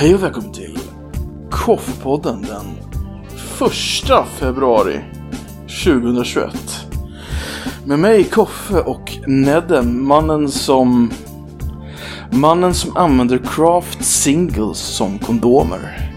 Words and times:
Hej 0.00 0.14
och 0.14 0.22
välkommen 0.22 0.52
till 0.52 0.78
Koffpodden 1.50 2.42
den 2.42 2.64
första 3.36 4.24
februari 4.24 5.00
2021. 5.84 6.52
Med 7.84 7.98
mig 7.98 8.24
Koffe 8.24 8.80
och 8.80 9.12
Nedden, 9.26 10.06
mannen 10.06 10.50
som 10.50 11.10
Mannen 12.30 12.74
som 12.74 12.96
använder 12.96 13.38
craft 13.38 14.04
singles 14.04 14.78
som 14.78 15.18
kondomer. 15.18 16.12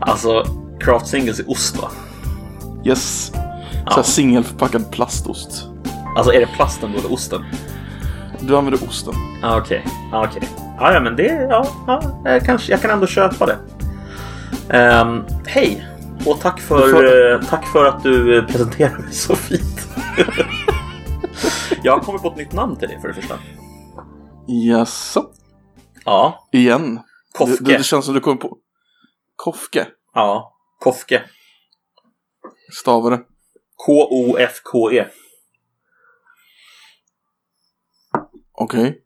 Alltså, 0.00 0.44
craft 0.80 1.06
singles 1.06 1.40
är 1.40 1.50
ost 1.50 1.82
va? 1.82 1.90
Yes. 2.84 3.32
Ja. 3.86 4.02
Singelförpackad 4.02 4.90
plastost. 4.90 5.68
Alltså 6.16 6.32
är 6.32 6.40
det 6.40 6.48
plasten 6.56 6.92
då 6.92 6.98
eller 6.98 7.12
osten? 7.12 7.44
Du 8.40 8.56
använder 8.56 8.88
osten. 8.88 9.14
Ja 9.42 9.58
okej. 9.58 9.84
Ja 10.12 10.28
okej. 10.30 10.48
Ja, 10.78 10.92
ja 10.94 11.00
men 11.00 11.16
det, 11.16 11.46
ja, 11.50 11.66
ja 11.86 12.20
jag, 12.24 12.44
kanske, 12.44 12.72
jag 12.72 12.80
kan 12.80 12.90
ändå 12.90 13.06
köpa 13.06 13.46
det. 13.46 13.58
Ehm, 14.70 15.24
Hej! 15.46 15.86
Och 16.26 16.40
tack 16.40 16.60
för, 16.60 16.88
får- 16.90 17.32
eh, 17.34 17.48
tack 17.50 17.66
för 17.66 17.84
att 17.84 18.02
du 18.02 18.38
eh, 18.38 18.46
presenterar 18.46 18.98
mig 18.98 19.12
så 19.12 19.36
fint. 19.36 19.88
jag 21.82 21.92
har 21.92 22.00
kommit 22.00 22.22
på 22.22 22.28
ett 22.28 22.36
nytt 22.36 22.52
namn 22.52 22.76
till 22.76 22.88
dig 22.88 23.00
för 23.00 23.08
det 23.08 23.14
första. 23.14 23.38
Jaså? 24.46 25.26
Ja, 26.04 26.48
Igen? 26.52 27.00
Kofke. 27.38 27.64
Det, 27.64 27.70
det, 27.72 27.76
det 27.78 27.84
känns 27.84 28.04
som 28.04 28.14
du 28.14 28.20
kommer 28.20 28.36
på... 28.36 28.56
Kofke? 29.36 29.86
ja, 30.14 30.56
Kofke. 30.80 31.22
Stavar 32.80 33.10
det. 33.10 33.20
K-O-F-K-E. 33.86 35.06
Okej. 38.52 39.03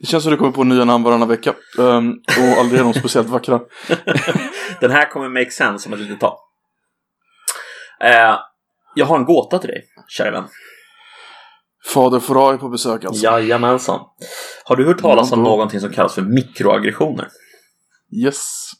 Det 0.00 0.06
känns 0.06 0.22
som 0.22 0.32
du 0.32 0.38
kommer 0.38 0.52
på 0.52 0.64
nya 0.64 0.84
namn 0.84 1.04
varannan 1.04 1.28
vecka. 1.28 1.54
Ehm, 1.78 2.10
och 2.38 2.60
aldrig 2.60 2.80
är 2.80 2.84
de 2.84 2.94
speciellt 2.94 3.28
vackra. 3.28 3.60
Den 4.80 4.90
här 4.90 5.10
kommer 5.10 5.28
make 5.28 5.50
sense 5.50 5.88
om 5.88 5.92
ett 5.92 6.00
litet 6.00 6.20
tag. 6.20 6.36
Eh, 8.04 8.38
jag 8.94 9.06
har 9.06 9.16
en 9.16 9.24
gåta 9.24 9.58
till 9.58 9.68
dig, 9.70 9.84
kära 10.08 10.30
vän. 10.30 10.44
Fader 11.94 12.20
Fouras 12.20 12.54
är 12.54 12.58
på 12.58 12.68
besök 12.68 13.04
alltså. 13.04 13.24
Jajamensan. 13.24 14.00
Har 14.64 14.76
du 14.76 14.86
hört 14.86 15.00
talas 15.00 15.32
om 15.32 15.44
då. 15.44 15.50
någonting 15.50 15.80
som 15.80 15.90
kallas 15.90 16.14
för 16.14 16.22
mikroaggressioner? 16.22 17.28
Yes. 18.24 18.70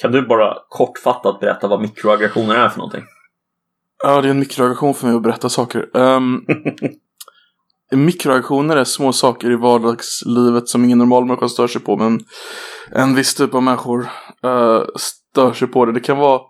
Kan 0.00 0.12
du 0.12 0.22
bara 0.22 0.58
kortfattat 0.68 1.40
berätta 1.40 1.68
vad 1.68 1.80
mikroaggressioner 1.80 2.54
är 2.54 2.68
för 2.68 2.78
någonting? 2.78 3.04
Ja, 4.02 4.20
det 4.20 4.28
är 4.28 4.30
en 4.30 4.38
mikroaggression 4.38 4.94
för 4.94 5.06
mig 5.06 5.16
att 5.16 5.22
berätta 5.22 5.48
saker. 5.48 5.96
Um, 5.96 6.46
mikroaggressioner 7.96 8.76
är 8.76 8.84
små 8.84 9.12
saker 9.12 9.50
i 9.50 9.56
vardagslivet 9.56 10.68
som 10.68 10.84
ingen 10.84 10.98
normal 10.98 11.24
människa 11.24 11.48
stör 11.48 11.66
sig 11.66 11.80
på. 11.80 11.96
Men 11.96 12.20
en 12.90 13.14
viss 13.14 13.34
typ 13.34 13.54
av 13.54 13.62
människor 13.62 14.08
eh, 14.44 14.82
stör 14.96 15.52
sig 15.52 15.68
på 15.68 15.84
det. 15.84 15.92
Det 15.92 16.00
kan 16.00 16.18
vara... 16.18 16.40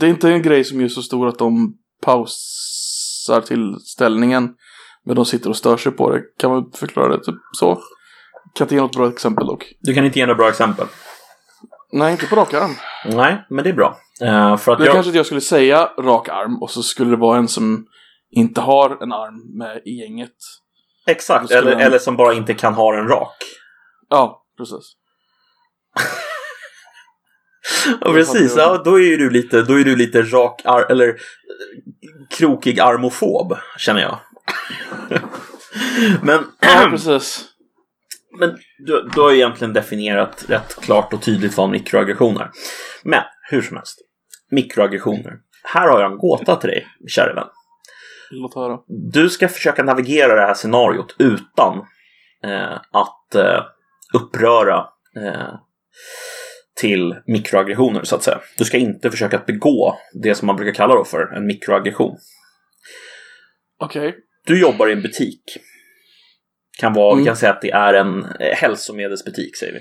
Det 0.00 0.06
är 0.06 0.10
inte 0.10 0.28
en 0.28 0.42
grej 0.42 0.64
som 0.64 0.80
är 0.80 0.88
så 0.88 1.02
stor 1.02 1.28
att 1.28 1.38
de 1.38 1.74
pausar 2.02 3.40
tillställningen. 3.40 4.50
Men 5.04 5.16
de 5.16 5.24
sitter 5.24 5.50
och 5.50 5.56
stör 5.56 5.76
sig 5.76 5.92
på 5.92 6.10
det. 6.10 6.22
Kan 6.38 6.50
man 6.50 6.70
förklara 6.74 7.16
det 7.16 7.24
typ 7.24 7.34
så? 7.52 7.78
Kan 8.54 8.64
inte 8.64 8.74
ge 8.74 8.80
något 8.80 8.96
bra 8.96 9.08
exempel 9.08 9.46
dock. 9.46 9.72
Du 9.80 9.94
kan 9.94 10.04
inte 10.04 10.18
ge 10.18 10.26
några 10.26 10.38
bra 10.38 10.48
exempel. 10.48 10.86
Nej, 11.92 12.12
inte 12.12 12.26
på 12.26 12.36
rak 12.36 12.54
arm. 12.54 12.70
Nej, 13.06 13.46
men 13.50 13.64
det 13.64 13.70
är 13.70 13.74
bra. 13.74 13.96
Eh, 14.22 14.56
för 14.56 14.72
att 14.72 14.78
Det 14.78 14.84
jag... 14.84 14.94
kanske 14.94 15.10
att 15.10 15.16
jag 15.16 15.26
skulle 15.26 15.40
säga 15.40 15.90
rak 15.98 16.28
arm 16.28 16.62
och 16.62 16.70
så 16.70 16.82
skulle 16.82 17.10
det 17.10 17.16
vara 17.16 17.38
en 17.38 17.48
som 17.48 17.86
inte 18.32 18.60
har 18.60 19.02
en 19.02 19.12
arm 19.12 19.58
med 19.58 19.82
i 19.84 19.90
gänget. 20.00 20.32
Exakt, 21.06 21.50
eller, 21.50 21.72
man- 21.72 21.80
eller 21.82 21.98
som 21.98 22.16
bara 22.16 22.34
inte 22.34 22.54
kan 22.54 22.74
ha 22.74 22.96
den 22.96 23.08
rak. 23.08 23.36
Ja, 24.08 24.44
precis. 24.58 24.96
Ja, 28.00 28.12
precis. 28.12 28.54
Ja, 28.56 28.82
då 28.84 28.94
är 29.00 29.02
ju 29.04 29.16
du 29.16 29.30
lite, 29.30 29.62
då 29.62 29.80
är 29.80 29.84
du 29.84 29.96
lite 29.96 30.22
rak 30.22 30.60
ar- 30.64 30.90
eller 30.90 31.08
eh, 31.08 31.14
krokig 32.30 32.80
armofob, 32.80 33.56
känner 33.78 34.00
jag. 34.00 34.18
men 36.22 36.44
Ja, 36.60 36.86
precis. 36.90 37.48
Men 38.38 38.58
du, 38.78 39.08
du 39.14 39.20
har 39.20 39.30
ju 39.30 39.36
egentligen 39.36 39.72
definierat 39.72 40.44
rätt 40.48 40.76
klart 40.80 41.12
och 41.12 41.22
tydligt 41.22 41.56
vad 41.56 41.64
en 41.64 41.70
mikroaggression 41.72 42.36
är. 42.36 42.50
Men 43.04 43.22
hur 43.50 43.62
som 43.62 43.76
helst. 43.76 43.98
Mikroaggressioner. 44.50 45.38
Här 45.64 45.88
har 45.88 46.00
jag 46.00 46.12
en 46.12 46.18
gåta 46.18 46.56
till 46.56 46.70
dig, 46.70 46.86
kära 47.08 47.34
vän. 47.34 47.48
Låt 48.34 48.54
höra. 48.54 48.78
Du 49.12 49.30
ska 49.30 49.48
försöka 49.48 49.82
navigera 49.82 50.34
det 50.34 50.46
här 50.46 50.54
scenariot 50.54 51.16
utan 51.18 51.78
eh, 52.44 52.72
att 52.92 53.34
eh, 53.34 53.62
uppröra 54.14 54.86
eh, 55.16 55.54
till 56.80 57.14
mikroaggressioner, 57.26 58.04
så 58.04 58.16
att 58.16 58.22
säga. 58.22 58.40
Du 58.58 58.64
ska 58.64 58.76
inte 58.76 59.10
försöka 59.10 59.36
att 59.36 59.46
begå 59.46 59.98
det 60.22 60.34
som 60.34 60.46
man 60.46 60.56
brukar 60.56 60.74
kalla 60.74 60.94
då 60.94 61.04
för 61.04 61.34
en 61.36 61.46
mikroaggression. 61.46 62.16
Okej. 63.80 64.16
Du 64.46 64.60
jobbar 64.60 64.88
i 64.88 64.92
en 64.92 65.02
butik. 65.02 65.42
Kan 66.78 66.92
vara, 66.92 67.14
Vi 67.14 67.20
Mm. 67.20 67.26
kan 67.26 67.36
säga 67.36 67.52
att 67.52 67.62
det 67.62 67.70
är 67.70 67.94
en 67.94 68.24
eh, 68.24 68.56
hälsomedelsbutik, 68.56 69.56
säger 69.56 69.72
vi. 69.72 69.80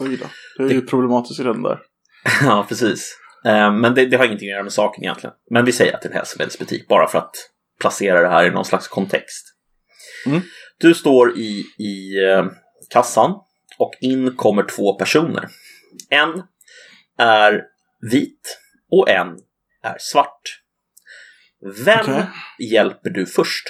Oj 0.00 0.16
då. 0.16 0.26
Det 0.64 0.72
är 0.74 0.74
ju 0.76 0.86
problematiskt 0.86 1.40
redan 1.40 1.62
där. 1.62 1.78
Ja, 2.42 2.66
precis. 2.68 3.16
Eh, 3.44 3.72
Men 3.72 3.94
det, 3.94 4.06
det 4.06 4.16
har 4.16 4.24
ingenting 4.24 4.48
att 4.48 4.52
göra 4.52 4.62
med 4.62 4.72
saken 4.72 5.04
egentligen. 5.04 5.34
Men 5.50 5.64
vi 5.64 5.72
säger 5.72 5.94
att 5.94 6.02
det 6.02 6.08
är 6.08 6.10
en 6.10 6.16
hälsomedelsbutik 6.16 6.88
bara 6.88 7.08
för 7.08 7.18
att 7.18 7.34
placera 7.80 8.20
det 8.20 8.28
här 8.28 8.46
i 8.46 8.50
någon 8.50 8.64
slags 8.64 8.88
kontext. 8.88 9.54
Mm. 10.26 10.40
Du 10.78 10.94
står 10.94 11.38
i, 11.38 11.64
i 11.78 12.24
eh, 12.24 12.46
kassan 12.90 13.30
och 13.78 13.92
in 14.00 14.36
kommer 14.36 14.62
två 14.62 14.94
personer. 14.94 15.48
En 16.10 16.42
är 17.18 17.62
vit 18.10 18.58
och 18.90 19.08
en 19.08 19.28
är 19.82 19.96
svart. 19.98 20.62
Vem 21.84 22.00
Okej. 22.00 22.26
hjälper 22.58 23.10
du 23.10 23.26
först? 23.26 23.68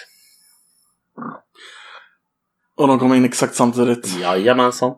Och 2.77 2.89
de 2.89 2.99
kommer 2.99 3.17
in 3.17 3.25
exakt 3.25 3.55
samtidigt. 3.55 4.19
Jajamensan. 4.21 4.95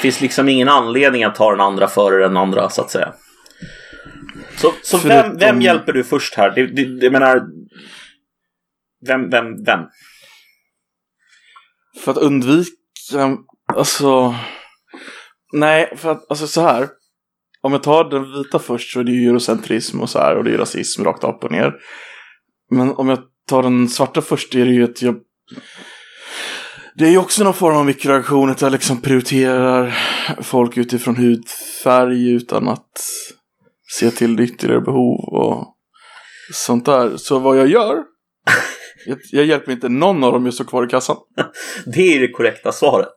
Finns 0.00 0.20
liksom 0.20 0.48
ingen 0.48 0.68
anledning 0.68 1.24
att 1.24 1.34
ta 1.34 1.50
den 1.50 1.60
andra 1.60 1.88
före 1.88 2.22
den 2.22 2.36
andra 2.36 2.70
så 2.70 2.82
att 2.82 2.90
säga. 2.90 3.14
Så, 4.56 4.72
så 4.82 4.98
vem, 4.98 5.22
Förutom- 5.22 5.38
vem 5.38 5.60
hjälper 5.62 5.92
du 5.92 6.04
först 6.04 6.34
här? 6.34 6.50
Det, 6.50 6.66
det, 6.66 7.00
det 7.00 7.10
menar... 7.10 7.42
Vem, 9.06 9.30
vem, 9.30 9.64
vem? 9.64 9.80
För 12.04 12.12
att 12.12 12.18
undvika, 12.18 12.70
alltså... 13.74 14.34
Nej, 15.52 15.96
för 15.96 16.10
att, 16.10 16.30
alltså 16.30 16.46
så 16.46 16.60
här. 16.60 16.88
Om 17.60 17.72
jag 17.72 17.82
tar 17.82 18.04
den 18.04 18.32
vita 18.32 18.58
först 18.58 18.92
så 18.92 19.00
är 19.00 19.04
det 19.04 19.12
ju 19.12 19.28
eurocentrism 19.28 20.00
och 20.00 20.10
så 20.10 20.18
här 20.18 20.36
och 20.36 20.44
det 20.44 20.54
är 20.54 20.58
rasism 20.58 21.04
rakt 21.04 21.24
upp 21.24 21.44
och 21.44 21.52
ner. 21.52 21.74
Men 22.70 22.90
om 22.90 23.08
jag 23.08 23.18
tar 23.48 23.62
den 23.62 23.88
svarta 23.88 24.22
först 24.22 24.54
är 24.54 24.64
det 24.64 24.72
ju 24.72 24.84
att 24.84 25.02
jag... 25.02 25.16
Det 26.98 27.04
är 27.04 27.10
ju 27.10 27.18
också 27.18 27.44
någon 27.44 27.54
form 27.54 27.76
av 27.76 27.84
mikroaggression 27.86 28.50
att 28.50 28.60
jag 28.60 28.72
liksom 28.72 29.00
prioriterar 29.00 29.94
folk 30.42 30.76
utifrån 30.76 31.16
hudfärg 31.16 32.30
utan 32.30 32.68
att 32.68 32.90
se 33.98 34.10
till 34.10 34.40
ytterligare 34.40 34.80
behov 34.80 35.18
och 35.34 35.74
sånt 36.52 36.84
där. 36.84 37.16
Så 37.16 37.38
vad 37.38 37.58
jag 37.58 37.66
gör, 37.66 37.96
jag, 39.06 39.18
jag 39.32 39.44
hjälper 39.44 39.72
inte 39.72 39.88
någon 39.88 40.24
av 40.24 40.32
dem 40.32 40.46
att 40.46 40.54
stå 40.54 40.64
kvar 40.64 40.84
i 40.86 40.88
kassan. 40.88 41.16
Det 41.94 42.16
är 42.16 42.20
det 42.20 42.28
korrekta 42.28 42.72
svaret. 42.72 43.14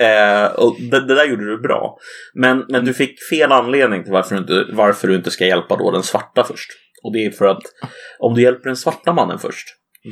Eh, 0.00 0.52
och 0.54 0.76
det, 0.90 1.06
det 1.06 1.14
där 1.14 1.24
gjorde 1.26 1.44
du 1.44 1.58
bra. 1.62 1.96
Men, 2.34 2.64
men 2.68 2.84
du 2.84 2.94
fick 2.94 3.28
fel 3.30 3.52
anledning 3.52 4.02
till 4.04 4.12
varför 4.12 4.34
du, 4.34 4.40
inte, 4.40 4.66
varför 4.72 5.08
du 5.08 5.16
inte 5.16 5.30
ska 5.30 5.46
hjälpa 5.46 5.76
då 5.76 5.90
den 5.90 6.02
svarta 6.02 6.44
först. 6.44 6.70
Och 7.04 7.12
det 7.12 7.24
är 7.26 7.30
för 7.30 7.46
att 7.46 7.62
om 8.18 8.34
du 8.34 8.42
hjälper 8.42 8.64
den 8.68 8.76
svarta 8.76 9.12
mannen 9.12 9.38
först, 9.38 9.66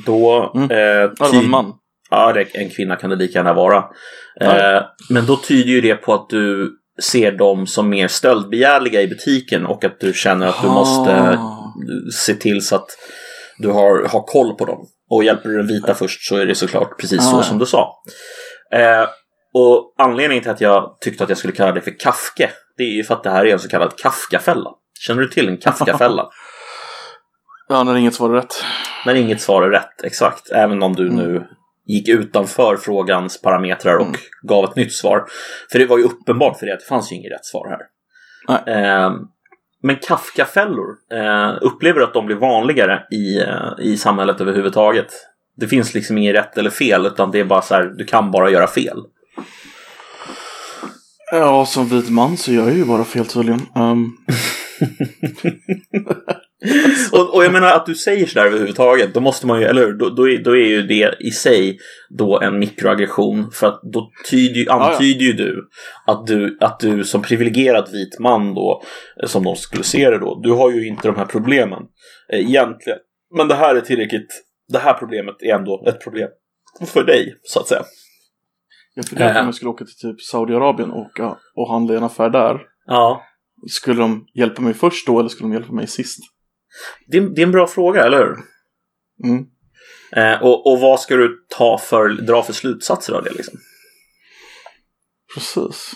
då... 0.07 0.53
Mm. 0.55 0.71
Eh, 0.71 0.79
Ja, 0.79 1.09
det 1.09 1.15
var 1.21 1.31
ty- 1.31 1.37
en 1.39 1.51
man. 1.51 1.73
Ja, 2.13 2.33
det, 2.33 2.45
en 2.55 2.71
kvinna 2.71 2.97
kan 2.97 3.11
det 3.11 3.17
lika 3.17 3.39
gärna 3.39 3.53
vara. 3.55 3.85
Ja. 4.35 4.77
Eh, 4.77 4.83
men 5.11 5.27
då 5.27 5.37
tyder 5.37 5.71
ju 5.71 5.81
det 5.81 5.95
på 5.95 6.15
att 6.15 6.29
du 6.29 6.73
ser 7.03 7.33
dem 7.33 7.67
som 7.67 7.89
mer 7.89 8.09
stöldbegärliga 8.09 9.01
i 9.03 9.09
butiken 9.09 9.67
och 9.67 9.85
att 9.85 10.01
du 10.01 10.13
känner 10.13 10.47
att 10.47 10.63
du 10.63 10.69
måste 10.69 11.11
Ah. 11.39 11.59
se 12.27 12.35
till 12.35 12.63
så 12.67 12.77
att 12.77 12.87
du 13.59 13.69
har, 13.69 14.09
har 14.09 14.23
koll 14.27 14.55
på 14.55 14.65
dem. 14.65 14.87
Och 15.11 15.25
hjälper 15.25 15.49
du 15.49 15.57
den 15.57 15.67
vita 15.67 15.95
först 15.95 16.29
så 16.29 16.37
är 16.37 16.47
det 16.47 16.55
såklart 16.55 17.01
precis 17.01 17.19
Ah, 17.21 17.23
så 17.31 17.37
ja. 17.37 17.43
som 17.43 17.59
du 17.59 17.67
sa. 17.67 17.95
Eh, 18.75 19.07
och 19.55 19.95
anledningen 19.99 20.43
till 20.43 20.53
att 20.53 20.61
jag 20.61 20.97
tyckte 21.01 21.25
att 21.25 21.31
jag 21.31 21.39
skulle 21.39 21.53
kalla 21.55 21.73
det 21.73 21.81
för 21.81 21.99
Kafke, 22.01 22.51
det 22.77 22.83
är 22.83 22.93
ju 22.97 23.05
för 23.05 23.15
att 23.15 23.23
det 23.23 23.31
här 23.31 23.47
är 23.47 23.53
en 23.53 23.59
så 23.59 23.69
kallad 23.69 23.97
Kafkafälla. 23.99 24.71
Känner 25.07 25.23
du 25.23 25.29
till 25.29 25.49
en 25.49 25.57
Kafkafälla? 25.57 26.29
Ja, 27.69 27.83
när 27.85 27.97
inget 27.97 28.15
svar 28.15 28.31
är 28.31 28.35
rätt. 28.35 28.65
När 29.07 29.15
inget 29.15 29.41
svar 29.41 29.63
är 29.63 29.71
rätt, 29.71 30.03
exakt. 30.05 30.51
Även 30.51 30.83
om 30.83 30.93
du 30.97 31.11
nu 31.11 31.47
gick 31.87 32.09
utanför 32.09 32.77
frågans 32.77 33.43
parametrar 33.43 33.97
och 33.97 34.17
gav 34.43 34.65
ett 34.65 34.77
nytt 34.77 34.93
svar. 34.93 35.25
För 35.73 35.79
det 35.79 35.87
var 35.87 35.99
ju 35.99 36.05
uppenbart 36.05 36.59
för 36.59 36.67
dig 36.67 36.75
att 36.75 36.81
det 36.81 36.87
fanns 36.87 37.13
ju 37.13 37.17
inget 37.17 37.33
rätt 37.33 37.45
svar 37.45 37.69
här. 37.69 37.87
Eh, 38.67 39.13
men 39.83 39.97
Kafkafällor, 39.97 40.97
eh, 41.13 41.59
upplever 41.61 42.01
att 42.01 42.15
de 42.15 42.27
blir 42.27 42.37
vanligare 42.37 43.03
i, 43.11 43.41
eh, 43.41 43.71
i 43.79 43.97
samhället 43.97 44.41
överhuvudtaget? 44.41 45.07
Det 45.57 45.69
finns 45.69 45.95
liksom 45.95 46.19
inget 46.19 46.35
rätt 46.35 46.59
eller 46.59 46.71
fel 46.71 47.07
utan 47.07 47.31
det 47.31 47.41
är 47.41 47.45
bara 47.45 47.63
så 47.63 47.75
här, 47.75 47.85
du 47.85 48.05
kan 48.05 48.31
bara 48.31 48.51
göra 48.51 48.67
fel. 48.67 48.99
Ja, 51.33 51.67
som 51.67 51.89
vit 51.89 52.11
man 52.11 52.37
så 52.37 52.53
gör 52.53 52.69
jag 52.69 52.77
ju 52.77 52.85
bara 52.85 53.05
fel 53.05 53.27
tydligen. 53.27 53.61
Um, 53.75 54.17
Och, 57.13 57.35
och 57.35 57.45
jag 57.45 57.53
menar 57.53 57.73
att 57.73 57.87
du 57.87 57.95
säger 57.95 58.27
sådär 58.27 58.47
överhuvudtaget, 58.47 59.15
då 59.15 59.21
måste 59.21 59.47
man 59.47 59.61
ju, 59.61 59.67
eller 59.67 59.87
hur? 59.87 59.93
Då, 59.93 60.11
då, 60.11 60.29
är, 60.29 60.39
då 60.39 60.57
är 60.57 60.67
ju 60.67 60.83
det 60.83 61.17
i 61.21 61.31
sig 61.31 61.79
då 62.11 62.41
en 62.41 62.59
mikroaggression. 62.59 63.51
För 63.51 63.67
att 63.67 63.81
då 63.93 64.11
tyder, 64.31 64.73
antyder 64.73 65.25
ju 65.25 65.33
du 65.33 65.69
att, 66.07 66.27
du 66.27 66.59
att 66.61 66.81
du 66.81 67.05
som 67.05 67.23
privilegierad 67.23 67.89
vit 67.93 68.19
man 68.19 68.55
då, 68.55 68.83
eh, 69.23 69.29
som 69.29 69.45
de 69.45 69.57
skulle 69.57 69.85
se 69.85 70.11
det 70.11 70.19
då, 70.19 70.41
du 70.43 70.53
har 70.53 70.71
ju 70.71 70.87
inte 70.87 71.09
de 71.09 71.17
här 71.17 71.25
problemen 71.25 71.83
eh, 72.33 72.41
egentligen. 72.41 72.99
Men 73.37 73.49
det 73.49 73.55
här 73.55 73.75
är 73.75 73.81
tillräckligt, 73.81 74.43
det 74.69 74.79
här 74.79 74.95
problemet 74.95 75.43
är 75.43 75.55
ändå 75.55 75.85
ett 75.87 76.01
problem 76.01 76.29
för 76.87 77.05
dig, 77.05 77.35
så 77.43 77.61
att 77.61 77.69
säga. 77.69 77.83
jag 78.95 79.05
funderar 79.05 79.33
på 79.33 79.39
Äh. 79.39 79.41
om 79.41 79.47
jag 79.47 79.55
skulle 79.55 79.71
åka 79.71 79.85
till 79.85 79.95
typ 79.95 80.21
Saudiarabien 80.21 80.91
och, 80.91 81.21
och 81.55 81.71
handla 81.71 81.95
i 81.95 81.97
en 81.97 82.05
affär 82.05 82.31
där. 82.31 82.61
Ja, 82.87 83.23
Skulle 83.71 84.01
de 84.01 84.27
hjälpa 84.35 84.63
mig 84.63 84.75
först 84.75 85.07
då 85.07 85.19
eller 85.19 85.29
skulle 85.29 85.49
de 85.49 85.53
hjälpa 85.53 85.73
mig 85.73 85.87
sist? 85.87 86.19
Det, 87.07 87.17
är- 87.19 87.21
det 87.35 87.41
är 87.43 87.47
en 87.47 87.53
bra 87.53 87.67
fråga, 87.67 88.05
eller 88.05 88.19
hur? 88.19 88.37
Mm. 89.31 89.45
Eh, 90.17 90.43
och, 90.43 90.73
och 90.73 90.81
vad 90.81 91.01
ska 91.01 91.17
du 91.17 91.37
ta 91.49 91.79
för, 91.79 92.09
dra 92.09 92.43
för 92.43 92.53
slutsatser 92.53 93.13
av 93.13 93.25
det 93.25 93.31
liksom? 93.31 93.59
Precis. 95.35 95.93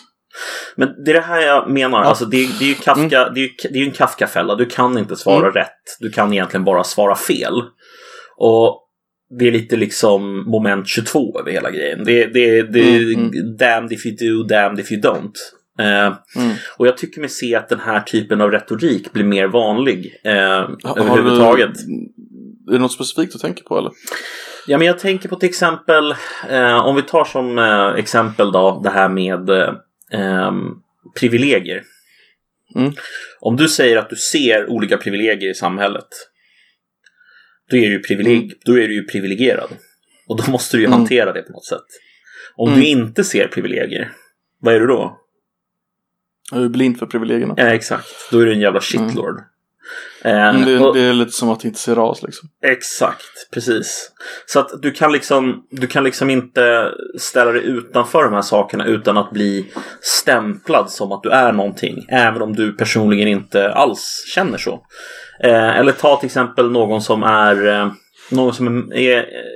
Men 0.76 1.05
det 1.05 1.11
är 1.11 1.14
det 1.14 1.20
här 1.20 1.40
jag 1.40 1.70
menar. 1.70 1.99
Ja. 1.99 2.05
Alltså 2.05 2.25
det, 2.25 2.58
det 2.58 2.64
är 2.64 2.69
ju 2.69 2.75
Kafka, 2.75 3.28
det 3.28 3.40
är 3.44 3.73
det 3.73 3.78
är 3.78 3.84
en 3.87 3.93
Kafka-fälla. 3.93 4.55
Du 4.55 4.67
kan 4.67 4.99
inte 4.99 5.17
svara 5.17 5.38
Mm. 5.40 5.52
rätt. 5.52 5.96
Du 6.00 6.11
kan 6.11 6.32
egentligen 6.32 6.64
bara 6.64 6.84
svara 6.84 7.14
fel. 7.17 7.62
Och 8.37 8.82
det 9.38 9.49
är 9.49 9.52
lite 9.52 9.76
liksom 9.76 10.50
moment 10.50 10.88
22 10.88 11.40
över 11.40 11.50
hela 11.50 11.70
grejen. 11.70 12.05
Det, 12.05 12.26
det, 12.26 12.62
det 12.62 12.81
är 12.81 13.14
Mm, 13.14 13.56
damned 13.56 13.93
if 13.93 14.06
you 14.06 14.17
do, 14.17 14.43
damned 14.49 14.81
if 14.81 14.93
you 14.93 15.00
don't. 15.02 15.32
Eh, 15.78 16.06
Mm. 16.37 16.56
och 16.78 16.87
jag 16.87 16.96
tycker 16.96 17.20
mig 17.20 17.28
se 17.31 17.55
att 17.55 17.69
den 17.69 17.81
här 17.81 18.00
typen 18.00 18.40
av 18.40 18.50
retorik 18.50 19.12
blir 19.12 19.25
mer 19.25 19.46
vanlig 19.46 20.20
eh, 20.25 20.32
Har 20.84 20.99
överhuvudtaget. 21.00 21.70
Du, 21.75 22.70
är 22.70 22.73
det 22.73 22.78
något 22.78 22.93
specifikt 22.93 23.32
du 23.32 23.38
tänker 23.38 23.64
på 23.64 23.78
eller? 23.78 23.90
Ja, 24.67 24.78
men 24.78 24.87
jag 24.87 24.99
tänker 24.99 25.28
på 25.28 25.37
till 25.37 25.49
exempel, 25.49 26.14
eh, 26.50 26.87
om 26.87 26.96
vi 26.96 27.02
tar 27.02 27.25
som 27.25 27.58
eh, 27.58 27.87
exempel 27.87 28.52
då 28.52 28.81
det 28.84 28.90
här 28.90 29.08
med 29.08 29.50
eh, 29.50 29.75
ehm, 30.12 30.56
privilegier. 31.20 31.82
Mm. 32.75 32.93
Om 33.40 33.56
du 33.56 33.69
säger 33.69 33.96
att 33.96 34.11
du 34.11 34.17
ser 34.17 34.70
olika 34.70 34.96
privilegier 34.96 35.50
i 35.50 35.55
samhället, 35.55 36.08
då 37.70 37.76
är 37.76 37.90
du 37.90 37.99
privileg- 38.02 38.43
Mm. 38.44 38.56
då 38.64 38.72
är 38.79 38.88
du 38.88 38.94
ju 38.94 39.05
privilegierad. 39.05 39.69
Och 40.29 40.43
då 40.44 40.50
måste 40.50 40.76
du 40.76 40.81
ju 40.81 40.87
Mm. 40.87 40.99
hantera 40.99 41.32
det 41.32 41.43
på 41.43 41.52
något 41.52 41.64
sätt. 41.67 41.87
Om 42.56 42.69
Mm. 42.69 42.81
du 42.81 42.87
inte 42.87 43.25
ser 43.25 43.49
privilegier, 43.49 44.12
vad 44.61 44.75
är 44.75 44.81
du 44.81 44.87
då? 44.87 45.19
Jag 46.52 46.62
är 46.64 46.69
blind 46.69 46.98
för 46.98 47.06
privilegierna. 47.06 47.54
Ja, 47.56 47.64
exakt. 47.66 48.06
Då 48.31 48.38
är 48.40 48.46
du 48.46 48.52
en 48.52 48.60
jävla 48.60 48.81
shitlord. 48.81 49.40
Eh, 50.25 50.48
Mm, 50.48 50.64
det, 50.64 50.78
och- 50.78 50.94
det 50.94 51.00
är 51.00 51.12
lite 51.12 51.31
som 51.32 51.48
att 51.50 51.64
inte 51.64 51.78
se 51.78 51.94
ras 51.94 52.22
liksom. 52.22 52.48
Exakt, 52.64 53.50
precis. 53.54 54.10
Så 54.46 54.60
att 54.60 54.82
du 54.82 54.90
kan 54.90 55.12
liksom, 55.12 55.66
du 55.70 55.87
kan 55.87 56.04
liksom 56.04 56.31
inte 56.31 56.93
ställa 57.19 57.52
dig 57.52 57.62
utanför 57.64 58.25
de 58.25 58.32
här 58.34 58.43
sakerna 58.43 58.84
utan 58.87 59.16
att 59.19 59.31
bli 59.31 59.66
stämplad 60.00 60.90
som 60.90 61.12
att 61.12 61.22
du 61.22 61.31
är 61.31 61.52
någonting. 61.52 62.06
Även 62.08 62.43
om 62.43 62.52
du 62.56 62.72
personligen 62.76 63.28
inte 63.28 63.72
alls 63.72 64.25
känner 64.34 64.58
så. 64.58 64.82
Eh, 65.44 65.76
eller 65.78 65.93
ta 65.93 66.16
till 66.16 66.26
exempel 66.26 66.70
någon 66.70 67.02
som 67.02 67.22
är, 67.22 67.66
eh, 67.66 67.93
någon 68.31 68.54
som 68.54 68.93
är, 68.93 69.00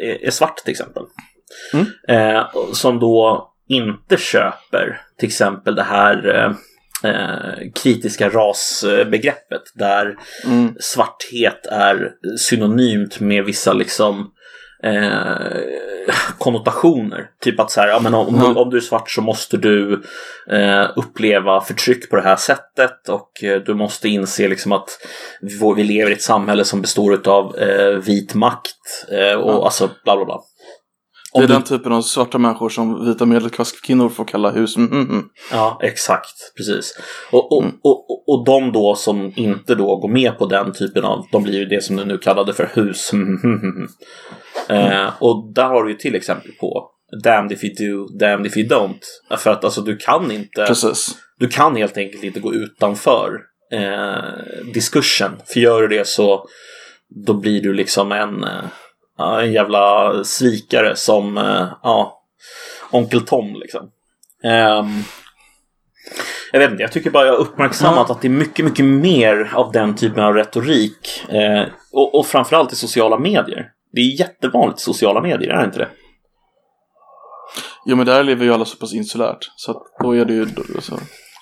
är, 0.03 0.25
är 0.27 0.31
svart 0.31 0.57
till 0.57 0.71
exempel. 0.71 1.03
Mm. 1.73 1.87
Eh, 2.37 2.47
som 2.73 2.99
då 2.99 3.47
inte 3.69 4.17
köper 4.17 5.01
till 5.19 5.27
exempel 5.29 5.75
det 5.75 5.83
här 5.83 6.35
eh, 6.45 6.53
eh, 7.05 7.71
kritiska 7.83 8.29
rasbegreppet 8.29 9.63
där 9.75 10.17
Mm. 10.45 10.75
svarthet 10.81 11.67
är 11.67 12.11
synonymt 12.39 13.21
med 13.21 13.45
vissa 13.45 13.73
liksom 13.73 14.31
eh, 14.83 15.57
konnotationer. 16.39 17.27
Typ 17.41 17.61
att 17.61 17.71
så 17.71 17.81
här, 17.81 17.89
ja, 17.89 18.01
men 18.01 18.15
om, 18.15 18.37
Ja. 18.37 18.49
du, 18.49 18.61
om 18.61 18.71
du 18.71 18.77
är 18.77 18.81
svart 18.81 19.11
så 19.11 19.23
måste 19.23 19.57
du 19.57 20.03
eh, 20.51 20.87
uppleva 20.97 21.61
förtryck 21.61 22.11
på 22.11 22.17
det 22.17 22.23
här 22.23 22.37
sättet 22.37 23.09
och 23.09 23.45
eh, 23.45 23.61
du 23.61 23.75
måste 23.75 24.09
inse 24.09 24.49
liksom 24.49 24.73
att 24.73 24.89
vi, 25.41 25.73
vi 25.77 25.85
lever 25.85 26.11
i 26.11 26.15
ett 26.15 26.23
samhälle 26.23 26.65
som 26.65 26.81
består 26.81 27.29
av 27.29 27.59
eh, 27.59 27.97
vit 27.97 28.35
makt 28.35 29.07
eh, 29.11 29.35
och 29.35 29.53
Ja. 29.53 29.65
alltså 29.65 29.91
bla 30.05 30.17
bla 30.17 30.25
bla. 30.25 30.41
Det 31.33 31.39
Om 31.39 31.43
är 31.45 31.49
du- 31.49 31.53
den 31.55 31.63
typen 31.63 31.93
av 31.93 32.03
svarta 32.03 32.39
människor 32.39 32.69
som 32.69 33.07
vita 33.07 33.27
medelklasskvinnor 33.27 34.09
får 34.09 34.25
kalla 34.25 34.51
hus. 34.51 34.77
Mm, 34.77 34.93
mm, 34.93 35.09
mm. 35.11 35.25
Ja, 35.53 35.79
exakt. 35.83 36.55
Precis. 36.57 36.99
Och, 37.33 37.53
och, 37.57 37.63
Mm. 37.65 37.77
och, 37.83 38.29
och, 38.29 38.45
de 38.47 38.73
då 38.73 38.95
som 38.95 39.33
inte 39.37 39.75
då 39.75 39.97
går 39.97 40.09
med 40.09 40.39
på 40.39 40.47
den 40.47 40.73
typen 40.73 41.05
av, 41.05 41.27
de 41.33 41.43
blir 41.43 41.59
ju 41.59 41.65
det 41.67 41.85
som 41.85 41.97
du 41.97 42.05
nu 42.05 42.19
kallade 42.19 42.53
för 42.55 42.71
hus. 42.75 43.11
eh, 44.69 45.11
och 45.19 45.53
där 45.55 45.65
har 45.69 45.85
du 45.85 45.91
ju 45.91 45.97
till 45.97 46.15
exempel 46.15 46.53
på 46.61 46.91
damned 47.25 47.53
if 47.53 47.65
you 47.65 47.75
do, 47.75 48.19
damned 48.19 48.47
if 48.47 48.57
you 48.57 48.69
don't. 48.69 49.37
För 49.39 49.51
att 49.51 49.65
alltså 49.65 49.81
du 49.81 49.97
kan 49.97 50.31
inte, 50.31 50.65
Precis. 50.67 51.17
du 51.39 51.49
kan 51.49 51.77
helt 51.77 51.97
enkelt 51.97 52.25
inte 52.25 52.41
gå 52.41 52.55
utanför 52.55 53.31
eh, 53.73 54.71
diskursen. 54.75 55.33
För 55.47 55.61
gör 55.61 55.83
du 55.83 55.89
det 55.89 56.07
så 56.07 56.45
då 57.27 57.35
blir 57.35 57.63
du 57.63 57.73
liksom 57.73 58.13
en, 58.13 58.45
eh, 58.45 58.65
en 59.21 59.53
jävla 59.53 60.13
svikare 60.25 60.97
som 60.97 61.39
eh, 61.39 61.67
ja, 61.83 62.23
Onkel 62.91 63.21
Tom 63.27 63.55
liksom. 63.55 63.91
Ehm, 64.45 65.03
jag 66.53 66.61
vet 66.61 66.71
inte, 66.71 66.83
jag 66.83 66.93
tycker 66.93 67.11
bara 67.11 67.27
jag 67.27 67.33
har 67.33 67.39
uppmärksammat 67.41 68.07
Ja. 68.09 68.15
att 68.15 68.23
det 68.23 68.29
är 68.29 68.31
mycket, 68.31 68.65
mycket 68.65 68.85
mer 68.85 69.51
av 69.55 69.73
den 69.73 69.95
typen 69.97 70.25
av 70.25 70.35
retorik. 70.35 71.25
Eh, 71.29 71.65
och, 71.93 72.15
och 72.15 72.27
framförallt 72.27 72.73
i 72.73 72.77
sociala 72.77 73.19
medier. 73.19 73.71
Det 73.93 74.01
är 74.01 74.21
jättevanligt 74.21 74.81
i 74.81 74.83
sociala 74.83 75.21
medier, 75.21 75.51
är 75.51 75.59
det 75.59 75.65
inte 75.65 75.79
det? 75.79 75.89
Jo 77.87 77.97
men 77.97 78.07
där 78.07 78.23
lever 78.25 78.45
ju 78.45 78.55
alla 78.55 78.65
så 78.65 78.77
pass 78.77 78.95
insulärt. 78.95 79.51
Så 79.57 79.71
att 79.71 79.83
då 80.03 80.17
är 80.17 80.25
det 80.25 80.33
ju... 80.33 80.47
Så. 80.81 80.99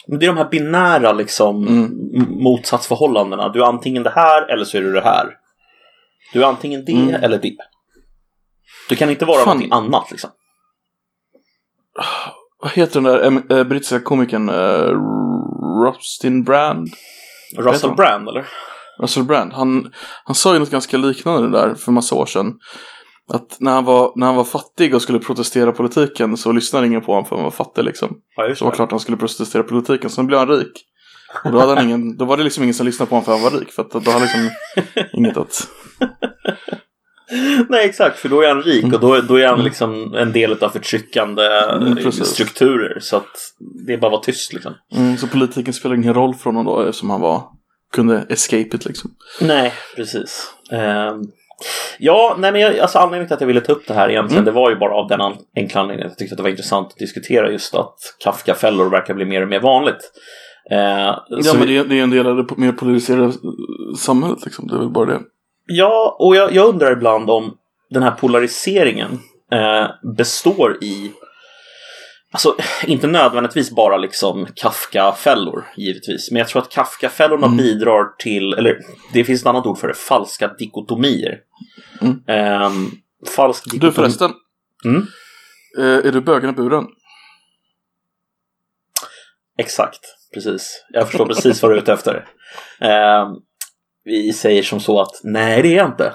Men 0.09 0.19
det 0.19 0.27
är 0.27 0.29
de 0.29 0.37
här 0.37 0.49
binära 0.51 1.13
liksom 1.13 1.67
Mm. 1.67 2.27
motsatsförhållandena. 2.43 3.49
Du 3.49 3.61
är 3.63 3.65
antingen 3.67 4.03
det 4.03 4.11
här 4.15 4.53
eller 4.53 4.65
så 4.65 4.77
är 4.77 4.83
du 4.83 4.93
det 4.93 5.01
här. 5.01 5.27
Du 6.33 6.43
är 6.43 6.47
antingen 6.47 6.85
det 6.85 6.93
Mm. 6.93 7.15
eller 7.15 7.39
det. 7.39 7.57
Du 8.89 8.97
kan 8.97 9.11
inte 9.11 9.25
vara 9.25 9.39
Fan. 9.39 9.47
någonting 9.47 9.73
annat 9.73 10.11
liksom. 10.11 10.31
Vad 12.63 12.71
heter 12.73 13.01
den 13.01 13.05
där 13.49 13.59
äh, 13.59 13.65
brittiska 13.65 14.01
komikern? 14.01 14.49
Äh, 14.49 14.95
Rustin 15.85 16.45
Brand? 16.45 16.89
Russell? 17.57 17.95
Brand 17.95 18.29
eller? 18.29 18.47
Russell 19.03 19.25
Brand. 19.25 19.53
Han, 19.53 19.93
han 20.25 20.35
sa 20.35 20.53
ju 20.53 20.59
något 20.59 20.71
ganska 20.71 20.97
liknande 20.97 21.59
där 21.59 21.75
för 21.75 21.93
massa 21.93 22.15
år 22.15 22.27
sedan. 22.27 22.53
Att 23.33 23.57
när 23.61 23.73
han, 23.73 23.85
var, 23.85 24.13
när 24.17 24.27
han 24.27 24.37
var 24.37 24.45
fattig 24.45 24.95
och 24.95 25.03
skulle 25.03 25.19
protestera 25.19 25.73
politiken 25.73 26.37
så 26.37 26.53
lyssnade 26.53 26.87
ingen 26.87 27.01
på 27.01 27.13
honom 27.13 27.25
för 27.25 27.37
han 27.37 27.45
var 27.45 27.51
fattig 27.51 27.85
liksom. 27.85 28.17
Ja, 28.37 28.55
Så 28.55 28.65
var 28.65 28.73
det 28.73 28.77
klart 28.77 28.91
han 28.91 29.01
skulle 29.01 29.17
protestera 29.17 29.63
politiken. 29.63 30.11
Sen 30.11 30.27
blev 30.27 30.39
han 30.39 30.49
rik. 30.49 30.85
Och 31.45 31.53
då, 31.53 31.59
hade 31.59 31.75
han 31.75 31.85
ingen, 31.85 32.17
då 32.17 32.25
var 32.25 32.37
det 32.37 32.43
liksom 32.45 32.63
ingen 32.65 32.75
som 32.75 32.87
lyssnade 32.87 33.09
på 33.09 33.15
honom 33.15 33.25
för 33.25 33.33
han 33.33 33.43
var 33.43 33.51
rik. 33.51 33.73
För 33.73 33.83
att 33.83 33.91
då 33.91 33.99
hade 33.99 34.11
han 34.11 34.23
liksom 34.23 34.51
inget 35.13 35.37
att... 35.37 35.69
Nej 37.69 37.85
exakt, 37.87 38.19
för 38.19 38.29
då 38.29 38.41
är 38.43 38.49
han 38.49 38.63
rik 38.63 38.85
och 38.95 39.01
då, 39.01 39.21
då 39.21 39.37
är 39.39 39.47
han 39.47 39.65
liksom 39.65 40.15
en 40.15 40.33
del 40.33 40.63
av 40.65 40.69
förtryckande 40.69 41.43
Mm, 41.43 42.13
strukturer. 42.13 43.01
Så 43.01 43.17
att 43.17 43.53
det 43.87 43.93
är 43.93 43.99
bara 43.99 44.07
att 44.07 44.13
vara 44.13 44.23
tyst 44.23 44.53
liksom. 44.53 44.75
Mm, 44.97 45.17
så 45.17 45.27
politiken 45.27 45.75
spelar 45.75 45.95
ingen 45.97 46.15
roll 46.15 46.35
för 46.35 46.45
honom 46.45 46.65
då 46.65 46.81
eftersom 46.81 47.11
han 47.11 47.21
var... 47.21 47.43
Kunde 47.93 48.27
escape 48.29 48.77
it 48.77 48.85
liksom. 48.85 49.11
Nej, 49.41 49.73
precis. 49.97 50.53
Ehm, 50.73 51.23
ja, 51.99 52.37
nej 52.39 52.53
men 52.53 52.61
jag, 52.61 52.79
alltså 52.79 52.99
anledningen 52.99 53.27
till 53.27 53.35
att 53.35 53.41
jag 53.41 53.49
ville 53.49 53.61
ta 53.61 53.73
upp 53.73 53.87
det 53.87 53.95
här 53.95 54.09
egentligen, 54.11 54.43
Mm. 54.43 54.55
det 54.55 54.61
var 54.61 54.71
ju 54.71 54.77
bara 54.77 54.95
av 54.95 55.09
den 55.09 55.21
enkla 55.57 55.81
anledningen 55.81 56.07
att 56.07 56.13
jag 56.13 56.19
tyckte 56.19 56.33
att 56.33 56.37
det 56.37 56.43
var 56.43 56.51
intressant 56.51 56.89
att 56.93 56.97
diskutera 56.99 57.51
just 57.51 57.75
att 57.75 57.95
Kafka-fällor 58.25 58.91
verkar 58.91 59.15
bli 59.15 59.25
mer 59.25 59.43
och 59.43 59.49
mer 59.49 59.61
vanligt. 59.61 60.13
Eh, 60.71 60.79
Ja 61.29 61.55
men 61.59 61.67
det 61.67 61.77
är, 61.77 61.85
det 61.85 61.99
är 61.99 62.03
en 62.03 62.11
del 62.11 62.27
av 62.27 62.37
det 62.37 62.57
mer 62.57 62.73
polariserade 62.73 63.33
samhället 63.99 64.39
liksom. 64.45 64.67
Det 64.69 64.75
är 64.75 64.79
väl 64.79 64.89
bara 64.91 65.07
det. 65.07 65.21
Ja, 65.71 66.17
och 66.19 66.37
jag, 66.37 66.53
jag 66.53 66.69
undrar 66.69 66.93
ibland 66.93 67.31
om 67.31 67.57
den 67.91 68.03
här 68.03 68.11
polariseringen 68.11 69.19
eh, 69.53 69.87
består 70.17 70.85
i 70.85 71.13
Alltså, 72.31 72.57
inte 72.87 73.07
nödvändigtvis 73.07 73.71
bara 73.71 73.97
liksom 73.97 74.47
Kafka-fällor, 74.55 75.65
givetvis. 75.77 76.31
Men 76.31 76.39
jag 76.39 76.49
tror 76.49 76.63
att 76.63 76.69
Kafka-fällorna 76.71 77.47
Mm. 77.47 77.57
bidrar 77.57 78.17
till, 78.19 78.53
eller 78.53 78.79
det 79.13 79.25
finns 79.25 79.41
ett 79.41 79.47
annat 79.47 79.67
ord 79.67 79.79
för 79.79 79.89
det, 79.89 79.95
falska 79.95 80.49
dikotomier. 80.59 81.39
Mm. 82.03 82.23
Ehm, 82.27 82.91
falsk 83.37 83.65
Du 83.65 83.71
dikotomi. 83.71 83.93
förresten. 83.95 84.31
Mm. 84.85 85.07
Eh, 85.79 86.07
är 86.09 86.13
du 86.13 86.21
bögen 86.21 86.51
i 86.51 86.53
buren? 86.53 86.87
Exakt, 89.59 90.01
precis. 90.35 90.85
Jag 90.91 91.07
förstår 91.09 91.27
precis 91.27 91.63
vad 91.63 91.71
du 91.71 91.77
är 91.77 91.81
ute 91.83 91.93
efter. 91.93 92.27
Ehm, 92.81 93.29
vi 94.09 94.33
säger 94.33 94.63
som 94.63 94.81
så 94.81 95.01
att, 95.01 95.21
nej 95.25 95.63
det 95.63 95.69
är 95.69 95.77
jag 95.77 95.87
inte. 95.89 96.13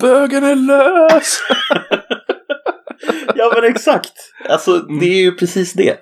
Bögen 0.00 0.44
är 0.44 0.54
lös! 0.56 1.38
ja 3.34 3.52
men 3.54 3.70
exakt. 3.70 4.12
Alltså 4.48 4.78
det 4.78 5.06
är 5.06 5.20
ju 5.22 5.32
precis 5.32 5.72
det. 5.72 5.98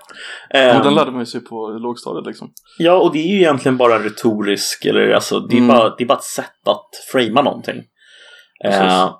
Ehm, 0.50 0.82
den 0.82 0.94
lärde 0.94 1.10
man 1.10 1.20
ju 1.20 1.26
sig 1.26 1.40
på 1.40 1.68
lågstadiet 1.68 2.26
liksom. 2.26 2.52
Ja, 2.78 2.92
och 2.94 3.12
det 3.12 3.18
är 3.18 3.26
ju 3.26 3.36
egentligen 3.36 3.76
bara 3.76 3.98
retorisk, 4.04 4.84
eller 4.84 5.10
alltså 5.10 5.40
det 5.40 5.54
är, 5.54 5.58
Mm. 5.58 5.68
bara, 5.68 5.94
det 5.96 6.04
är 6.04 6.06
bara 6.06 6.18
ett 6.18 6.24
sätt 6.24 6.68
att 6.68 6.88
framea 7.12 7.42
någonting. 7.42 7.82
Eh, 8.64 9.14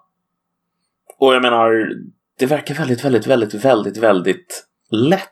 och 1.18 1.34
jag 1.34 1.42
menar, 1.42 1.88
det 2.38 2.46
verkar 2.46 2.74
väldigt, 2.74 3.04
väldigt, 3.04 3.26
väldigt, 3.26 3.54
väldigt, 3.54 3.96
väldigt 3.96 4.64
lätt 4.90 5.26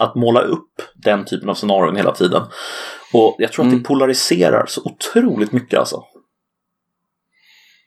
att 0.00 0.14
måla 0.14 0.40
upp 0.40 0.82
den 0.94 1.24
typen 1.24 1.48
av 1.48 1.54
scenarion 1.54 1.96
hela 1.96 2.12
tiden. 2.12 2.42
Och 3.12 3.36
jag 3.38 3.52
tror 3.52 3.64
att 3.64 3.68
Mm. 3.68 3.78
det 3.82 3.88
polariserar 3.88 4.66
så 4.66 4.82
otroligt 4.84 5.52
mycket 5.52 5.78
alltså. 5.78 6.02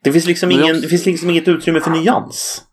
Det 0.04 0.12
finns 0.12 0.26
liksom, 0.26 0.52
ingen, 0.52 0.64
också- 0.64 0.82
det 0.82 0.88
finns 0.88 1.06
liksom 1.06 1.30
inget 1.30 1.48
utrymme 1.48 1.80
för 1.82 1.92
nyans. 1.92 2.64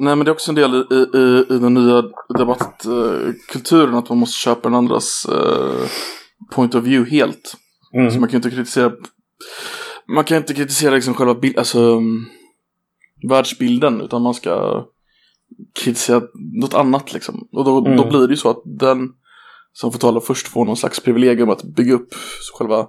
Nej 0.00 0.16
men 0.16 0.24
det 0.24 0.30
är 0.30 0.32
också 0.32 0.50
en 0.50 0.54
del 0.54 0.74
i, 0.74 0.94
i, 1.18 1.54
i, 1.54 1.58
den 1.58 1.74
nya 1.74 2.02
debattkulturen 2.38 3.94
att 3.94 4.08
man 4.08 4.18
måste 4.18 4.38
köpa 4.38 4.68
den 4.68 4.74
andras 4.78 5.26
eh, 5.28 5.88
point 6.52 6.74
of 6.74 6.84
view 6.84 7.10
helt. 7.16 7.54
Mm. 7.94 8.10
Så 8.10 8.20
man 8.20 8.28
kan 8.28 8.36
inte 8.36 8.50
kritisera 8.50 8.92
Man 10.14 10.24
kan 10.24 10.36
inte 10.36 10.54
kritisera 10.54 10.94
liksom 10.94 11.14
själva 11.14 11.34
bild, 11.34 11.58
alltså 11.58 11.80
um, 11.80 12.26
världsbilden 13.28 14.00
utan 14.00 14.22
man 14.22 14.34
ska 14.34 14.84
kritisera 15.82 16.22
något 16.60 16.74
annat 16.74 17.12
liksom. 17.14 17.48
Och 17.52 17.64
då, 17.64 17.78
Mm. 17.78 17.96
då 17.96 18.08
blir 18.08 18.20
det 18.26 18.32
ju 18.32 18.36
så 18.36 18.50
att 18.50 18.62
den 18.64 19.08
som 19.80 19.92
får 19.92 19.98
tala 19.98 20.20
först 20.20 20.48
får 20.48 20.64
någon 20.64 20.76
slags 20.76 21.00
privilegium 21.00 21.50
att 21.50 21.62
bygga 21.62 21.94
upp 21.94 22.14
själva 22.58 22.86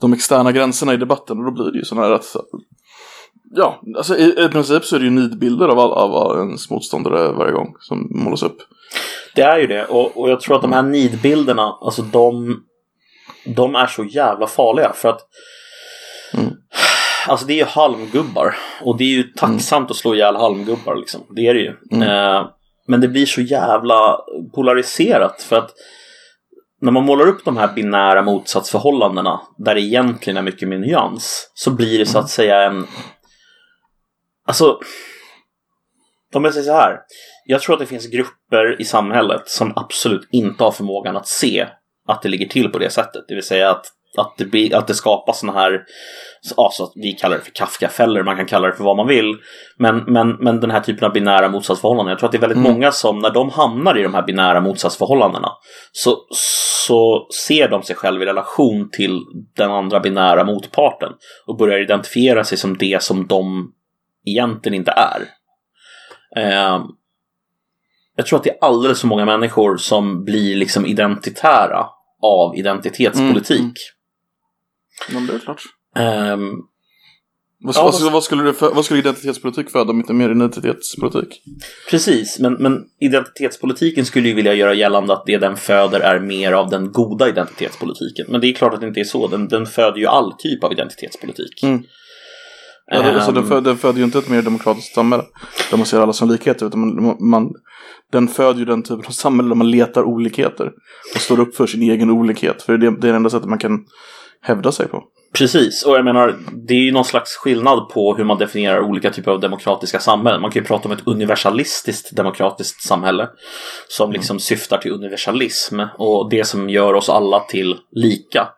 de 0.00 0.12
externa 0.12 0.52
gränserna 0.52 0.94
i 0.94 0.96
debatten 0.96 1.38
och 1.38 1.44
då 1.44 1.50
blir 1.50 1.72
det 1.72 1.78
ju 1.78 1.84
sådana 1.84 2.06
här 2.06 2.14
att 2.14 2.36
Ja, 3.54 3.80
alltså 3.96 4.16
i, 4.16 4.44
i 4.44 4.48
princip 4.48 4.84
så 4.84 4.96
är 4.96 5.00
det 5.00 5.04
ju 5.04 5.10
nidbilder 5.10 5.68
av, 5.68 5.78
all, 5.78 5.92
av 5.92 6.38
ens 6.38 6.70
motståndare 6.70 7.32
varje 7.32 7.52
gång 7.52 7.74
som 7.80 8.08
målas 8.10 8.42
upp. 8.42 8.56
Det 9.34 9.42
är 9.42 9.58
ju 9.58 9.66
det. 9.66 9.84
Och, 9.84 10.16
och 10.16 10.30
jag 10.30 10.40
tror 10.40 10.56
att 10.56 10.62
de 10.62 10.72
här 10.72 10.82
nidbilderna, 10.82 11.78
alltså 11.80 12.02
de, 12.02 12.56
de 13.44 13.74
är 13.74 13.86
så 13.86 14.04
jävla 14.04 14.46
farliga. 14.46 14.92
För 14.92 15.08
att 15.08 15.20
Mm. 16.34 16.52
Alltså 17.28 17.46
det 17.46 17.52
är 17.52 17.56
ju 17.56 17.64
halmgubbar. 17.64 18.56
Och 18.82 18.98
det 18.98 19.04
är 19.04 19.08
ju 19.08 19.22
tacksamt 19.22 19.90
att 19.90 19.96
slå 19.96 20.14
ihjäl 20.14 20.36
halmgubbar 20.36 20.96
liksom. 20.96 21.20
Det 21.36 21.46
är 21.46 21.54
det 21.54 21.60
ju. 21.60 21.74
Mm. 21.92 22.08
Eh, 22.08 22.46
men 22.86 23.00
det 23.00 23.08
blir 23.08 23.26
så 23.26 23.40
jävla 23.40 24.18
polariserat. 24.54 25.42
För 25.42 25.56
att 25.56 25.70
när 26.80 26.92
man 26.92 27.04
målar 27.04 27.26
upp 27.26 27.44
de 27.44 27.56
här 27.56 27.72
binära 27.72 28.22
motsatsförhållandena 28.22 29.40
där 29.58 29.74
det 29.74 29.80
egentligen 29.80 30.36
är 30.36 30.42
mycket 30.42 30.68
mer 30.68 30.78
nyans 30.78 31.50
så 31.54 31.70
blir 31.70 31.98
det 31.98 32.06
så 32.06 32.18
att 32.18 32.30
säga 32.30 32.62
en 32.62 32.86
Alltså 34.46 34.78
om 36.34 36.44
jag 36.44 36.54
säger 36.54 36.66
så 36.66 36.72
här. 36.72 36.98
Jag 37.44 37.60
tror 37.60 37.74
att 37.74 37.80
det 37.80 37.86
finns 37.86 38.06
grupper 38.06 38.80
i 38.80 38.84
samhället 38.84 39.48
som 39.48 39.72
absolut 39.76 40.28
inte 40.30 40.64
har 40.64 40.70
förmågan 40.70 41.16
att 41.16 41.28
se 41.28 41.68
att 42.08 42.22
det 42.22 42.28
ligger 42.28 42.48
till 42.48 42.68
på 42.68 42.78
det 42.78 42.90
sättet. 42.90 43.24
Det 43.28 43.34
vill 43.34 43.44
säga 43.44 43.70
att, 43.70 43.86
att, 44.18 44.34
det, 44.36 44.44
blir, 44.44 44.74
att 44.74 44.86
det 44.86 44.94
skapas 44.94 45.40
sådana 45.40 45.60
här, 45.60 45.82
ja, 46.56 46.70
så 46.72 46.84
att 46.84 46.92
vi 46.94 47.12
kallar 47.12 47.36
det 47.36 47.42
för 47.42 47.50
Kafkafällor, 47.50 48.22
man 48.22 48.36
kan 48.36 48.46
kalla 48.46 48.66
det 48.68 48.74
för 48.76 48.84
vad 48.84 48.96
man 48.96 49.06
vill. 49.06 49.36
Men, 49.78 50.04
men, 50.06 50.30
men 50.30 50.60
den 50.60 50.70
här 50.70 50.80
typen 50.80 51.04
av 51.04 51.12
binära 51.12 51.48
motsatsförhållanden, 51.48 52.10
jag 52.10 52.18
tror 52.18 52.26
att 52.28 52.32
det 52.32 52.38
är 52.38 52.40
väldigt 52.40 52.58
Mm. 52.58 52.72
många 52.72 52.92
som 52.92 53.18
när 53.18 53.30
de 53.30 53.50
hamnar 53.50 53.98
i 53.98 54.02
de 54.02 54.14
här 54.14 54.22
binära 54.22 54.60
motsatsförhållandena 54.60 55.48
så, 55.92 56.16
så 56.30 57.26
ser 57.46 57.68
de 57.68 57.82
sig 57.82 57.96
själva 57.96 58.22
i 58.22 58.26
relation 58.26 58.90
till 58.90 59.20
den 59.56 59.70
andra 59.70 60.00
binära 60.00 60.44
motparten 60.44 61.12
och 61.46 61.56
börjar 61.56 61.78
identifiera 61.78 62.44
sig 62.44 62.58
som 62.58 62.76
det 62.76 63.02
som 63.02 63.26
de 63.26 63.72
egentligen 64.26 64.74
inte 64.74 64.90
är. 64.90 65.22
Eh, 66.36 66.80
jag 68.16 68.26
tror 68.26 68.38
att 68.38 68.44
det 68.44 68.50
är 68.50 68.58
alldeles 68.60 69.00
för 69.00 69.06
många 69.06 69.24
människor 69.24 69.76
som 69.76 70.24
blir 70.24 70.56
liksom 70.56 70.86
identitära 70.86 71.86
av 72.22 72.56
identitetspolitik. 72.56 73.60
Mm, 73.60 73.72
Ja, 75.12 75.20
det 75.20 75.34
är 75.34 75.38
klart. 75.38 75.62
Ehm, 75.96 76.50
Vad, 77.60 77.76
Ja, 77.76 77.92
vad, 78.02 78.12
vad- 78.12 78.22
skulle- 78.24 78.52
för, 78.52 78.74
vad 78.74 78.84
skulle 78.84 79.00
identitetspolitik 79.00 79.70
föda 79.70 79.90
om 79.90 79.98
inte 80.00 80.12
mer 80.12 80.30
identitetspolitik? 80.30 81.42
precis, 81.90 82.38
men, 82.38 82.52
men 82.52 82.84
identitetspolitiken 83.00 84.04
skulle 84.06 84.28
ju 84.28 84.34
vilja 84.34 84.54
göra 84.54 84.74
gällande 84.74 85.12
att 85.12 85.22
det 85.26 85.38
den 85.38 85.56
föder 85.56 86.00
är 86.00 86.20
mer 86.20 86.52
av 86.52 86.70
den 86.70 86.92
goda 86.92 87.28
identitetspolitiken. 87.28 88.26
Men 88.28 88.40
det 88.40 88.46
är 88.46 88.52
klart 88.52 88.74
att 88.74 88.80
det 88.80 88.88
inte 88.88 89.00
är 89.00 89.04
så. 89.04 89.26
Den, 89.28 89.48
den 89.48 89.66
föder 89.66 89.98
ju 89.98 90.06
all 90.06 90.32
typ 90.38 90.64
av 90.64 90.72
identitetspolitik. 90.72 91.62
Mm. 91.62 91.82
Ja, 92.90 93.02
det, 93.02 93.14
alltså, 93.14 93.32
den, 93.32 93.42
Ehm, 93.42 93.48
föder, 93.48 93.60
den 93.70 93.76
föder 93.78 93.98
ju 93.98 94.04
inte 94.04 94.18
ett 94.18 94.28
mer 94.28 94.42
demokratiskt 94.42 94.94
samhälle 94.94 95.24
där 95.70 95.76
man 95.76 95.86
ser 95.86 96.00
alla 96.00 96.12
som 96.12 96.30
likheter 96.30 96.66
utan 96.66 96.80
man, 96.80 97.16
man, 97.30 97.50
den 98.12 98.28
föder 98.28 98.58
ju 98.58 98.64
den 98.64 98.82
typen 98.82 99.06
av 99.06 99.10
samhälle 99.10 99.48
där 99.48 99.54
man 99.56 99.70
letar 99.70 100.02
olikheter 100.02 100.72
och 101.14 101.20
står 101.20 101.40
upp 101.40 101.56
för 101.56 101.66
sin 101.66 101.82
egen 101.82 102.10
olikhet. 102.10 102.62
För 102.62 102.78
det, 102.78 102.90
det 103.00 103.08
är 103.08 103.12
det 103.12 103.16
enda 103.16 103.30
sättet 103.30 103.48
man 103.48 103.58
kan 103.58 103.84
hävda 104.42 104.72
sig 104.72 104.88
på. 104.88 105.04
Precis, 105.32 105.82
och 105.82 105.96
jag 105.96 106.04
menar 106.04 106.36
det 106.66 106.74
är 106.74 106.78
ju 106.78 106.92
någon 106.92 107.04
slags 107.04 107.36
skillnad 107.36 107.88
på 107.88 108.14
hur 108.14 108.24
man 108.24 108.38
definierar 108.38 108.80
olika 108.80 109.10
typer 109.10 109.30
av 109.30 109.40
demokratiska 109.40 109.98
samhällen. 109.98 110.40
Man 110.42 110.50
kan 110.50 110.62
ju 110.62 110.66
prata 110.66 110.88
om 110.88 110.92
ett 110.92 111.06
universalistiskt 111.06 112.16
demokratiskt 112.16 112.82
samhälle 112.82 113.28
som 113.88 114.12
liksom 114.12 114.38
syftar 114.40 114.78
till 114.78 114.92
universalism 114.92 115.80
och 115.98 116.30
det 116.30 116.44
som 116.44 116.70
gör 116.70 116.94
oss 116.94 117.08
alla 117.08 117.40
till 117.40 117.76
lika. 117.92 118.48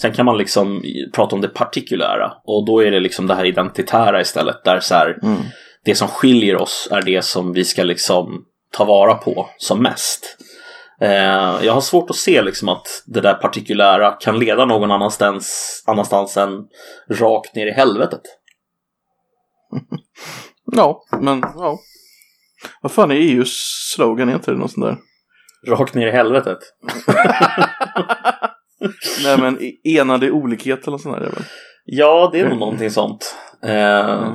Sen 0.00 0.12
kan 0.12 0.26
man 0.26 0.38
liksom 0.38 0.82
prata 1.14 1.36
om 1.36 1.40
det 1.42 1.48
partikulära 1.48 2.32
och 2.44 2.66
då 2.66 2.82
är 2.82 2.90
det 2.90 3.00
liksom 3.00 3.26
det 3.26 3.34
här 3.34 3.44
identitära 3.44 4.20
istället 4.20 4.64
där 4.64 4.80
så 4.80 4.94
här, 4.94 5.18
Mm. 5.22 5.38
det 5.84 5.94
som 5.94 6.08
skiljer 6.08 6.56
oss 6.56 6.88
är 6.90 7.02
det 7.02 7.24
som 7.24 7.52
vi 7.52 7.64
ska 7.64 7.82
liksom 7.82 8.44
ta 8.76 8.84
vara 8.84 9.14
på 9.14 9.48
som 9.58 9.82
mest. 9.82 10.36
Eh, 11.00 11.64
jag 11.64 11.72
har 11.72 11.80
svårt 11.80 12.10
att 12.10 12.16
se 12.16 12.42
liksom 12.42 12.68
att 12.68 12.86
det 13.06 13.20
där 13.20 13.34
partikulära 13.34 14.12
kan 14.12 14.38
leda 14.38 14.64
någon 14.64 14.90
annanstans, 14.90 15.82
annanstans 15.86 16.36
än 16.36 16.50
rakt 17.10 17.54
ner 17.54 17.66
i 17.66 17.72
helvetet. 17.72 18.20
Ja, 20.76 21.04
men 21.20 21.40
ja. 21.40 21.78
Vad 22.82 22.92
fan 22.92 23.10
är 23.10 23.14
EUs 23.14 23.50
slogan? 23.94 24.28
Är 24.28 24.34
inte 24.34 24.50
det 24.50 24.56
något 24.58 24.72
sånt 24.72 24.86
där? 24.86 24.96
Rakt 25.74 25.94
ner 25.94 26.06
i 26.06 26.10
helvetet. 26.10 26.58
Nej 29.24 29.38
men 29.38 29.62
e- 29.62 29.98
enade 29.98 30.30
olikhet 30.30 30.86
eller 30.86 30.98
sånt 30.98 31.16
där 31.16 31.22
väl? 31.30 31.44
Ja, 31.84 32.28
det 32.32 32.40
är 32.40 32.48
nog 32.48 32.58
någonting 32.58 32.90
sånt. 32.90 33.34
Eh, 33.62 33.68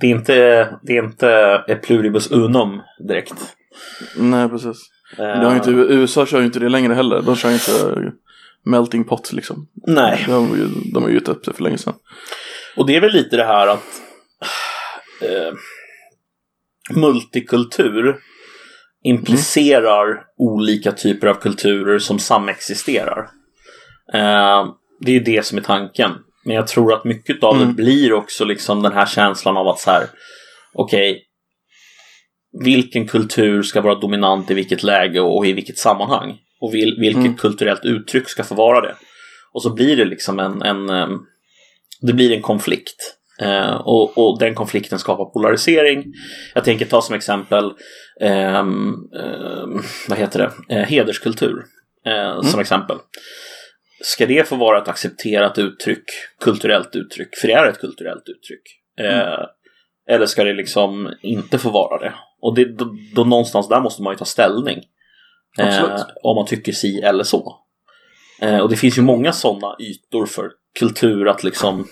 det, 0.00 0.06
är 0.06 0.10
inte, 0.10 0.34
det 0.82 0.96
är 0.96 1.04
inte 1.04 1.78
pluribus 1.82 2.30
unum 2.30 2.80
direkt. 3.08 3.56
Nej 4.16 4.48
precis. 4.48 4.76
Eh, 5.12 5.24
Det 5.40 5.46
har 5.46 5.54
inte, 5.56 5.70
USA 5.70 6.26
kör 6.26 6.38
ju 6.40 6.46
inte 6.46 6.58
det 6.58 6.68
längre 6.68 6.94
heller. 6.94 7.22
De 7.22 7.36
kör 7.36 7.48
ju 7.48 7.54
inte 7.54 8.12
melting 8.64 9.04
pot 9.04 9.32
liksom. 9.32 9.68
Nej, 9.86 10.24
De, 10.28 10.72
de 10.94 11.02
har 11.02 11.08
ju 11.10 11.14
gett 11.14 11.28
upp 11.28 11.44
det 11.44 11.52
för 11.52 11.62
länge 11.62 11.78
sedan. 11.78 11.94
och 12.76 12.86
det 12.86 12.96
är 12.96 13.00
väl 13.00 13.12
lite 13.12 13.36
det 13.36 13.44
här 13.44 13.66
att 13.66 13.84
eh, 15.22 15.52
multikultur 16.96 18.16
implicerar 19.04 20.22
olika 20.38 20.92
typer 20.92 21.26
av 21.26 21.34
kulturer 21.34 21.98
som 21.98 22.18
samexisterar. 22.18 23.18
Eh, 24.14 24.66
det 25.00 25.10
är 25.10 25.14
ju 25.14 25.20
det 25.20 25.46
som 25.46 25.58
är 25.58 25.62
tanken. 25.62 26.10
Men 26.44 26.56
jag 26.56 26.66
tror 26.66 26.92
att 26.92 27.04
mycket 27.04 27.44
av 27.44 27.56
det 27.56 27.62
Mm. 27.64 27.74
blir 27.76 28.12
också 28.12 28.44
liksom 28.44 28.82
den 28.82 28.92
här 28.92 29.06
känslan 29.06 29.56
av 29.56 29.68
att 29.68 29.78
så 29.78 29.90
här, 29.90 30.06
okej, 30.72 31.22
vilken 32.64 33.08
kultur 33.08 33.62
ska 33.62 33.80
vara 33.80 33.94
dominant 33.94 34.50
i 34.50 34.54
vilket 34.54 34.82
läge 34.82 35.20
och 35.20 35.46
i 35.46 35.52
vilket 35.52 35.78
sammanhang? 35.78 36.38
Och 36.60 36.74
vil, 36.74 36.96
vilket 37.00 37.24
Mm. 37.24 37.36
kulturellt 37.36 37.84
uttryck 37.84 38.28
ska 38.28 38.44
få 38.44 38.54
vara 38.54 38.80
det? 38.80 38.94
Och 39.52 39.62
så 39.62 39.74
blir 39.74 39.96
det 39.96 40.04
liksom 40.04 40.38
en, 40.38 40.62
en 40.62 40.90
em, 40.90 41.18
det 42.00 42.12
blir 42.12 42.32
en 42.32 42.42
konflikt. 42.42 43.14
Eh, 43.40 43.74
och, 43.74 44.18
och 44.18 44.38
den 44.38 44.54
konflikten 44.54 44.98
skapar 44.98 45.24
polarisering. 45.24 46.04
Jag 46.54 46.64
tänker 46.64 46.86
ta 46.86 47.02
som 47.02 47.14
exempel, 47.14 47.72
ehm, 48.20 48.94
ehm, 49.22 49.82
vad 50.08 50.18
heter 50.18 50.38
det, 50.68 50.74
eh, 50.74 50.82
hederskultur. 50.86 51.64
Eh, 52.06 52.42
Som 52.42 52.60
exempel. 52.60 52.96
Ska 54.02 54.26
det 54.26 54.48
få 54.48 54.56
vara 54.56 54.82
ett 54.82 54.88
accepterat 54.88 55.58
uttryck, 55.58 56.04
kulturellt 56.40 56.96
uttryck? 56.96 57.36
För 57.36 57.48
det 57.48 57.54
är 57.54 57.66
ett 57.68 57.78
kulturellt 57.80 58.24
uttryck. 58.28 58.62
Eh, 59.00 59.44
Eller 60.08 60.26
ska 60.26 60.44
det 60.44 60.52
liksom 60.52 61.12
inte 61.22 61.58
få 61.58 61.70
vara 61.70 61.98
det? 61.98 62.14
Och 62.40 62.54
det, 62.54 62.78
då, 62.78 62.94
då 63.14 63.24
någonstans 63.24 63.68
där 63.68 63.80
måste 63.80 64.02
man 64.02 64.12
ju 64.12 64.16
ta 64.16 64.24
ställning. 64.24 64.78
Absolut. 65.58 66.06
om 66.22 66.36
man 66.36 66.46
tycker 66.46 66.72
si 66.72 67.00
eller 67.00 67.24
så. 67.24 67.56
Eh, 68.40 68.58
och 68.58 68.68
det 68.68 68.76
finns 68.76 68.98
ju 68.98 69.02
många 69.02 69.32
sådana 69.32 69.76
ytor 69.78 70.26
för 70.26 70.50
kultur 70.78 71.28
att 71.28 71.44
liksom 71.44 71.86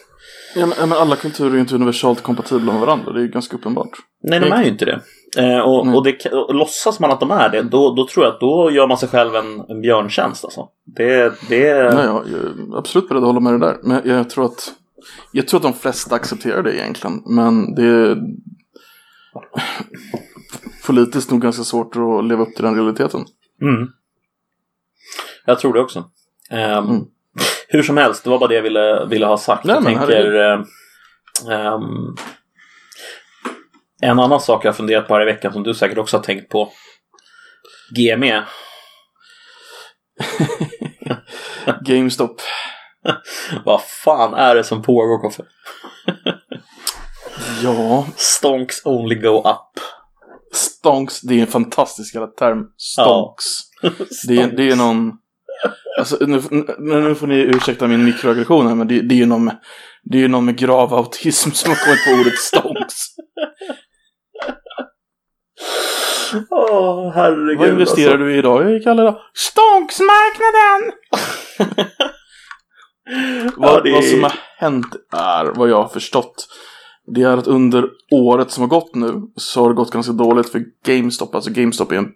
Ja, 0.55 0.67
men, 0.67 0.93
alla 0.93 1.17
kulturer 1.17 1.51
är 1.51 1.55
ju 1.55 1.61
inte 1.61 1.75
universalt 1.75 2.23
kompatibla 2.23 2.73
med 2.73 2.81
varandra. 2.81 3.13
Det 3.13 3.19
är 3.19 3.23
ju 3.23 3.29
ganska 3.29 3.57
uppenbart. 3.57 3.91
Nej, 4.23 4.41
de 4.41 4.53
är 4.53 4.63
ju 4.63 4.69
inte 4.69 4.85
det. 4.85 5.01
Eh, 5.39 5.61
och, 5.61 5.83
Mm. 5.83 5.95
och, 5.95 6.05
det, 6.05 6.27
och 6.27 6.55
låtsas 6.55 7.01
man 7.01 7.11
att 7.11 7.21
de 7.21 7.31
är 7.31 7.49
det, 7.49 7.63
då, 7.63 7.95
då 7.95 8.07
tror 8.07 8.25
jag 8.25 8.35
att 8.35 8.41
då 8.41 8.71
gör 8.71 8.87
man 8.87 8.99
sig 8.99 9.09
själv 9.09 9.37
en, 9.37 9.61
en 9.69 9.81
björntjänst. 9.81 10.45
Alltså. 10.45 10.69
Det, 10.97 11.33
det, 11.49 11.95
Nej, 11.95 12.05
jag, 12.05 12.29
är 12.29 12.79
absolut 12.79 13.09
beredd 13.09 13.23
att 13.23 13.27
hålla 13.27 13.41
med 13.41 13.53
dig 13.53 13.61
där. 13.61 13.77
Men 13.83 14.03
jag 14.05 14.31
tror 14.31 14.45
att 14.45 14.73
jag 15.33 15.49
tror 15.49 15.59
att 15.59 15.63
de 15.63 15.75
flesta 15.75 16.15
accepterar 16.15 16.63
det 16.63 16.77
egentligen. 16.77 17.23
Men 17.27 17.75
det 17.75 17.83
är 17.83 18.19
politiskt 20.87 21.31
nog 21.31 21.43
ganska 21.43 21.65
svårt 21.65 21.97
att 21.97 22.25
leva 22.25 22.43
upp 22.43 22.55
till 22.55 22.65
den 22.65 22.75
realiteten. 22.75 23.25
Mm. 23.63 23.89
Jag 25.45 25.59
tror 25.59 25.73
det 25.75 25.81
också. 25.81 26.11
Ehm, 26.51 26.85
Mm. 26.85 27.03
Hur 27.69 27.83
som 27.83 27.97
helst, 27.97 28.25
det 28.25 28.31
var 28.31 28.39
bara 28.39 28.49
det 28.49 28.55
jag 28.55 28.63
ville, 28.63 29.07
ville 29.07 29.27
ha 29.27 29.39
sagt. 29.39 29.65
Nej, 29.65 29.75
jag 29.77 29.85
tänker... 29.85 30.35
ehm, 31.51 32.15
en 34.03 34.19
annan 34.19 34.41
sak 34.41 34.65
jag 34.65 34.77
funderat 34.77 35.09
på 35.09 35.15
här 35.15 35.23
i 35.23 35.25
veckan 35.25 35.53
som 35.53 35.63
du 35.63 35.75
säkert 35.75 35.99
också 35.99 36.17
har 36.17 36.23
tänkt 36.25 36.49
på. 36.49 36.73
GME. 37.97 38.45
GameStop. 41.85 42.41
Vad 43.65 43.81
fan 43.83 44.35
är 44.35 44.55
det 44.55 44.65
som 44.65 44.83
pågår 44.83 45.23
Koffe? 45.23 45.43
Ja, 47.63 48.07
Stonks 48.17 48.87
only 48.87 49.15
go 49.15 49.39
up. 49.39 49.81
stonks, 50.53 51.21
det 51.21 51.35
är 51.35 51.41
en 51.41 51.47
fantastisk 51.47 52.15
jävla 52.15 52.27
term. 52.29 52.67
Stonks. 52.77 53.45
Det, 54.29 54.43
är, 54.43 54.57
det 54.57 54.71
är 54.71 54.77
någon... 54.77 55.13
Alltså, 55.99 56.17
nu, 56.21 56.43
nu, 56.79 57.15
får 57.15 57.27
ni 57.27 57.35
ursäkta 57.37 57.87
min 57.87 58.05
mikroaggression 58.05 58.67
här, 58.67 58.75
men 58.75 58.89
det, 58.89 59.01
det 59.01 59.15
är 59.15 59.17
ju 59.17 59.27
någon 59.27 59.45
med, 59.45 59.57
det 60.05 60.19
är 60.19 60.23
ju 60.23 60.29
någon 60.29 60.45
med 60.45 60.59
grav 60.59 60.95
autism 60.95 61.51
som 61.51 61.71
har 61.71 61.85
kommit 61.85 62.05
på 62.05 62.11
ordet 62.21 62.39
stonks. 62.39 62.95
Åh, 66.51 67.13
herregud. 67.15 67.59
Vad 67.59 67.69
investerar 67.69 68.11
alltså. 68.11 68.25
du 68.25 68.35
i 68.35 68.39
idag, 68.39 68.83
Kalle? 68.83 69.03
Då? 69.03 69.23
Stonksmarknaden! 69.35 70.93
Vad, 73.57 73.85
det 73.85 73.93
vad 73.93 74.05
som 74.05 74.23
har 74.23 74.33
hänt 74.59 74.97
är, 75.13 75.45
vad 75.45 75.71
jag 75.71 75.83
har 75.83 75.89
förstått, 75.89 76.49
det 77.07 77.23
är 77.23 77.37
att 77.37 77.47
under 77.47 77.91
året 78.11 78.51
som 78.51 78.61
har 78.61 78.69
gått 78.69 78.95
nu 78.95 79.23
så 79.37 79.63
har 79.63 79.69
det 79.69 79.75
gått 79.75 79.91
ganska 79.93 80.13
dåligt 80.13 80.49
för 80.49 80.65
GameStop. 80.85 81.35
Alltså 81.35 81.51
GameStop 81.51 81.93
är 81.93 81.97
en 81.97 82.13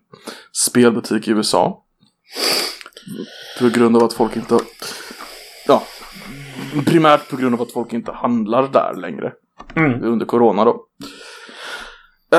spelbutik 0.52 1.28
i 1.28 1.30
USA. 1.30 1.84
På 3.58 3.68
grund 3.68 3.96
av 3.96 4.04
att 4.04 4.12
folk 4.12 4.36
inte... 4.36 4.58
Ja, 5.66 5.82
primärt 6.86 7.28
på 7.28 7.36
grund 7.36 7.54
av 7.54 7.62
att 7.62 7.72
folk 7.72 7.92
inte 7.92 8.12
handlar 8.12 8.68
där 8.68 8.94
längre. 8.94 9.32
Mm. 9.76 10.04
Under 10.04 10.26
corona 10.26 10.64
då. 10.64 10.86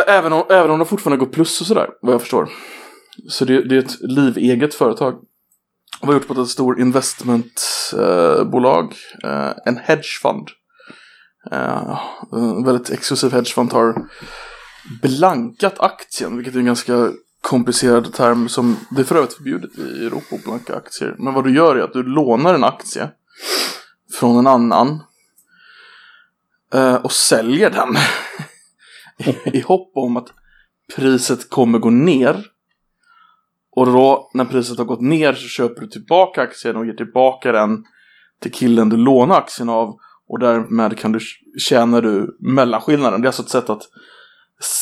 Även 0.07 0.33
om, 0.33 0.43
även 0.49 0.71
om 0.71 0.79
de 0.79 0.85
fortfarande 0.85 1.25
går 1.25 1.31
plus 1.31 1.61
och 1.61 1.67
sådär, 1.67 1.89
vad 2.01 2.13
jag 2.13 2.21
förstår. 2.21 2.49
Så 3.29 3.45
det, 3.45 3.63
det 3.63 3.75
är 3.75 3.79
ett 3.79 4.01
liveget 4.01 4.73
företag. 4.73 5.15
Det 6.01 6.07
var 6.07 6.13
gjort 6.13 6.27
på 6.27 6.41
ett 6.41 6.47
stort 6.47 6.79
investmentbolag. 6.79 8.95
Eh, 9.23 9.51
en 9.65 9.77
hedgefund. 9.77 10.47
Eh, 11.51 11.99
en 12.31 12.63
väldigt 12.63 12.89
exklusiv 12.89 13.31
hedgefund 13.31 13.73
har 13.73 14.09
blankat 15.01 15.79
aktien, 15.79 16.37
vilket 16.37 16.55
är 16.55 16.59
en 16.59 16.65
ganska 16.65 17.11
komplicerad 17.41 18.13
term 18.13 18.49
som 18.49 18.77
det 18.89 19.01
är 19.01 19.05
för 19.05 19.15
övrigt 19.15 19.33
förbjudet 19.33 19.77
i 19.77 20.05
Europa 20.05 20.35
att 20.35 20.43
blanka 20.43 20.75
aktier. 20.75 21.15
Men 21.17 21.33
vad 21.33 21.43
du 21.43 21.55
gör 21.55 21.75
är 21.75 21.81
att 21.81 21.93
du 21.93 22.03
lånar 22.03 22.53
en 22.53 22.63
aktie 22.63 23.09
från 24.19 24.37
en 24.37 24.47
annan 24.47 25.03
eh, 26.73 26.95
och 26.95 27.11
säljer 27.11 27.69
den 27.69 27.97
i 29.53 29.61
hopp 29.61 29.91
om 29.95 30.17
att 30.17 30.27
priset 30.95 31.49
kommer 31.49 31.79
gå 31.79 31.89
ner. 31.89 32.45
Och 33.71 33.85
då 33.85 34.29
när 34.33 34.45
priset 34.45 34.77
har 34.77 34.85
gått 34.85 35.01
ner 35.01 35.33
så 35.33 35.47
köper 35.47 35.81
du 35.81 35.87
tillbaka 35.87 36.41
aktien 36.41 36.75
och 36.75 36.85
ger 36.85 36.93
tillbaka 36.93 37.51
den 37.51 37.83
till 38.41 38.51
killen 38.51 38.89
du 38.89 38.97
lånar 38.97 39.37
aktien 39.37 39.69
av. 39.69 39.95
Och 40.27 40.39
därmed 40.39 40.97
kan 40.97 41.11
du 41.11 41.19
tjänar 41.59 42.01
du 42.01 42.37
mellanskillnaden. 42.39 43.21
Det 43.21 43.25
är 43.25 43.27
alltså 43.27 43.43
ett 43.43 43.49
sätt 43.49 43.69
att 43.69 43.83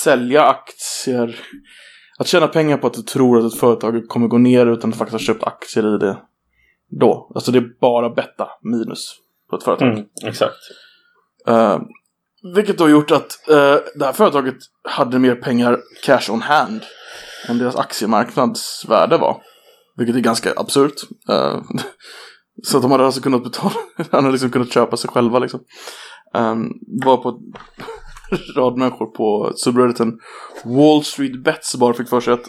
sälja 0.03 0.43
aktier. 0.43 1.39
Att 2.19 2.27
tjäna 2.27 2.47
pengar 2.47 2.77
på 2.77 2.87
att 2.87 2.93
du 2.93 3.01
tror 3.01 3.39
att 3.39 3.53
ett 3.53 3.59
företag 3.59 4.07
kommer 4.07 4.27
gå 4.27 4.37
ner 4.37 4.65
utan 4.65 4.89
att 4.89 4.97
faktiskt 4.97 5.13
ha 5.13 5.33
köpt 5.33 5.43
aktier 5.43 5.95
i 5.95 5.97
det 5.97 6.17
då. 6.99 7.31
Alltså 7.35 7.51
det 7.51 7.57
är 7.57 7.79
bara 7.81 8.09
betta 8.09 8.47
minus 8.61 9.15
på 9.49 9.55
ett 9.55 9.63
företag. 9.63 9.87
Mm, 9.87 10.05
exakt. 10.25 10.57
Eh, 11.47 11.79
vilket 12.55 12.77
då 12.77 12.89
gjort 12.89 13.11
att 13.11 13.49
eh, 13.49 13.75
det 13.95 14.05
här 14.05 14.13
företaget 14.13 14.55
hade 14.83 15.19
mer 15.19 15.35
pengar 15.35 15.79
cash 16.03 16.31
on 16.31 16.41
hand 16.41 16.81
än 17.47 17.57
deras 17.57 17.75
aktiemarknadsvärde 17.75 19.17
var. 19.17 19.41
Vilket 19.97 20.15
är 20.15 20.19
ganska 20.19 20.53
absurt. 20.55 20.93
Eh, 21.29 21.61
så 22.63 22.77
att 22.77 22.83
de 22.83 22.91
hade 22.91 23.05
alltså 23.05 23.21
kunnat 23.21 23.43
betala, 23.43 23.73
de 23.97 24.15
hade 24.15 24.31
liksom 24.31 24.51
kunnat 24.51 24.73
köpa 24.73 24.97
sig 24.97 25.09
själva 25.09 25.39
liksom. 25.39 25.59
Um, 26.33 26.73
var 27.03 27.17
på 27.17 27.29
ett 28.31 28.55
rad 28.55 28.77
människor 28.77 29.05
på 29.05 29.53
subredditen 29.55 30.19
Wall 30.63 31.03
Street 31.03 31.43
Bets 31.43 31.75
bara 31.75 31.93
fick 31.93 32.09
för 32.09 32.21
sig 32.21 32.33
att 32.33 32.45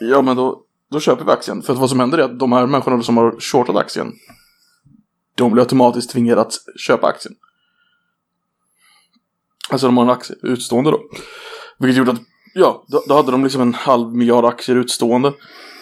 ja 0.00 0.22
men 0.22 0.36
då, 0.36 0.62
då 0.90 1.00
köper 1.00 1.24
vi 1.24 1.30
aktien. 1.30 1.62
För 1.62 1.72
att 1.72 1.78
vad 1.78 1.90
som 1.90 2.00
händer 2.00 2.18
är 2.18 2.22
att 2.22 2.38
de 2.38 2.52
här 2.52 2.66
människorna 2.66 3.02
som 3.02 3.16
har 3.16 3.40
shortat 3.40 3.76
aktien 3.76 4.12
de 5.38 5.52
blir 5.52 5.62
automatiskt 5.62 6.10
tvingade 6.10 6.40
att 6.40 6.52
köpa 6.76 7.06
aktien. 7.06 7.34
Alltså 9.70 9.86
de 9.86 9.96
har 9.96 10.04
en 10.04 10.10
aktie 10.10 10.36
utstående 10.42 10.90
då. 10.90 11.00
Vilket 11.78 11.98
gjorde 11.98 12.10
att, 12.10 12.20
ja, 12.58 12.84
då, 12.88 13.02
då 13.08 13.14
hade 13.14 13.30
de 13.30 13.44
liksom 13.44 13.62
en 13.62 13.74
halv 13.74 14.14
miljard 14.16 14.44
aktier 14.44 14.76
utstående. 14.76 15.32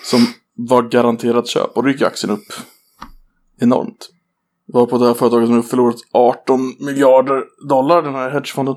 Som 0.05 0.27
var 0.57 0.83
garanterat 0.83 1.47
köp 1.49 1.77
och 1.77 1.83
då 1.83 1.89
gick 1.91 2.03
aktien 2.03 2.33
upp 2.33 2.53
enormt. 3.61 4.11
Var 4.67 4.87
på 4.87 4.99
det 4.99 5.07
här 5.07 5.15
företaget 5.15 5.47
som 5.47 5.57
nu 5.57 5.63
förlorat 5.63 5.97
18 6.13 6.75
miljarder 6.81 7.45
dollar, 7.69 8.03
den 8.03 8.15
här 8.15 8.31
hedgefonden. 8.31 8.75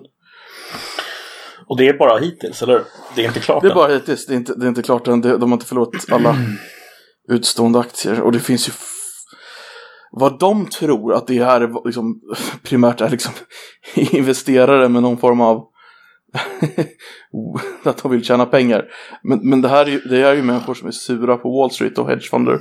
Och 1.67 1.77
det 1.77 1.87
är 1.87 1.97
bara 1.97 2.19
hittills, 2.19 2.61
eller? 2.61 2.83
Det 3.15 3.23
är 3.23 3.27
inte 3.27 3.39
klart 3.39 3.61
Det 3.61 3.67
är 3.67 3.71
än. 3.71 3.75
bara 3.75 3.93
hittills, 3.93 4.25
det 4.25 4.33
är 4.33 4.37
inte, 4.37 4.53
det 4.53 4.65
är 4.65 4.69
inte 4.69 4.81
klart 4.81 5.07
än. 5.07 5.21
De 5.21 5.41
har 5.41 5.53
inte 5.53 5.65
förlorat 5.65 6.05
alla 6.11 6.35
utstående 7.29 7.79
aktier. 7.79 8.21
Och 8.21 8.31
det 8.31 8.39
finns 8.39 8.69
ju... 8.69 8.71
Vad 10.11 10.39
de 10.39 10.65
tror 10.65 11.13
att 11.13 11.27
det 11.27 11.43
här 11.43 11.61
är 11.61 11.85
liksom, 11.85 12.21
primärt 12.63 13.01
är 13.01 13.09
liksom 13.09 13.33
investerare 13.95 14.89
med 14.89 15.03
någon 15.03 15.17
form 15.17 15.41
av 15.41 15.67
att 17.83 18.03
de 18.03 18.11
vill 18.11 18.23
tjäna 18.23 18.45
pengar. 18.45 18.85
Men, 19.23 19.49
men 19.49 19.61
det 19.61 19.69
här 19.69 19.85
är 19.85 19.89
ju, 19.89 19.99
det 19.99 20.21
är 20.21 20.35
ju 20.35 20.41
människor 20.41 20.73
som 20.73 20.87
är 20.87 20.91
sura 20.91 21.37
på 21.37 21.57
Wall 21.57 21.71
Street 21.71 21.97
och 21.97 22.09
hedgefonder. 22.09 22.59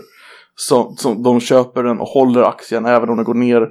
Så, 0.55 0.95
som 0.97 1.23
de 1.23 1.41
köper 1.41 1.83
den 1.83 1.99
och 1.99 2.09
håller 2.09 2.43
aktien 2.43 2.87
även 2.87 3.09
om 3.09 3.17
den 3.17 3.25
går 3.25 3.35
ner 3.35 3.69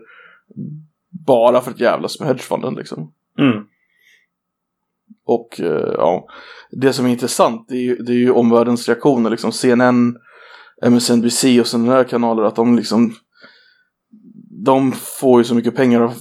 bara 1.25 1.62
för 1.62 1.71
att 1.71 1.79
jävlas 1.79 2.19
med 2.19 2.27
hedgefonden 2.27 2.73
liksom. 2.73 3.13
Mm. 3.39 3.63
Och 5.25 5.60
eh, 5.60 5.93
ja, 5.97 6.27
det 6.71 6.93
som 6.93 7.05
är 7.05 7.10
intressant 7.10 7.65
det 7.69 7.75
är 7.75 7.81
ju, 7.81 7.95
det 7.95 8.12
är 8.12 8.17
ju 8.17 8.31
omvärldens 8.31 8.88
reaktioner. 8.88 9.29
Liksom 9.29 9.51
CNN, 9.51 10.17
MSNBC 10.86 11.60
och 11.60 11.67
sådana 11.67 11.91
här 11.91 12.03
kanaler. 12.03 12.43
Att 12.43 12.55
de 12.55 12.75
liksom 12.75 13.15
De 14.65 14.91
får 14.91 15.39
ju 15.39 15.43
så 15.43 15.55
mycket 15.55 15.75
pengar 15.75 16.01
av, 16.01 16.13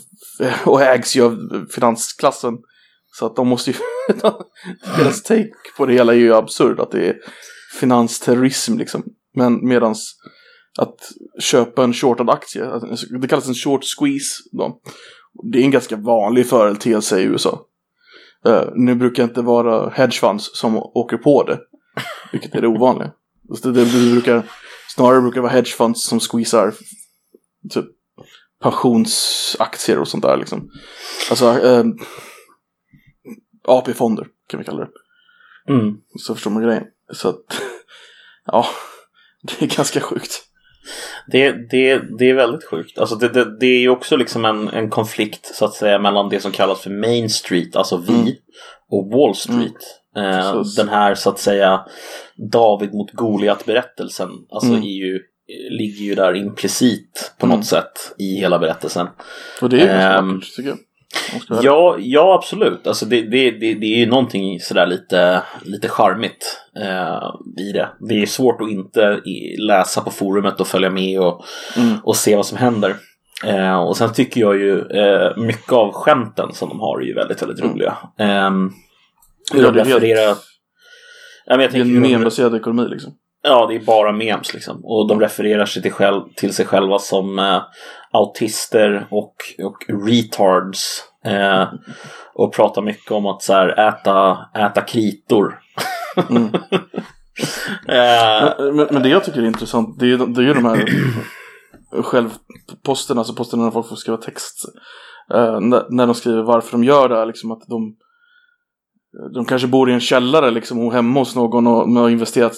och 0.64 0.82
ägs 0.82 1.16
ju 1.16 1.22
av 1.22 1.66
finansklassen. 1.70 2.58
Så 3.18 3.26
att 3.26 3.36
de 3.36 3.48
måste 3.48 3.70
ju 3.70 3.76
Deras 4.98 5.22
take 5.22 5.52
på 5.76 5.86
det 5.86 5.92
hela 5.92 6.12
är 6.12 6.18
ju 6.18 6.34
absurd. 6.34 6.80
Att 6.80 6.90
det 6.90 7.08
är 7.08 7.16
finansterrorism 7.80 8.78
liksom. 8.78 9.04
Men 9.34 9.68
medans 9.68 10.14
att 10.78 10.96
köpa 11.40 11.84
en 11.84 11.92
shortad 11.92 12.30
aktie. 12.30 12.70
Alltså, 12.70 13.06
det 13.06 13.28
kallas 13.28 13.48
en 13.48 13.54
short 13.54 13.84
squeeze. 13.84 14.42
Då. 14.52 14.80
Det 15.52 15.58
är 15.58 15.62
en 15.62 15.70
ganska 15.70 15.96
vanlig 15.96 16.48
företeelse 16.48 17.20
i 17.20 17.22
USA. 17.22 17.60
Uh, 18.46 18.54
eh, 18.54 18.68
nu 18.74 18.94
brukar 18.94 19.22
det 19.22 19.28
inte 19.28 19.42
vara 19.42 19.90
hedgefunds 19.90 20.50
som 20.58 20.76
åker 20.76 21.16
på 21.16 21.42
det. 21.42 21.58
Vilket 22.32 22.54
är 22.54 22.60
det 22.60 22.68
ovanliga. 22.68 23.12
Alltså 23.50 23.72
det, 23.72 23.84
det 23.84 24.12
brukar, 24.12 24.42
snarare 24.94 25.20
brukar 25.20 25.34
det 25.34 25.42
vara 25.42 25.52
hedgefunds 25.52 26.06
som 26.06 26.20
squeezar 26.20 26.74
typ 27.70 27.86
pensionsaktier 28.62 29.98
och 29.98 30.08
sånt 30.08 30.24
där 30.24 30.36
liksom. 30.36 30.70
Alltså 31.30 31.52
uh, 31.52 31.84
AP-fonder 33.66 34.26
kan 34.48 34.58
vi 34.58 34.64
kalla 34.64 34.78
det. 34.84 34.88
Mm. 35.72 35.96
Så 36.18 36.34
förstår 36.34 36.50
man 36.50 36.62
grejen. 36.62 36.84
Så 37.12 37.28
att, 37.28 37.62
ja, 38.46 38.66
det 39.42 39.62
är 39.64 39.76
ganska 39.76 40.00
sjukt. 40.00 40.42
Det, 41.26 41.52
det, 41.70 42.02
det 42.18 42.30
är 42.30 42.34
väldigt 42.34 42.64
sjukt. 42.64 42.98
Alltså 42.98 43.16
det, 43.16 43.28
det, 43.28 43.58
det 43.58 43.66
är 43.66 43.78
ju 43.80 43.88
också 43.88 44.16
liksom 44.16 44.44
en, 44.44 44.68
en 44.68 44.90
konflikt 44.90 45.54
så 45.54 45.64
att 45.64 45.74
säga 45.74 45.98
mellan 45.98 46.28
det 46.28 46.40
som 46.40 46.52
kallas 46.52 46.80
för 46.80 46.90
Main 46.90 47.30
Street, 47.30 47.76
alltså 47.76 47.96
vi, 47.96 48.12
Mm. 48.14 48.32
och 48.90 49.10
Wall 49.10 49.34
Street. 49.34 50.00
Eh, 50.16 50.52
Precis. 50.52 50.76
den 50.76 50.88
här 50.88 51.14
så 51.14 51.30
att 51.30 51.38
säga 51.38 51.86
David 52.52 52.94
mot 52.94 53.12
Goliat 53.12 53.66
berättelsen 53.66 54.28
alltså 54.50 54.70
Mm. 54.70 54.82
är 54.82 54.86
ju, 55.06 55.20
ligger 55.70 56.04
ju 56.04 56.14
där 56.14 56.34
implicit 56.34 57.34
på 57.38 57.46
Mm. 57.46 57.56
något 57.58 57.66
sätt 57.66 58.14
i 58.18 58.36
hela 58.36 58.58
berättelsen. 58.58 59.06
Och 59.62 59.68
det 59.68 59.80
är 59.80 60.20
ju 60.20 60.28
vackert 60.32 60.56
tycker 60.56 60.68
jag. 60.68 60.78
Ja, 61.62 61.96
ja 61.98 62.34
absolut. 62.34 62.86
Alltså 62.86 63.06
det, 63.06 63.22
det, 63.22 63.50
det, 63.50 63.74
det 63.74 63.86
är 63.86 63.98
ju 63.98 64.06
någonting 64.06 64.60
sådär 64.60 64.86
lite, 64.86 65.42
lite 65.62 65.88
charmigt 65.88 66.60
eh, 66.80 67.62
i 67.64 67.72
det. 67.72 67.88
Det 68.00 68.22
är 68.22 68.26
svårt 68.26 68.60
att 68.60 68.70
inte 68.70 69.20
läsa 69.58 70.00
på 70.00 70.10
forumet 70.10 70.60
och 70.60 70.66
följa 70.66 70.90
med 70.90 71.20
och, 71.20 71.44
Mm. 71.76 71.98
och 72.04 72.16
se 72.16 72.36
vad 72.36 72.46
som 72.46 72.58
händer. 72.58 72.96
Eh, 73.44 73.76
och 73.76 73.96
sen 73.96 74.12
tycker 74.12 74.40
jag 74.40 74.56
ju 74.56 74.80
eh, 74.80 75.36
mycket 75.36 75.72
av 75.72 75.92
skämten 75.92 76.52
som 76.52 76.68
de 76.68 76.80
har 76.80 77.00
är 77.00 77.04
ju 77.04 77.14
väldigt, 77.14 77.42
väldigt 77.42 77.64
roliga. 77.64 77.96
Mm. 78.18 78.72
hur 79.54 79.62
de 79.62 79.74
refererar... 79.74 80.26
Helt... 80.26 80.38
Ja, 81.46 81.56
men 81.56 81.60
jag 81.60 81.72
det 81.72 81.78
är 81.78 81.80
en 81.80 82.00
membaserad 82.00 82.54
ekonomi 82.56 82.88
liksom. 82.88 83.12
Ja, 83.42 83.66
det 83.66 83.74
är 83.74 83.80
bara 83.80 84.12
memes 84.12 84.54
liksom. 84.54 84.84
Och 84.84 85.08
de 85.08 85.20
refererar 85.20 85.66
sig 85.66 85.82
till, 85.82 85.92
själv, 85.92 86.22
till 86.36 86.54
sig 86.54 86.66
själva 86.66 86.98
som 86.98 87.38
eh, 87.38 87.62
autister 88.12 89.06
och, 89.10 89.34
och 89.64 90.06
retards. 90.06 91.04
Eh, 91.24 91.68
och 92.34 92.54
pratar 92.54 92.82
mycket 92.82 93.10
om 93.10 93.26
att 93.26 93.42
så 93.42 93.52
här, 93.52 93.88
äta, 93.88 94.38
äta 94.54 94.80
kritor. 94.80 95.58
Mm. 96.30 96.48
Eh, 97.88 98.52
men, 98.58 98.88
men, 98.90 99.02
det 99.02 99.08
jag 99.08 99.24
tycker 99.24 99.42
är 99.42 99.46
intressant 99.46 99.98
det 99.98 100.12
är, 100.12 100.16
det 100.34 100.40
är 100.40 100.44
ju 100.44 100.54
de 100.54 100.64
här 100.64 100.88
självposterna, 102.02 103.20
alltså 103.20 103.34
posterna 103.34 103.64
när 103.64 103.70
folk 103.70 103.88
får 103.88 103.96
skriva 103.96 104.16
text. 104.16 104.64
Uh, 105.34 105.60
när, 105.60 105.86
när 105.90 106.06
de 106.06 106.14
skriver 106.14 106.42
varför 106.42 106.72
de 106.72 106.84
gör 106.84 107.08
det, 107.08 107.24
liksom 107.24 107.50
att 107.50 107.62
de 107.68 107.96
de 109.34 109.44
kanske 109.44 109.68
bor 109.68 109.90
i 109.90 109.92
en 109.92 110.00
källare 110.00 110.50
liksom 110.50 110.90
hemma 110.90 111.20
hos 111.20 111.36
någon 111.36 111.66
och 111.66 111.88
har 111.88 112.10
investerat 112.10 112.52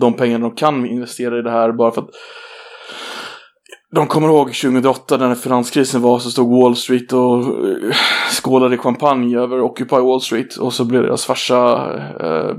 de 0.00 0.14
pengar 0.14 0.38
de 0.38 0.54
kan 0.54 0.86
investera 0.86 1.38
i 1.38 1.42
det 1.42 1.50
här 1.50 1.72
bara 1.72 1.90
för 1.90 2.02
att 2.02 2.10
de 3.90 4.06
kommer 4.06 4.28
ihåg 4.28 4.46
2008 4.46 5.16
när 5.16 5.34
finanskrisen 5.34 6.02
var 6.02 6.18
så 6.18 6.30
stod 6.30 6.62
Wall 6.62 6.76
Street 6.76 7.12
och 7.12 7.38
eh, 7.38 7.96
skålade 8.30 8.74
i 8.74 8.78
champagne 8.78 9.38
över 9.38 9.60
Occupy 9.60 9.96
Wall 9.96 10.20
Street 10.20 10.56
och 10.56 10.72
så 10.72 10.84
blev 10.84 11.02
deras 11.02 11.24
farsa 11.24 11.92
eh, 12.20 12.56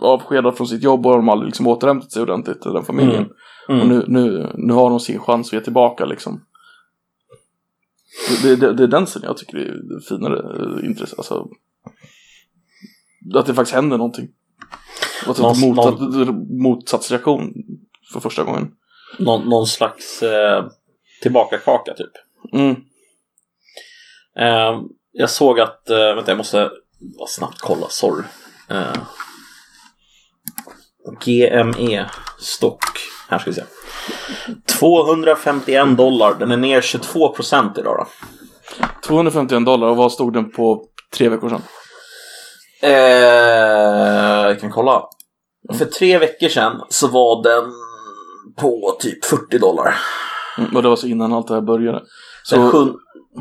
avskedad 0.00 0.56
från 0.56 0.66
sitt 0.66 0.82
jobb 0.82 1.06
och 1.06 1.16
de 1.16 1.28
aldrig 1.28 1.46
liksom 1.46 1.66
återhämtat 1.66 2.12
sig 2.12 2.22
ordentligt, 2.22 2.62
den 2.62 2.84
familjen. 2.84 3.16
Mm. 3.16 3.32
Mm. 3.68 3.80
Och 3.80 3.88
nu, 3.88 4.04
nu, 4.08 4.52
nu 4.54 4.72
har 4.72 4.90
de 4.90 5.00
sin 5.00 5.18
chans 5.18 5.48
att 5.48 5.52
ge 5.52 5.60
tillbaka 5.60 6.04
liksom. 6.04 6.44
Det, 8.42 8.56
det, 8.56 8.72
det 8.72 8.82
är 8.82 8.88
den 8.88 9.06
som 9.06 9.22
jag 9.24 9.36
tycker 9.36 9.58
är 9.58 10.00
finare 10.08 10.38
eh, 10.38 10.88
intresse. 10.88 11.14
Alltså, 11.18 11.48
att 13.34 13.46
det 13.46 13.54
faktiskt 13.54 13.74
händer 13.74 13.98
någonting. 13.98 14.28
Och 15.26 15.58
mot, 15.60 15.76
någon... 15.76 16.62
motsatsreaktion 16.62 17.54
för 18.12 18.20
första 18.20 18.44
gången. 18.44 18.70
Någon, 19.18 19.48
någon 19.48 19.66
slags 19.66 20.22
eh, 20.22 20.64
tillbakakaka 21.22 21.94
typ. 21.94 22.12
Mm. 22.52 22.76
Eh, 24.38 24.80
jag 25.12 25.30
såg 25.30 25.60
att, 25.60 25.90
eh, 25.90 26.14
vänta 26.14 26.30
jag 26.30 26.38
måste 26.38 26.70
bara 27.18 27.28
snabbt 27.28 27.60
kolla, 27.60 27.88
sorry. 27.88 28.24
Eh, 28.70 28.92
GME 31.24 32.10
stock, 32.38 32.84
här 33.28 33.38
ska 33.38 33.50
vi 33.50 33.54
se. 33.56 33.64
251 34.78 35.96
dollar, 35.96 36.34
den 36.34 36.50
är 36.50 36.56
ner 36.56 36.80
22 36.80 37.28
procent 37.28 37.78
idag 37.78 37.96
då. 37.98 38.06
251 39.06 39.66
dollar 39.66 39.88
och 39.88 39.96
vad 39.96 40.12
stod 40.12 40.32
den 40.32 40.50
på 40.50 40.84
tre 41.16 41.28
veckor 41.28 41.48
sedan? 41.48 41.62
Eh, 42.82 44.46
jag 44.46 44.60
kan 44.60 44.70
kolla. 44.70 45.02
Mm. 45.68 45.78
För 45.78 45.84
tre 45.84 46.18
veckor 46.18 46.48
sedan 46.48 46.82
så 46.88 47.08
var 47.08 47.42
den 47.42 47.72
på 48.56 48.96
typ 49.00 49.24
40 49.24 49.58
dollar. 49.58 49.94
Mm, 50.58 50.76
och 50.76 50.82
det 50.82 50.88
var 50.88 50.96
så 50.96 51.06
innan 51.06 51.32
allt 51.32 51.48
det 51.48 51.54
här 51.54 51.60
började. 51.60 52.02
Så... 52.42 52.56
Den, 52.56 52.70
7, 52.70 52.78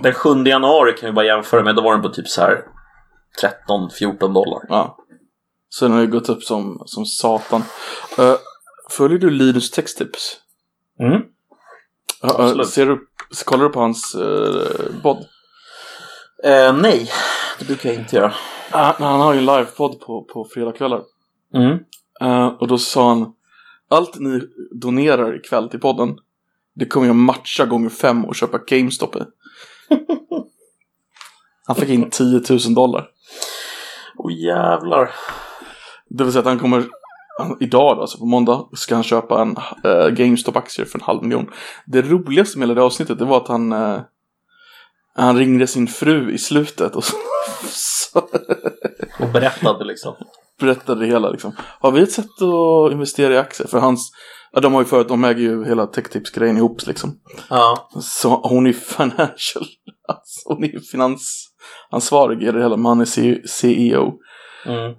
den 0.03 0.13
7 0.13 0.43
januari 0.43 0.93
kan 0.93 1.09
vi 1.09 1.13
bara 1.13 1.25
jämföra 1.25 1.63
med, 1.63 1.75
då 1.75 1.81
var 1.81 1.91
den 1.93 2.01
på 2.01 2.09
typ 2.09 2.27
så 2.27 2.41
här 2.41 2.63
13-14 3.67 4.33
dollar. 4.33 4.61
Ja. 4.69 4.97
Så 5.69 5.85
den 5.85 5.93
har 5.93 6.01
ju 6.01 6.07
gått 6.07 6.29
upp 6.29 6.43
som, 6.43 6.83
som 6.85 7.05
satan. 7.05 7.63
Uh, 8.19 8.35
följer 8.91 9.19
du 9.19 9.29
Linus 9.29 9.71
texttips? 9.71 10.37
Mm. 10.99 11.21
Uh, 12.23 12.63
ser 12.63 12.85
du, 12.85 13.07
kollar 13.45 13.63
du 13.63 13.69
på 13.69 13.79
hans 13.79 14.15
uh, 14.15 15.01
podd? 15.01 15.17
Uh, 16.45 16.81
nej, 16.81 17.11
det 17.59 17.65
brukar 17.65 17.89
jag 17.89 17.99
inte 17.99 18.15
göra. 18.15 18.27
Uh, 18.27 19.01
han 19.01 19.19
har 19.19 19.33
ju 19.33 19.39
en 19.39 19.45
livepodd 19.45 19.99
på, 19.99 20.23
på 20.23 20.47
fredagskvällar. 20.53 21.01
Mm. 21.53 21.79
Uh, 22.23 22.47
och 22.47 22.67
då 22.67 22.77
sa 22.77 23.09
han 23.09 23.33
Allt 23.91 24.19
ni 24.19 24.41
donerar 24.71 25.35
ikväll 25.35 25.69
till 25.69 25.79
podden 25.79 26.17
Det 26.75 26.85
kommer 26.85 27.07
jag 27.07 27.15
matcha 27.15 27.65
gånger 27.65 27.89
fem 27.89 28.25
och 28.25 28.35
köpa 28.35 28.57
GameStop 28.57 29.15
i. 29.15 29.19
han 31.67 31.75
fick 31.75 31.89
in 31.89 32.09
10 32.09 32.41
000 32.49 32.73
dollar. 32.73 33.07
Åh 34.17 34.27
oh, 34.27 34.33
jävlar. 34.33 35.11
Det 36.09 36.23
vill 36.23 36.33
säga 36.33 36.39
att 36.39 36.45
han 36.45 36.59
kommer 36.59 36.83
Idag 37.59 37.97
då, 37.97 38.01
alltså 38.01 38.17
på 38.17 38.25
måndag, 38.25 38.67
ska 38.73 38.95
han 38.95 39.03
köpa 39.03 39.41
en 39.41 39.57
uh, 39.85 40.09
GameStop-aktie 40.13 40.85
för 40.85 40.99
en 40.99 41.03
halv 41.03 41.23
miljon. 41.23 41.51
Det 41.85 42.01
roligaste 42.01 42.59
med 42.59 42.67
hela 42.67 42.79
det 42.79 42.85
avsnittet, 42.85 43.19
det 43.19 43.25
var 43.25 43.37
att 43.37 43.47
han 43.47 43.73
uh, 43.73 43.99
Han 45.15 45.37
ringde 45.37 45.67
sin 45.67 45.87
fru 45.87 46.31
i 46.31 46.37
slutet 46.37 46.95
och 46.95 47.03
så 47.63 48.19
Och 49.19 49.29
berättade 49.33 49.85
liksom 49.85 50.15
berättade 50.61 51.01
det 51.01 51.07
hela 51.07 51.29
liksom. 51.29 51.55
Har 51.79 51.91
vi 51.91 52.01
ett 52.01 52.11
sätt 52.11 52.41
att 52.41 52.91
investera 52.91 53.33
i 53.33 53.37
aktier? 53.37 53.67
För 53.67 53.79
hans, 53.79 54.11
ja, 54.51 54.59
de 54.59 54.73
har 54.73 54.81
ju 54.81 54.85
förut, 54.85 55.07
de 55.07 55.23
äger 55.23 55.41
ju 55.41 55.65
hela 55.65 55.87
techtips-grejen 55.87 56.57
ihop 56.57 56.87
liksom. 56.87 57.19
Ja. 57.49 57.89
Så 58.01 58.29
hon 58.43 58.67
är 58.67 58.73
financial, 58.73 59.65
alltså, 60.07 60.49
hon 60.53 60.63
är 60.63 60.79
finansansvarig 60.91 62.43
i 62.43 62.51
det 62.51 62.61
hela, 62.61 62.77
men 62.77 62.85
han 62.85 63.01
är 63.01 63.47
CEO. 63.47 64.13
Mm. 64.65 64.93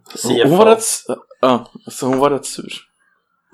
Hon 0.48 0.58
var 0.58 0.66
rätt, 0.66 0.84
ja, 1.40 1.70
så 1.90 2.06
hon 2.06 2.18
var 2.18 2.30
rätt 2.30 2.46
sur. 2.46 2.72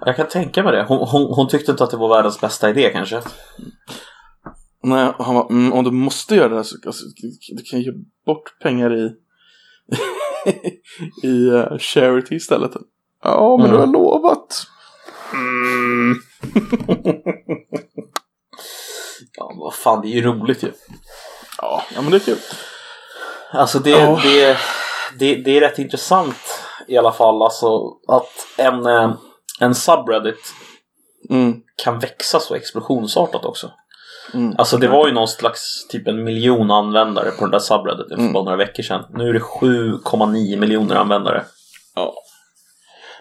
Jag 0.07 0.17
kan 0.17 0.29
tänka 0.29 0.63
mig 0.63 0.73
det. 0.73 0.85
Hon, 0.89 0.99
hon, 0.99 1.35
hon 1.35 1.49
tyckte 1.49 1.71
inte 1.71 1.85
att 1.85 1.91
det 1.91 1.97
var 1.97 2.09
världens 2.09 2.41
bästa 2.41 2.71
idé 2.71 2.91
kanske. 2.93 3.23
Nej, 4.83 5.13
han 5.19 5.35
var, 5.35 5.51
mm, 5.51 5.73
om 5.73 5.85
du 5.85 5.91
måste 5.91 6.35
göra 6.35 6.49
det 6.49 6.57
här 6.57 6.63
så 6.63 6.77
alltså, 6.87 7.05
du 7.57 7.63
kan 7.71 7.81
ge 7.81 7.93
bort 8.27 8.59
pengar 8.63 8.97
i 8.99 9.11
i 11.23 11.51
uh, 11.51 11.79
charity 11.79 12.35
istället. 12.35 12.73
Ja, 13.23 13.57
men 13.57 13.67
mm. 13.67 13.77
du 13.77 13.87
har 13.87 13.93
lovat. 13.93 14.67
Mm. 15.33 16.15
ja, 19.37 19.53
vad 19.57 19.75
fan, 19.75 20.01
det 20.01 20.09
är 20.09 20.15
ju 20.15 20.23
roligt 20.23 20.63
ju. 20.63 20.73
Ja, 21.59 21.83
ja 21.95 22.03
men 22.03 22.11
det 22.11 22.17
är 22.17 22.21
kul. 22.21 22.39
Alltså 23.51 23.79
det, 23.79 24.07
oh. 24.07 24.23
det, 24.23 24.59
det, 25.19 25.35
det 25.35 25.57
är 25.57 25.61
rätt 25.61 25.79
intressant 25.79 26.65
i 26.89 26.99
alla 26.99 27.13
fall. 27.13 27.43
Alltså 27.43 27.97
att 28.09 28.47
en, 28.57 28.87
eh, 28.87 29.15
en 29.61 29.75
subreddit 29.75 30.55
mm. 31.31 31.61
kan 31.85 31.99
växa 31.99 32.41
så 32.41 32.55
explosionsartat 32.55 33.45
också. 33.45 33.71
Mm. 34.35 34.55
Alltså 34.59 34.77
det 34.77 34.89
var 34.89 35.09
ju 35.09 35.15
någon 35.15 35.29
slags 35.29 35.87
typ 35.89 36.09
en 36.09 36.25
miljon 36.25 36.71
användare 36.71 37.31
på 37.31 37.45
den 37.45 37.51
där 37.51 37.59
subredditen 37.59 38.17
för 38.17 38.23
mm. 38.23 38.33
bara 38.33 38.45
några 38.45 38.57
veckor 38.57 38.83
sedan. 38.83 39.05
Nu 39.11 39.29
är 39.29 39.33
det 39.33 39.39
7,9 39.39 40.61
miljoner 40.61 40.95
användare. 40.95 41.45
Ja. 41.95 42.15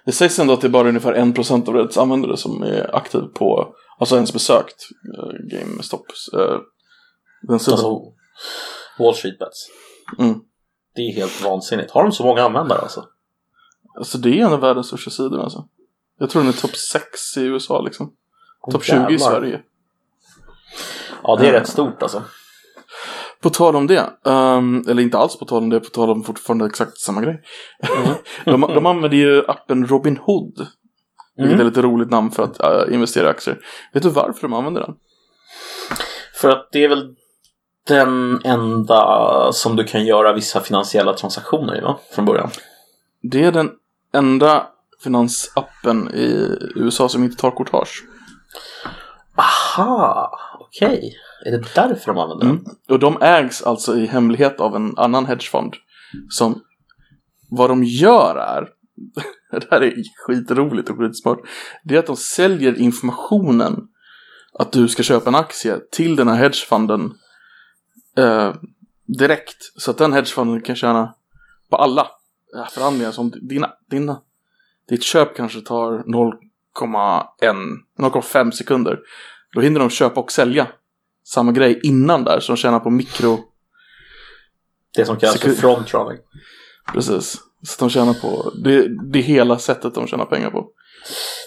Det 0.05 0.11
sägs 0.11 0.39
ändå 0.39 0.53
att 0.53 0.61
det 0.61 0.67
är 0.67 0.69
bara 0.69 0.87
ungefär 0.87 1.13
1% 1.13 1.69
av 1.69 1.75
Reddits 1.75 1.97
användare 1.97 2.37
som 2.37 2.63
är 2.63 2.95
aktiv 2.95 3.19
på, 3.19 3.75
alltså 3.99 4.15
ens 4.15 4.33
besökt 4.33 4.75
uh, 5.17 5.57
GameStops. 5.57 6.29
Uh, 6.33 6.59
den 7.41 7.59
sidan. 7.59 7.73
Alltså 7.73 8.01
Wall 8.99 9.15
Street 9.15 9.39
Bets. 9.39 9.67
Mm. 10.19 10.39
Det 10.95 11.01
är 11.01 11.13
helt 11.13 11.43
vansinnigt. 11.43 11.91
Har 11.91 12.03
de 12.03 12.11
så 12.11 12.23
många 12.23 12.43
användare 12.43 12.79
alltså? 12.79 13.05
Alltså 13.97 14.17
det 14.17 14.29
är 14.29 14.45
en 14.45 14.53
av 14.53 14.59
världens 14.59 14.87
största 14.87 15.09
sidor 15.09 15.43
alltså. 15.43 15.67
Jag 16.19 16.29
tror 16.29 16.41
den 16.41 16.49
är 16.49 16.61
topp 16.61 16.75
6 16.75 17.37
i 17.37 17.41
USA 17.41 17.81
liksom. 17.81 18.13
Topp 18.71 18.83
20 18.83 19.09
i 19.09 19.19
Sverige. 19.19 19.61
Ja, 21.23 21.35
det 21.35 21.47
är 21.47 21.51
rätt 21.51 21.67
stort 21.67 22.03
alltså. 22.03 22.23
På 23.41 23.49
tal 23.49 23.75
om 23.75 23.87
det, 23.87 24.09
um, 24.23 24.85
eller 24.87 25.03
inte 25.03 25.17
alls 25.17 25.39
på 25.39 25.45
tal 25.45 25.63
om 25.63 25.69
det, 25.69 25.79
på 25.79 25.89
tal 25.89 26.09
om 26.09 26.23
fortfarande 26.23 26.65
exakt 26.65 26.97
samma 26.97 27.21
grej. 27.21 27.41
Mm. 27.97 28.15
de, 28.61 28.73
de 28.73 28.85
använder 28.85 29.17
ju 29.17 29.45
appen 29.47 29.87
Robinhood. 29.87 30.59
Mm. 30.59 30.69
Vilket 31.49 31.59
är 31.59 31.65
lite 31.65 31.81
roligt 31.81 32.11
namn 32.11 32.31
för 32.31 32.43
att 32.43 32.87
uh, 32.87 32.93
investera 32.93 33.27
i 33.27 33.29
aktier. 33.29 33.59
Vet 33.93 34.03
du 34.03 34.09
varför 34.09 34.41
de 34.41 34.53
använder 34.53 34.81
den? 34.81 34.95
För 36.41 36.49
att 36.49 36.69
det 36.71 36.83
är 36.83 36.89
väl 36.89 37.15
den 37.87 38.41
enda 38.43 39.51
som 39.51 39.75
du 39.75 39.83
kan 39.83 40.05
göra 40.05 40.33
vissa 40.33 40.61
finansiella 40.61 41.13
transaktioner 41.13 41.77
i 41.77 41.81
va? 41.81 41.99
Från 42.15 42.25
början. 42.25 42.49
Det 43.21 43.43
är 43.43 43.51
den 43.51 43.71
enda 44.13 44.67
finansappen 45.03 46.11
i 46.13 46.57
USA 46.75 47.09
som 47.09 47.23
inte 47.23 47.37
tar 47.37 47.51
courtage. 47.51 48.03
Aha, 49.37 50.39
okej. 50.67 50.97
Okay. 50.97 51.11
Är 51.45 51.51
det 51.51 51.65
därför 51.75 52.13
de 52.13 52.17
använder 52.17 52.45
den? 52.45 52.55
Mm. 52.55 52.71
Och 52.89 52.99
de 52.99 53.21
ägs 53.21 53.61
alltså 53.61 53.97
i 53.97 54.05
hemlighet 54.05 54.59
av 54.59 54.75
en 54.75 54.97
annan 54.97 55.25
hedgefond. 55.25 55.73
Som, 56.29 56.61
vad 57.49 57.69
de 57.69 57.83
gör 57.83 58.35
är, 58.35 58.69
det 59.59 59.67
här 59.71 59.81
är 59.81 60.03
skitroligt 60.25 60.89
och 60.89 60.97
skitsmart. 60.97 61.39
Det 61.83 61.95
är 61.95 61.99
att 61.99 62.05
de 62.05 62.15
säljer 62.15 62.79
informationen 62.79 63.87
att 64.53 64.71
du 64.71 64.87
ska 64.87 65.03
köpa 65.03 65.29
en 65.29 65.35
aktie 65.35 65.79
till 65.91 66.15
den 66.15 66.27
här 66.27 66.35
hedgefonden 66.35 67.13
eh, 68.17 68.55
direkt. 69.05 69.71
Så 69.75 69.91
att 69.91 69.97
den 69.97 70.13
hedgefonden 70.13 70.61
kan 70.61 70.75
tjäna 70.75 71.13
på 71.69 71.75
alla 71.75 72.07
eh, 72.55 72.67
förhandlingar 72.69 73.11
som 73.11 73.33
dina, 73.41 73.73
dina, 73.89 74.21
ditt 74.89 75.03
köp 75.03 75.35
kanske 75.35 75.61
tar 75.61 75.91
0,1 75.91 77.77
0,5 77.99 78.51
sekunder. 78.51 78.99
Då 79.55 79.61
hinner 79.61 79.79
de 79.79 79.89
köpa 79.89 80.21
och 80.21 80.31
sälja 80.31 80.67
samma 81.27 81.51
grej 81.51 81.79
innan 81.83 82.23
där, 82.23 82.39
som 82.39 82.55
tjänar 82.55 82.79
på 82.79 82.89
mikro... 82.89 83.39
Det 84.95 85.05
som 85.05 85.17
kallas 85.17 85.39
för 85.39 85.51
frontrunning. 85.51 86.17
Precis. 86.93 87.37
Så 87.63 87.75
de 87.79 87.89
tjänar 87.89 88.13
på, 88.13 88.51
det, 88.63 88.87
det 89.11 89.19
är 89.19 89.23
hela 89.23 89.59
sättet 89.59 89.95
de 89.95 90.07
tjänar 90.07 90.25
pengar 90.25 90.49
på. 90.49 90.67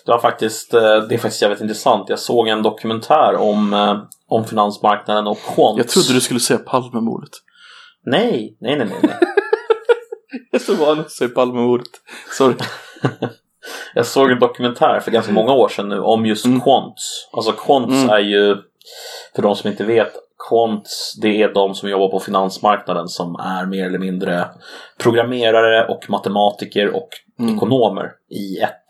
Det, 0.06 0.12
var 0.12 0.18
faktiskt, 0.18 0.74
eh, 0.74 0.80
det 0.80 1.14
är 1.14 1.18
faktiskt 1.18 1.42
jävligt 1.42 1.60
intressant. 1.60 2.08
Jag 2.08 2.18
såg 2.18 2.48
en 2.48 2.62
dokumentär 2.62 3.36
om, 3.36 3.74
eh, 3.74 3.96
om 4.28 4.44
finansmarknaden 4.44 5.26
och 5.26 5.38
quants. 5.54 5.78
Jag 5.78 5.88
trodde 5.88 6.12
du 6.12 6.20
skulle 6.20 6.40
säga 6.40 6.58
Palmemordet. 6.58 7.30
Nej, 8.06 8.56
nej, 8.60 8.78
nej, 8.78 8.86
nej. 8.86 8.98
nej. 9.02 9.16
Jag 10.50 10.60
så 10.60 10.74
van 10.74 11.00
att 11.00 11.10
säga 11.10 11.30
Palmemordet. 11.30 11.90
Sorry. 12.38 12.54
Jag 13.94 14.06
såg 14.06 14.30
en 14.30 14.38
dokumentär 14.38 15.00
för 15.00 15.10
ganska 15.10 15.32
många 15.32 15.52
år 15.52 15.68
sedan 15.68 15.88
nu 15.88 16.00
om 16.00 16.26
just 16.26 16.46
Mm. 16.46 16.60
quants. 16.60 17.28
Alltså 17.32 17.52
quants 17.52 17.94
Mm. 18.02 18.10
är 18.10 18.18
ju, 18.18 18.56
för 19.34 19.42
de 19.42 19.56
som 19.56 19.70
inte 19.70 19.84
vet, 19.84 20.12
quants 20.48 21.14
det 21.22 21.42
är 21.42 21.54
de 21.54 21.74
som 21.74 21.88
jobbar 21.88 22.08
på 22.08 22.20
finansmarknaden 22.20 23.08
som 23.08 23.34
är 23.34 23.66
mer 23.66 23.86
eller 23.86 23.98
mindre 23.98 24.48
programmerare 24.98 25.86
och 25.88 26.10
matematiker 26.10 26.96
och 26.96 27.08
Mm. 27.40 27.56
ekonomer 27.56 28.10
i 28.30 28.58
ett. 28.62 28.86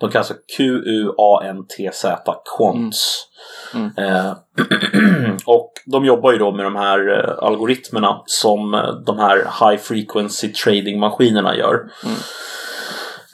De 0.00 0.10
kallas 0.10 0.28
för 0.28 0.36
Q-U-A-N-T-Z, 0.56 2.34
quants. 2.56 3.26
Mm. 3.74 3.90
Eh, 3.98 4.32
och 5.46 5.72
de 5.86 6.04
jobbar 6.04 6.32
ju 6.32 6.38
då 6.38 6.52
med 6.52 6.64
de 6.66 6.76
här 6.76 7.18
eh, 7.18 7.44
algoritmerna 7.44 8.22
som 8.26 8.74
eh, 8.74 8.94
de 9.06 9.18
här 9.18 9.36
high 9.36 9.82
frequency 9.82 10.48
trading 10.52 11.00
maskinerna 11.00 11.56
gör. 11.56 11.74
Mm. 11.74 12.16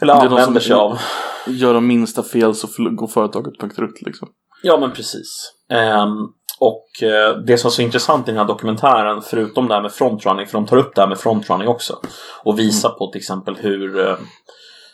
Eller 0.02 0.14
Det 0.14 0.20
använder 0.20 0.60
sig 0.60 0.74
av. 0.74 0.98
Gör 1.46 1.74
de 1.74 1.86
minsta 1.86 2.22
fel 2.22 2.54
så 2.54 2.68
går 2.90 3.06
företaget 3.06 3.58
bankrutt 3.58 4.02
liksom. 4.02 4.28
Ja, 4.62 4.78
men 4.80 4.92
precis. 4.92 5.52
Ehm, 5.70 6.16
och 6.60 7.02
eh, 7.02 7.36
det 7.46 7.58
som 7.58 7.68
är 7.68 7.72
så 7.72 7.82
intressant 7.82 8.28
i 8.28 8.30
den 8.30 8.38
här 8.38 8.46
dokumentären, 8.46 9.22
förutom 9.22 9.68
det 9.68 9.74
här 9.74 9.82
med 9.82 9.92
frontrunning, 9.92 10.46
för 10.46 10.52
de 10.52 10.66
tar 10.66 10.76
upp 10.76 10.94
det 10.94 11.00
här 11.00 11.08
med 11.08 11.18
frontrunning 11.18 11.68
också, 11.68 12.00
och 12.44 12.58
visar 12.58 12.90
på 12.90 13.10
till 13.12 13.18
exempel 13.18 13.56
hur, 13.56 14.08
eh, 14.08 14.16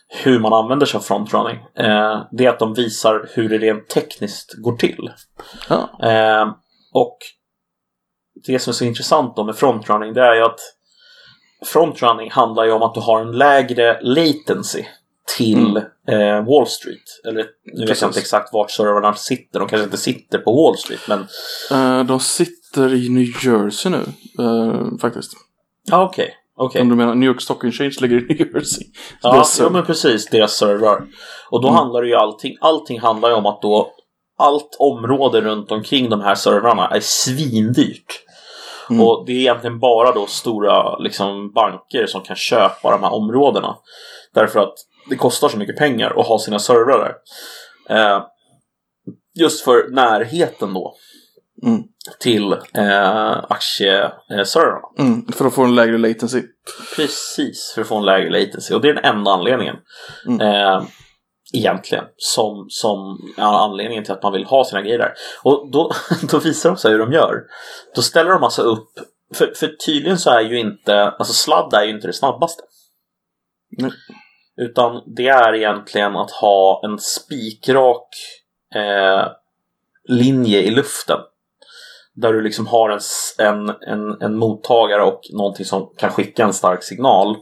hur 0.08 0.38
man 0.38 0.52
använder 0.52 0.86
sig 0.86 0.98
av 0.98 1.02
frontrunning, 1.02 1.56
eh, 1.56 2.22
det 2.32 2.46
är 2.46 2.48
att 2.48 2.58
de 2.58 2.74
visar 2.74 3.28
hur 3.34 3.48
det 3.48 3.58
rent 3.58 3.88
tekniskt 3.88 4.54
går 4.62 4.76
till. 4.76 5.10
Ja. 5.68 6.06
Ehm, 6.08 6.48
och 6.94 7.18
det 8.46 8.58
som 8.58 8.70
är 8.70 8.74
så 8.74 8.84
intressant 8.84 9.36
då 9.36 9.44
med 9.44 9.56
frontrunning, 9.56 10.12
det 10.12 10.22
är 10.22 10.34
ju 10.34 10.42
att 10.42 10.60
frontrunning 11.66 12.30
handlar 12.30 12.64
ju 12.64 12.72
om 12.72 12.82
att 12.82 12.94
du 12.94 13.00
har 13.00 13.20
en 13.20 13.32
lägre 13.32 14.00
latency 14.02 14.84
till 15.36 15.76
eh, 16.08 16.44
Wall 16.46 16.66
Street. 16.66 17.20
Eller 17.28 17.46
nu 17.78 17.86
vet 17.86 18.00
jag 18.00 18.08
inte 18.08 18.20
exakt 18.20 18.52
vart 18.52 18.70
servrarna 18.70 19.14
sitter. 19.14 19.58
De 19.58 19.68
kanske 19.68 19.84
inte 19.84 19.96
sitter 19.96 20.38
på 20.38 20.52
Wall 20.52 20.76
Street. 20.78 21.00
Men 21.08 21.26
Eh, 21.70 22.04
de 22.06 22.20
sitter 22.20 22.94
i 22.94 23.08
New 23.08 23.26
Jersey 23.44 23.90
nu, 23.92 24.02
eh, 24.44 24.98
faktiskt. 25.00 25.32
ja, 25.90 26.04
okej. 26.04 26.34
okej. 26.56 26.82
Om 26.82 26.88
du 26.88 26.94
menar 26.96 27.14
New 27.14 27.28
York 27.28 27.40
Stock 27.40 27.64
Exchange 27.64 27.94
ligger 28.00 28.16
i 28.16 28.20
New 28.34 28.54
Jersey. 28.54 28.86
Ja, 29.22 29.44
ja, 29.58 29.70
men 29.70 29.84
precis. 29.86 30.26
Deras 30.26 30.56
servrar. 30.56 31.04
Och 31.50 31.62
då 31.62 31.68
Mm. 31.68 31.78
handlar 31.78 32.02
det 32.02 32.08
ju 32.08 32.14
allting. 32.14 32.56
Allting 32.60 33.00
handlar 33.00 33.28
ju 33.28 33.34
om 33.34 33.46
att 33.46 33.62
då 33.62 33.90
allt 34.38 34.76
område 34.78 35.40
runt 35.40 35.70
omkring 35.70 36.10
de 36.10 36.20
här 36.20 36.34
servrarna 36.34 36.88
är 36.88 37.00
svindyrt. 37.00 38.23
Mm. 38.90 39.02
Och 39.02 39.24
det 39.26 39.32
är 39.32 39.40
egentligen 39.40 39.78
bara 39.78 40.12
då 40.12 40.26
stora 40.26 40.98
liksom, 40.98 41.52
banker 41.52 42.06
som 42.06 42.20
kan 42.20 42.36
köpa 42.36 42.90
de 42.90 43.02
här 43.02 43.14
områdena. 43.14 43.76
Därför 44.34 44.60
att 44.60 44.74
det 45.10 45.16
kostar 45.16 45.48
så 45.48 45.58
mycket 45.58 45.76
pengar 45.76 46.20
att 46.20 46.26
ha 46.26 46.38
sina 46.38 46.58
servrar 46.58 46.98
där. 46.98 47.14
Eh, 47.96 48.22
just 49.34 49.64
för 49.64 49.88
närheten 49.90 50.74
då 50.74 50.94
Mm. 51.62 51.82
till 52.20 52.52
eh, 52.52 53.44
aktieservrarna. 53.48 54.88
Mm, 54.98 55.26
för 55.32 55.44
att 55.44 55.54
få 55.54 55.62
en 55.64 55.74
lägre 55.74 55.98
latency. 55.98 56.42
Precis, 56.96 57.72
för 57.74 57.82
att 57.82 57.88
få 57.88 57.96
en 57.96 58.04
lägre 58.04 58.30
latency. 58.30 58.74
Och 58.74 58.80
det 58.80 58.88
är 58.88 58.94
den 58.94 59.04
enda 59.04 59.30
anledningen. 59.30 59.76
Mm. 60.26 60.40
Eh, 60.40 60.82
egentligen. 61.54 62.04
Som, 62.16 62.66
som 62.68 63.18
anledningen 63.36 64.04
till 64.04 64.12
att 64.12 64.22
man 64.22 64.32
vill 64.32 64.44
ha 64.44 64.64
sina 64.64 64.82
grejer 64.82 64.98
där. 64.98 65.14
Och 65.42 65.70
då, 65.70 65.90
då 66.30 66.38
visar 66.38 66.70
de 66.70 66.76
här 66.84 66.90
hur 66.90 66.98
de 66.98 67.12
gör. 67.12 67.42
Då 67.94 68.02
ställer 68.02 68.30
de 68.30 68.42
alltså 68.42 68.62
upp. 68.62 68.88
För, 69.34 69.52
för 69.56 69.68
tydligen 69.86 70.18
så 70.18 70.30
är 70.30 70.40
ju 70.40 70.58
inte, 70.58 71.02
alltså 71.02 71.32
sladd 71.32 71.74
är 71.74 71.84
ju 71.84 71.90
inte 71.90 72.06
det 72.06 72.12
snabbaste. 72.12 72.62
Nej. 73.78 73.90
Utan 74.56 75.02
det 75.06 75.28
är 75.28 75.54
egentligen 75.54 76.16
att 76.16 76.30
ha 76.30 76.80
en 76.84 76.98
spikrak 76.98 78.08
eh, 78.74 79.26
linje 80.08 80.60
i 80.60 80.70
luften. 80.70 81.18
Där 82.14 82.32
du 82.32 82.42
liksom 82.42 82.66
har 82.66 82.90
en, 82.90 83.00
en, 83.38 83.68
en, 83.68 84.22
en 84.22 84.38
mottagare 84.38 85.02
och 85.02 85.20
någonting 85.32 85.66
som 85.66 85.94
kan 85.96 86.10
skicka 86.10 86.44
en 86.44 86.52
stark 86.52 86.82
signal 86.82 87.36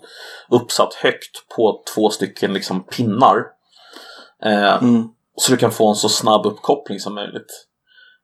uppsatt 0.50 0.94
högt 0.94 1.48
på 1.56 1.82
två 1.94 2.10
stycken 2.10 2.52
liksom 2.52 2.84
pinnar. 2.84 3.44
Eh, 4.44 4.82
Mm. 4.82 5.08
så 5.36 5.52
du 5.52 5.56
kan 5.58 5.72
få 5.72 5.88
en 5.88 5.94
så 5.94 6.08
snabb 6.08 6.46
uppkoppling 6.46 7.00
som 7.00 7.14
möjligt. 7.14 7.66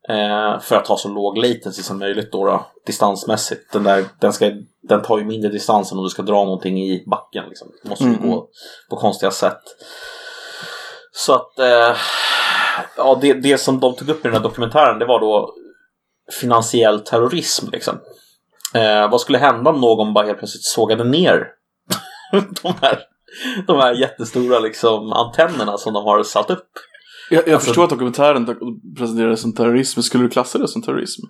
Eh, 0.08 0.60
för 0.60 0.76
att 0.76 0.86
ha 0.86 0.96
så 0.96 1.08
låg 1.08 1.38
latency 1.38 1.82
som 1.82 1.98
möjligt 1.98 2.32
då, 2.32 2.44
då 2.44 2.66
distansmässigt. 2.86 3.72
Den, 3.72 3.82
där, 3.84 4.04
den, 4.20 4.32
ska, 4.32 4.50
den 4.82 5.02
tar 5.02 5.18
ju 5.18 5.24
mindre 5.24 5.50
distans 5.50 5.92
än 5.92 5.98
om 5.98 6.04
du 6.04 6.10
ska 6.10 6.22
dra 6.22 6.44
någonting 6.44 6.78
i 6.82 7.04
backen. 7.06 7.44
Liksom. 7.48 7.68
Det 7.82 7.88
måste 7.88 8.04
Mm. 8.04 8.30
gå 8.30 8.48
på 8.90 8.96
konstiga 8.96 9.30
sätt. 9.30 9.62
Så 11.12 11.34
att 11.34 11.58
eh, 11.58 11.96
ja, 12.96 13.18
det, 13.20 13.32
det 13.32 13.58
som 13.58 13.80
de 13.80 13.94
tog 13.96 14.08
upp 14.08 14.18
i 14.24 14.28
den 14.28 14.32
här 14.32 14.42
dokumentären 14.42 14.98
det 14.98 15.06
var 15.06 15.20
då 15.20 15.54
finansiell 16.40 17.00
terrorism. 17.00 17.66
Liksom. 17.72 18.00
Eh, 18.74 19.10
vad 19.10 19.20
skulle 19.20 19.38
hända 19.38 19.70
om 19.70 19.80
någon 19.80 20.14
bara 20.14 20.26
helt 20.26 20.38
plötsligt 20.38 20.64
sågade 20.64 21.04
ner 21.04 21.46
de 22.62 22.74
här, 22.82 22.98
de 23.66 23.76
här 23.76 23.92
jättestora 23.92 24.58
liksom, 24.58 25.12
antennerna 25.12 25.78
som 25.78 25.92
de 25.92 26.04
har 26.04 26.22
satt 26.22 26.50
upp? 26.50 26.68
Jag, 27.30 27.48
jag 27.48 27.54
Alltså- 27.54 27.66
förstår 27.66 27.84
att 27.84 27.90
dokumentären 27.90 28.46
presenterar 28.98 29.28
det 29.28 29.36
som 29.36 29.54
terrorism. 29.54 30.00
Skulle 30.00 30.24
du 30.24 30.30
klassa 30.30 30.58
det 30.58 30.68
som 30.68 30.82
terrorism? 30.82 31.22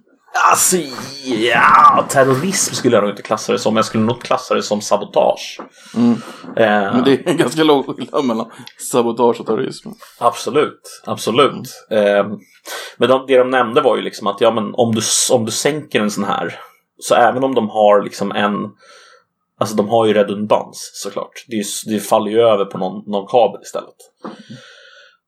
Alltså, 0.50 0.76
ja, 1.24 2.06
terrorism 2.08 2.74
skulle 2.74 2.96
jag 2.96 3.02
nog 3.02 3.12
inte 3.12 3.22
klassa 3.22 3.52
det 3.52 3.58
som. 3.58 3.76
Jag 3.76 3.84
skulle 3.84 4.04
nog 4.04 4.20
klassa 4.22 4.54
det 4.54 4.62
som 4.62 4.80
sabotage. 4.80 5.60
Mm. 5.96 6.12
Eh, 6.56 6.94
Men 6.94 7.04
det 7.04 7.12
är 7.12 7.28
en 7.28 7.36
ganska 7.36 7.64
lång 7.64 7.82
skillnad 7.84 8.24
mellan 8.24 8.50
sabotage 8.90 9.40
och 9.40 9.46
terrorism. 9.46 9.88
Absolut, 10.18 10.80
absolut. 11.06 11.68
Eh, 11.90 12.26
men 12.96 13.08
de, 13.08 13.24
det 13.26 13.38
de 13.38 13.50
nämnde 13.50 13.80
var 13.80 13.96
ju 13.96 14.02
liksom 14.02 14.26
att 14.26 14.40
ja, 14.40 14.50
men 14.50 14.74
om, 14.74 14.94
du, 14.94 15.00
om 15.32 15.44
du 15.44 15.52
sänker 15.52 16.00
en 16.00 16.10
sån 16.10 16.24
här, 16.24 16.54
så 17.00 17.14
även 17.14 17.44
om 17.44 17.54
de 17.54 17.68
har 17.70 18.02
liksom 18.02 18.32
en 18.32 18.54
Alltså 19.58 19.76
de 19.76 19.88
har 19.88 20.06
ju 20.06 20.14
redundans 20.14 20.90
såklart. 20.94 21.44
Det, 21.48 21.56
är, 21.56 21.90
det 21.90 22.00
faller 22.00 22.30
ju 22.30 22.40
över 22.40 22.64
på 22.64 22.78
någon, 22.78 23.10
någon 23.10 23.26
kabel 23.26 23.62
istället. 23.62 23.96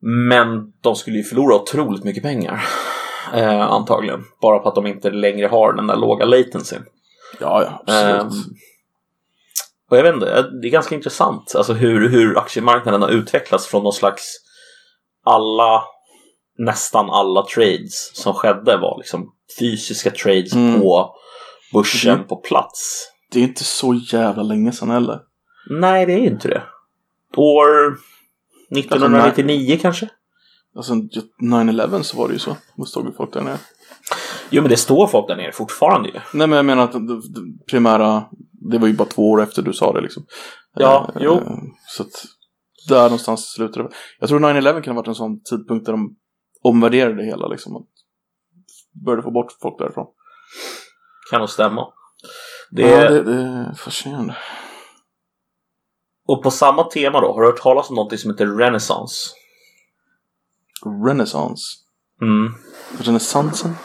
Men 0.00 0.72
de 0.80 0.96
skulle 0.96 1.16
ju 1.16 1.22
förlora 1.24 1.54
otroligt 1.54 2.04
mycket 2.04 2.22
pengar. 2.22 2.64
Eh, 3.34 3.60
antagligen. 3.60 4.24
Bara 4.42 4.58
på 4.58 4.68
att 4.68 4.74
de 4.74 4.86
inte 4.86 5.10
längre 5.10 5.46
har 5.46 5.72
den 5.72 5.86
där 5.86 5.96
låga 5.96 6.24
latencyn. 6.24 6.84
Ja, 7.40 7.62
ja, 7.62 7.82
absolut. 7.86 8.22
Ehm, 8.22 8.54
och 9.90 9.96
jag 9.98 10.02
vet 10.02 10.14
inte, 10.14 10.42
det 10.62 10.68
är 10.68 10.70
ganska 10.70 10.94
intressant 10.94 11.54
alltså 11.56 11.72
hur, 11.72 12.08
hur 12.08 12.38
aktiemarknaden 12.38 13.02
har 13.02 13.08
utvecklats 13.08 13.66
från 13.66 13.82
någon 13.82 13.92
slags 13.92 14.22
alla, 15.24 15.82
nästan 16.58 17.10
alla 17.10 17.42
trades 17.42 18.16
som 18.16 18.34
skedde 18.34 18.76
var 18.76 18.98
liksom 18.98 19.32
fysiska 19.58 20.10
trades 20.10 20.52
Mm. 20.52 20.80
på 20.80 21.14
börsen 21.72 22.14
Mm. 22.14 22.26
på 22.26 22.36
plats. 22.36 23.06
Det 23.32 23.40
är 23.40 23.42
inte 23.42 23.64
så 23.64 23.94
jävla 23.94 24.42
länge 24.42 24.72
sedan 24.72 24.90
heller. 24.90 25.20
Nej, 25.70 26.06
det 26.06 26.12
är 26.12 26.18
ju 26.18 26.26
inte 26.26 26.48
det. 26.48 26.62
År 27.36 27.98
1999 28.78 29.78
kanske? 29.82 30.08
Alltså 30.76 30.94
9-11 31.42 32.02
så 32.02 32.16
var 32.16 32.28
det 32.28 32.32
ju 32.32 32.38
så. 32.40 32.56
Då 32.76 32.84
stod 32.84 33.06
ju 33.06 33.12
folk 33.12 33.32
där 33.32 33.40
nere. 33.40 33.58
Jo, 34.50 34.62
men 34.62 34.70
det 34.70 34.76
står 34.76 35.06
folk 35.06 35.28
där 35.28 35.36
nere 35.36 35.52
fortfarande 35.52 36.08
ju. 36.08 36.20
Nej 36.34 36.46
men 36.46 36.56
jag 36.56 36.64
menar 36.64 36.84
att 36.84 36.92
det, 36.92 37.16
det 37.16 37.66
primära, 37.70 38.24
det 38.70 38.78
var 38.78 38.86
ju 38.86 38.94
bara 38.94 39.08
två 39.08 39.30
år 39.30 39.42
efter 39.42 39.62
du 39.62 39.72
sa 39.72 39.92
det 39.92 40.00
liksom. 40.00 40.26
Ja, 40.74 41.10
Eh, 41.14 41.22
jo. 41.24 41.40
Så 41.88 42.02
att 42.02 42.24
där 42.88 43.02
någonstans 43.02 43.52
slutade 43.52 43.88
det. 43.88 43.94
Jag 44.18 44.28
tror 44.28 44.40
9-11 44.40 44.82
kan 44.82 44.94
ha 44.94 45.02
varit 45.02 45.08
en 45.08 45.14
sån 45.14 45.42
tidpunkt 45.42 45.86
där 45.86 45.92
de 45.92 46.16
omvärderade 46.62 47.14
det 47.14 47.24
hela 47.24 47.48
liksom. 47.48 47.76
Och 47.76 47.86
började 49.04 49.22
få 49.22 49.30
bort 49.30 49.52
folk 49.62 49.78
därifrån. 49.78 50.06
Kan 51.30 51.40
nog 51.40 51.50
stämma. 51.50 51.86
Det, 52.70 52.82
Ja, 52.82 53.10
det, 53.10 53.22
det 53.22 53.42
är 53.42 53.74
fascinerande. 53.74 54.36
Och 56.28 56.42
på 56.42 56.50
samma 56.50 56.84
tema 56.84 57.20
då, 57.20 57.32
har 57.32 57.40
du 57.40 57.46
hört 57.46 57.62
talas 57.62 57.90
om 57.90 57.96
något 57.96 58.20
som 58.20 58.30
heter 58.30 58.46
Renaissance? 58.46 59.30
Renaissance. 61.06 61.62
Mm. 62.22 62.54
Renässansen? 62.98 63.76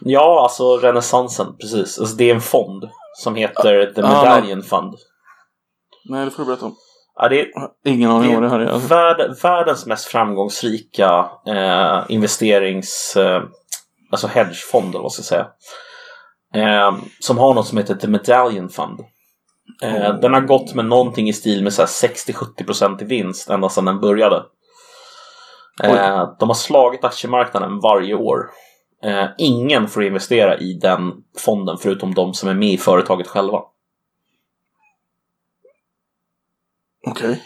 Ja, 0.00 0.42
alltså 0.42 0.76
renässansen, 0.76 1.56
precis. 1.56 1.98
Alltså, 1.98 2.16
det 2.16 2.30
är 2.30 2.34
en 2.34 2.40
fond 2.40 2.88
som 3.18 3.34
heter 3.34 3.92
The 3.94 4.02
Ah, 4.02 4.08
Medallion 4.08 4.62
Fund. 4.62 4.94
Nej, 6.04 6.24
det 6.24 6.30
får 6.30 6.42
du 6.42 6.46
berätta 6.46 6.66
om. 6.66 6.76
Ja, 7.14 7.28
det 7.28 7.40
är 7.40 7.92
ingen 7.92 8.10
aning 8.10 8.34
vad 8.34 8.42
det 8.42 8.48
här 8.48 8.60
är. 8.60 8.66
Alltså. 8.66 8.88
värld, 8.88 9.36
världens 9.42 9.86
mest 9.86 10.04
framgångsrika 10.04 11.30
eh, 11.46 12.04
investerings... 12.08 13.16
Eh, 13.16 13.42
alltså 14.10 14.26
hedgefond 14.26 14.94
eller 14.94 15.02
vad 15.02 15.12
ska 15.12 15.20
jag 15.20 15.26
säga. 15.26 15.46
Eh, 16.54 16.96
som 17.20 17.38
har 17.38 17.54
något 17.54 17.66
som 17.66 17.78
heter 17.78 17.94
The 17.94 18.08
Medallion 18.08 18.68
Fund. 18.68 19.00
Eh, 19.82 20.10
Oh. 20.10 20.20
Den 20.20 20.34
har 20.34 20.40
gått 20.40 20.74
med 20.74 20.84
någonting 20.84 21.28
i 21.28 21.32
stil 21.32 21.62
med 21.62 21.72
så 21.72 21.82
här 21.82 21.86
60-70% 21.86 23.02
i 23.02 23.04
vinst 23.04 23.50
ända 23.50 23.68
sedan 23.68 23.84
den 23.84 24.00
började. 24.00 24.44
Eh, 25.82 26.30
de 26.38 26.48
har 26.48 26.54
slagit 26.54 27.04
aktiemarknaden 27.04 27.80
varje 27.80 28.14
år. 28.14 28.50
Eh, 29.04 29.26
ingen 29.38 29.88
får 29.88 30.04
investera 30.04 30.58
i 30.58 30.72
den 30.72 31.12
fonden 31.38 31.78
förutom 31.78 32.14
de 32.14 32.34
som 32.34 32.48
är 32.48 32.54
med 32.54 32.72
i 32.72 32.78
företaget 32.78 33.26
själva. 33.26 33.62
Okej. 37.06 37.42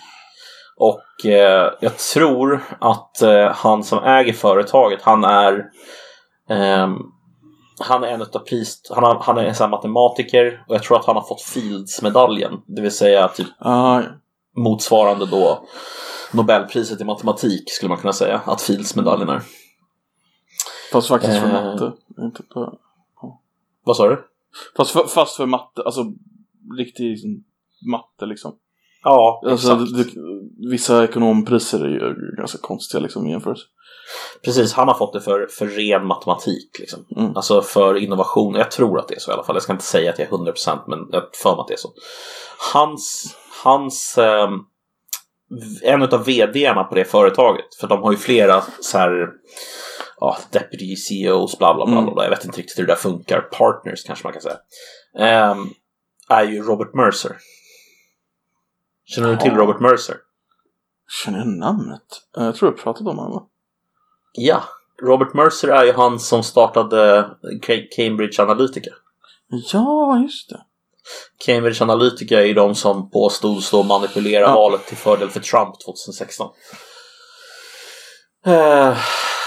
Och 0.76 1.26
eh, 1.26 1.72
jag 1.80 1.98
tror 1.98 2.62
att 2.80 3.22
eh, 3.22 3.52
han 3.54 3.84
som 3.84 4.04
äger 4.04 4.32
företaget, 4.32 5.02
han 5.02 5.24
är 5.24 5.64
ehm, 6.48 6.98
han 7.82 8.04
är 8.04 8.08
en 8.08 8.22
utav 8.22 8.38
pris... 8.40 8.82
Han, 8.90 9.04
har, 9.04 9.18
han 9.20 9.38
är 9.38 9.44
en 9.44 9.54
sån 9.54 9.70
matematiker 9.70 10.64
och 10.68 10.74
jag 10.74 10.82
tror 10.82 10.96
att 10.98 11.04
han 11.04 11.16
har 11.16 11.22
fått 11.22 11.42
Fields-medaljen. 11.42 12.62
Det 12.66 12.82
vill 12.82 12.90
säga 12.96 13.28
typ 13.28 13.46
Ah, 13.58 14.00
motsvarande 14.56 15.26
då 15.26 15.64
Nobelpriset 16.32 17.00
i 17.00 17.04
matematik 17.04 17.70
skulle 17.72 17.88
man 17.88 17.98
kunna 17.98 18.12
säga 18.12 18.42
att 18.46 18.62
Fields-medaljen 18.62 19.28
är. 19.28 19.42
Fast 20.92 21.08
faktiskt 21.08 21.38
för 21.40 21.46
Eh. 21.48 21.52
matte. 21.52 21.92
Inte 22.18 22.42
på... 22.42 22.78
Vad 23.84 23.96
sa 23.96 24.08
du? 24.08 24.24
Fast 24.76 24.90
för, 24.90 25.04
fast 25.06 25.36
för 25.36 25.46
matte, 25.46 25.82
alltså 25.82 26.04
riktig 26.78 27.10
liksom, 27.10 27.44
matte 27.90 28.26
liksom. 28.26 28.54
Ja, 29.02 29.42
Alltså, 29.46 29.72
exakt. 29.72 29.96
det, 30.14 30.20
vissa 30.70 31.04
ekonompriser 31.04 31.84
är 31.84 31.88
ju 31.88 32.14
ganska 32.36 32.58
konstiga 32.58 33.00
liksom 33.00 33.26
i 33.26 33.30
jämförelse. 33.30 33.64
Precis, 34.44 34.72
han 34.72 34.88
har 34.88 34.94
fått 34.94 35.12
det 35.12 35.20
för, 35.20 35.46
för 35.46 35.66
ren 35.66 36.06
matematik. 36.06 36.76
Liksom. 36.78 37.06
Mm. 37.16 37.36
Alltså 37.36 37.62
för 37.62 37.96
innovation. 37.96 38.54
Jag 38.54 38.70
tror 38.70 38.98
att 38.98 39.08
det 39.08 39.14
är 39.14 39.20
så 39.20 39.30
i 39.30 39.34
alla 39.34 39.44
fall. 39.44 39.56
Jag 39.56 39.62
ska 39.62 39.72
inte 39.72 39.84
säga 39.84 40.10
att 40.10 40.18
jag 40.18 40.28
är 40.28 40.32
100% 40.32 40.80
men 40.86 40.98
jag 41.12 41.22
för 41.42 41.50
mig 41.50 41.60
att 41.60 41.68
det 41.68 41.74
är 41.74 41.78
så. 41.78 41.92
Hans, 42.74 43.36
hans 43.64 44.18
ehm, 44.18 44.58
en 45.82 46.02
av 46.02 46.24
vdarna 46.24 46.84
på 46.84 46.94
det 46.94 47.04
företaget, 47.04 47.74
för 47.80 47.88
de 47.88 48.02
har 48.02 48.12
ju 48.12 48.18
flera 48.18 48.62
så 48.80 48.98
här 48.98 49.28
ja, 50.20 50.38
deputy 50.50 50.96
CEOs, 50.96 51.58
bla 51.58 51.74
bla 51.74 51.86
bla, 51.86 51.98
Mm. 51.98 52.14
bla. 52.14 52.22
Jag 52.24 52.30
vet 52.30 52.44
inte 52.44 52.58
riktigt 52.58 52.78
hur 52.78 52.86
det 52.86 52.92
där 52.92 52.98
funkar. 53.00 53.40
Partners 53.40 54.04
kanske 54.04 54.26
man 54.26 54.32
kan 54.32 54.42
säga. 54.42 54.58
Ehm, 55.18 55.70
är 56.28 56.44
ju 56.44 56.62
Robert 56.62 56.94
Mercer. 56.94 57.36
Känner 59.04 59.30
du 59.30 59.36
till. 59.36 59.52
Robert 59.52 59.80
Mercer? 59.80 60.16
Känner 61.24 61.38
jag 61.38 61.46
namnet? 61.48 62.02
Eh, 62.38 62.44
Jag 62.44 62.54
tror 62.56 62.70
jag 62.70 62.78
pratat 62.80 63.00
om 63.00 63.06
honom 63.18 63.32
va? 63.32 63.42
Ja, 64.32 64.62
Robert 65.02 65.34
Mercer 65.34 65.68
är 65.68 65.84
ju 65.84 65.92
han 65.92 66.18
som 66.20 66.42
startade 66.42 67.30
Ca- 67.62 67.86
Cambridge 67.96 68.42
Analytica. 68.42 68.90
Ja, 69.72 70.18
just 70.18 70.50
det. 70.50 70.60
Cambridge 71.46 71.82
Analytica 71.84 72.40
är 72.40 72.44
ju 72.46 72.54
de 72.54 72.74
som 72.74 73.10
påstods 73.10 73.70
då 73.70 73.82
manipulera 73.82 74.40
Ja. 74.42 74.54
valet 74.54 74.86
till 74.86 74.96
fördel 74.96 75.30
för 75.30 75.40
Trump 75.40 75.74
2016. 75.86 76.50
Eh, 78.46 78.96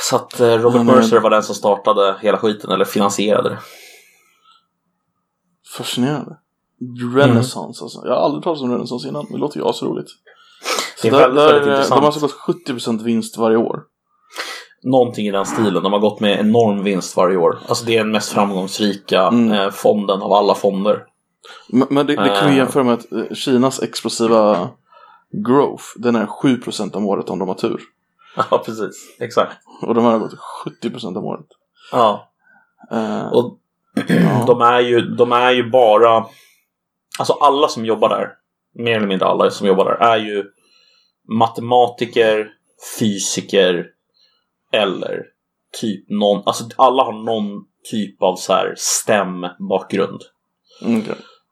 så 0.10 0.15
att 0.15 0.39
eh, 0.39 0.47
Robert 0.47 0.80
är- 0.82 0.84
Mercer 0.84 1.19
var 1.19 1.30
den 1.30 1.43
som 1.43 1.56
startade 1.56 2.15
hela 2.21 2.38
skiten, 2.38 2.71
eller 2.71 2.86
finansierade 2.86 3.49
det. 3.49 3.60
Fascinerande. 5.78 6.38
Renaissance 7.15 7.84
alltså. 7.84 8.01
Jag 8.06 8.13
har 8.13 8.21
aldrig 8.21 8.43
talat 8.43 8.62
om 8.62 8.71
Renaissance 8.71 9.08
innan. 9.08 9.25
Det 9.32 9.38
låter 9.38 9.58
ju 9.60 9.63
så. 10.97 11.08
Det 11.08 11.15
är 11.15 11.19
väldigt, 11.19 11.36
där, 11.38 11.45
väldigt 11.53 11.67
intressant. 11.67 11.89
De 11.89 11.99
har 11.99 12.05
alltså 12.05 12.19
gått 12.19 12.67
70% 12.67 13.03
vinst 13.03 13.38
varje 13.38 13.58
år. 13.58 13.79
Någonting 14.84 15.27
i 15.27 15.31
den 15.31 15.45
stilen. 15.45 15.84
De 15.84 15.93
har 15.93 15.99
gått 15.99 16.19
med 16.19 16.39
enorm 16.39 16.84
vinst 16.84 17.17
varje 17.17 17.38
år. 17.38 17.58
Alltså 17.67 17.86
det 17.86 17.93
är 17.97 18.03
den 18.03 18.12
mest 18.12 18.31
framgångsrika 18.31 19.21
Mm. 19.27 19.51
eh, 19.51 19.69
fonden 19.71 20.21
av 20.21 20.34
alla 20.34 20.55
fonder. 20.55 21.03
Men, 21.69 21.88
men 21.91 22.05
det, 22.08 22.15
det 22.15 22.29
kan 22.39 22.45
vi 22.47 22.51
Eh. 22.51 22.58
jämföra 22.58 22.84
med 22.84 22.93
att 22.93 23.12
eh, 23.12 23.34
Kinas 23.36 23.81
explosiva 23.84 24.69
growth, 25.47 25.84
den 25.95 26.15
är 26.15 26.25
7% 26.25 26.95
om 26.95 27.05
året 27.05 27.29
om 27.29 27.39
de 27.39 27.47
har 27.47 27.55
tur. 27.55 27.81
Ja, 28.51 28.58
precis. 28.65 29.15
Exakt. 29.19 29.53
Och 29.81 29.93
de 29.95 30.03
här 30.03 30.12
har 30.12 30.19
gått 30.19 30.34
70% 30.84 31.17
om 31.17 31.25
året. 31.25 31.45
Ja. 31.91 32.29
Eh, 32.91 33.27
Och 33.34 33.58
ja. 34.08 34.43
de 34.47 34.62
är, 34.62 34.79
ju, 34.79 35.01
de 35.01 35.31
är 35.31 35.51
ju 35.51 35.69
bara... 35.69 36.25
Alltså 37.19 37.34
alla 37.34 37.67
som 37.67 37.86
jobbar 37.86 38.10
där, 38.10 38.29
mer 38.84 38.97
eller 38.97 39.08
mindre 39.08 39.27
alla 39.27 39.49
som 39.51 39.67
jobbar 39.67 39.86
där, 39.86 40.08
är 40.08 40.17
ju 40.17 40.43
matematiker, 41.28 42.50
fysiker 43.00 43.86
eller 44.74 45.24
typ 45.82 46.10
någon... 46.10 46.44
Alltså 46.46 46.64
alla 46.76 47.04
har 47.04 47.14
någon 47.26 47.64
typ 47.92 48.22
av 48.22 48.36
så 48.36 48.54
här 48.54 48.74
STEM-bakgrund. 48.78 50.22
Mm. 50.82 51.04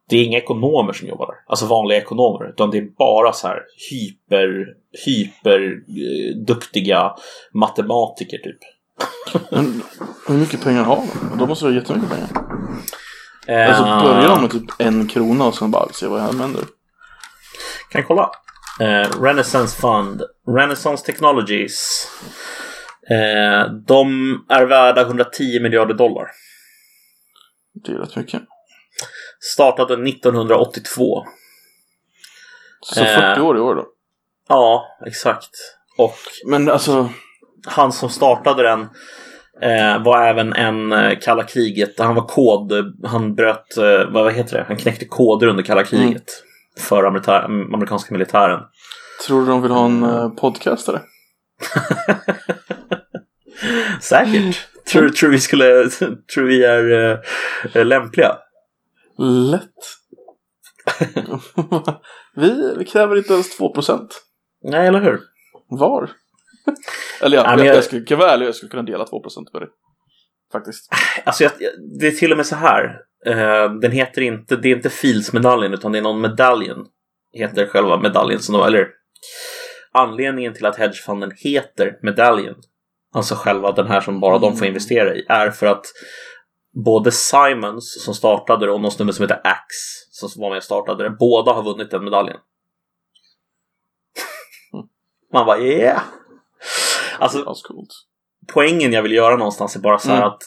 Det 0.08 0.16
är 0.16 0.24
inga 0.24 0.38
ekonomer 0.38 0.92
som 0.92 1.08
jobbar 1.08 1.26
där, 1.26 1.36
alltså 1.46 1.66
vanliga 1.66 1.98
ekonomer, 1.98 2.48
utan 2.48 2.70
det 2.70 2.78
är 2.78 2.88
bara 2.98 3.32
så 3.32 3.48
här 3.48 3.62
hyper, 3.90 4.66
hyper 5.06 5.60
eh, 5.88 6.36
duktiga 6.36 7.14
matematiker 7.52 8.38
typ. 8.38 8.58
Men 9.50 9.82
hur 10.28 10.34
mycket 10.34 10.64
pengar 10.64 10.82
har 10.84 10.96
de? 10.96 11.38
De 11.38 11.48
måste 11.48 11.66
ha 11.66 11.72
jättemycket 11.72 12.10
pengar. 12.10 12.28
Eh, 13.46 13.68
Alltså 13.68 14.06
börjar 14.08 14.28
de 14.28 14.40
med 14.40 14.50
typ 14.50 14.64
en 14.78 15.08
krona 15.08 15.46
och 15.46 15.54
sen 15.54 15.70
bara 15.70 15.88
se 15.92 16.06
vad 16.06 16.20
här 16.20 16.32
händer. 16.32 16.62
Kan 17.90 17.98
jag 18.00 18.06
kolla? 18.08 18.30
Eh, 18.80 19.22
Renaissance 19.22 19.80
Fund, 19.80 20.22
Renaissance 20.56 21.06
Technologies. 21.06 22.08
Eh, 23.10 23.72
de 23.86 24.34
är 24.48 24.64
värda 24.66 25.02
110 25.02 25.60
miljarder 25.60 25.94
dollar. 25.94 26.26
Det 27.84 27.92
är 27.92 27.96
rätt 27.96 28.16
mycket. 28.16 28.42
Startade 29.40 29.94
1982. 30.08 31.24
Så 32.80 33.00
Eh. 33.04 33.20
40 33.20 33.40
år 33.40 33.56
i 33.56 33.60
år 33.60 33.74
då. 33.74 33.86
Ja, 34.48 34.84
exakt. 35.06 35.50
Och 35.98 36.16
Men 36.46 36.68
alltså, 36.70 37.08
han 37.66 37.92
som 37.92 38.08
startade 38.08 38.62
den 38.62 38.80
eh, 39.62 40.02
var 40.02 40.22
även 40.26 40.52
en 40.52 40.92
eh, 40.92 41.18
kalla 41.22 41.42
kriget. 41.44 41.98
Han 41.98 42.14
var 42.14 42.26
kod, 42.26 42.72
han 43.04 43.34
bröt, 43.34 43.76
eh, 43.76 44.10
vad 44.10 44.32
heter 44.32 44.58
det? 44.58 44.64
Han 44.68 44.76
knäckte 44.76 45.04
koder 45.04 45.46
under 45.46 45.62
kalla 45.62 45.84
kriget. 45.84 46.24
För 46.78 47.04
amerita- 47.04 47.44
amerikanska 47.74 48.12
militären. 48.14 48.60
tror 49.26 49.40
du 49.40 49.46
de 49.46 49.62
vill 49.62 49.70
ha 49.70 49.84
en 49.86 50.02
eh, 50.02 50.28
podcastare? 50.28 51.02
Säkert. 54.00 54.56
tror, 54.92 55.08
tror 55.08 55.30
vi 55.30 55.40
skulle, 55.40 55.88
tror 56.34 56.44
vi 56.44 56.64
är 56.64 57.20
eh, 57.76 57.86
lämpliga. 57.86 58.36
Lätt. 59.18 59.62
vi, 62.36 62.74
vi 62.78 62.84
kräver 62.84 63.16
inte 63.16 63.32
ens 63.32 63.58
2%. 63.60 64.08
Nej, 64.62 64.86
eller 64.88 65.00
hur? 65.00 65.20
Var? 65.68 66.10
Eller 67.20 67.36
ja, 67.36 67.42
Nej, 67.42 67.50
jag, 67.58 67.66
jag- 67.66 67.76
jag 67.76 67.84
skulle, 67.84 68.44
jag 68.44 68.54
skulle 68.54 68.70
kunna 68.70 68.82
dela 68.82 69.04
2% 69.04 69.10
med 69.52 69.62
dig. 69.62 69.68
Faktiskt. 70.52 70.88
Alltså, 71.24 71.44
jag, 71.44 71.52
det 72.00 72.06
är 72.06 72.10
till 72.10 72.30
och 72.30 72.36
med 72.36 72.46
så 72.46 72.56
här. 72.56 72.96
Eh, 73.26 73.72
den 73.72 73.92
heter 73.92 74.22
inte, 74.22 74.56
det 74.56 74.68
är 74.68 74.76
inte 74.76 74.90
Fields-medaljen 74.90 75.74
utan 75.74 75.92
det 75.92 75.98
är 75.98 76.02
någon 76.02 76.20
medaljen. 76.20 76.78
Heter 77.32 77.66
själva 77.66 78.00
medaljen. 78.00 78.40
Som 78.40 78.54
de, 78.54 78.66
eller 78.66 78.88
anledningen 79.92 80.54
till 80.54 80.66
att 80.66 80.76
hedgefonden 80.76 81.32
heter 81.36 81.98
medaljen. 82.02 82.54
Alltså 83.14 83.34
själva 83.34 83.72
den 83.72 83.86
här 83.86 84.00
som 84.00 84.20
bara 84.20 84.38
de 84.38 84.56
får 84.56 84.66
investera 84.66 85.14
i. 85.14 85.26
Är 85.28 85.50
för 85.50 85.66
att 85.66 85.86
både 86.84 87.12
Simons 87.12 88.04
som 88.04 88.14
startade 88.14 88.66
det 88.66 88.72
och 88.72 88.80
någon 88.80 88.90
snubbe 88.90 89.12
som 89.12 89.22
heter 89.22 89.40
Axe 89.44 90.04
som 90.10 90.42
var 90.42 90.50
med 90.50 90.56
och 90.56 90.62
startade 90.64 91.04
det. 91.04 91.10
Båda 91.10 91.52
har 91.52 91.62
vunnit 91.62 91.90
den 91.90 92.04
medaljen. 92.04 92.36
Man 95.32 95.46
bara 95.46 95.58
yeah! 95.58 96.02
Alltså 97.18 97.54
poängen 98.52 98.92
jag 98.92 99.02
vill 99.02 99.12
göra 99.12 99.36
någonstans 99.36 99.76
är 99.76 99.80
bara 99.80 99.98
så 99.98 100.08
här 100.08 100.16
Mm. 100.16 100.28
att 100.28 100.42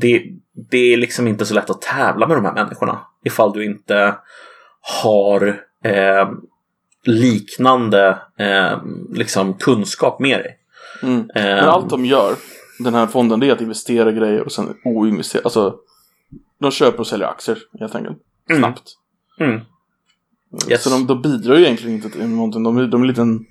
det, 0.00 0.22
det 0.70 0.92
är 0.92 0.96
liksom 0.96 1.28
inte 1.28 1.46
så 1.46 1.54
lätt 1.54 1.70
att 1.70 1.82
tävla 1.82 2.26
med 2.28 2.36
de 2.36 2.44
här 2.44 2.52
människorna 2.54 3.00
ifall 3.24 3.52
du 3.52 3.64
inte 3.64 4.14
har 5.02 5.60
eh, 5.84 6.30
liknande 7.04 8.18
eh, 8.38 8.78
liksom 9.12 9.54
kunskap 9.54 10.20
med 10.20 10.38
dig. 10.40 10.58
Mm. 11.02 11.18
Eh, 11.34 11.44
Men 11.44 11.68
allt 11.68 11.90
de 11.90 12.04
gör, 12.04 12.34
den 12.78 12.94
här 12.94 13.06
fonden, 13.06 13.40
det 13.40 13.48
är 13.48 13.52
att 13.52 13.60
investera 13.60 14.12
grejer 14.12 14.40
och 14.42 14.52
sen 14.52 14.74
oinvestera. 14.84 15.42
Alltså, 15.44 15.76
de 16.60 16.70
köper 16.70 17.00
och 17.00 17.06
säljer 17.06 17.28
aktier 17.28 17.58
helt 17.80 17.94
enkelt. 17.94 18.18
Mm. 18.50 18.62
Snabbt. 18.62 18.82
mm, 19.40 19.60
Yes. 20.68 20.82
Så 20.82 20.90
de, 20.90 21.06
de 21.06 21.22
bidrar 21.22 21.56
ju 21.56 21.64
egentligen 21.64 21.96
inte 21.96 22.10
till 22.10 22.28
någonting. 22.28 22.62
De, 22.62 22.76
är- 22.78 22.86
de 22.86 23.00
är 23.00 23.04
en 23.04 23.08
liten 23.08 23.46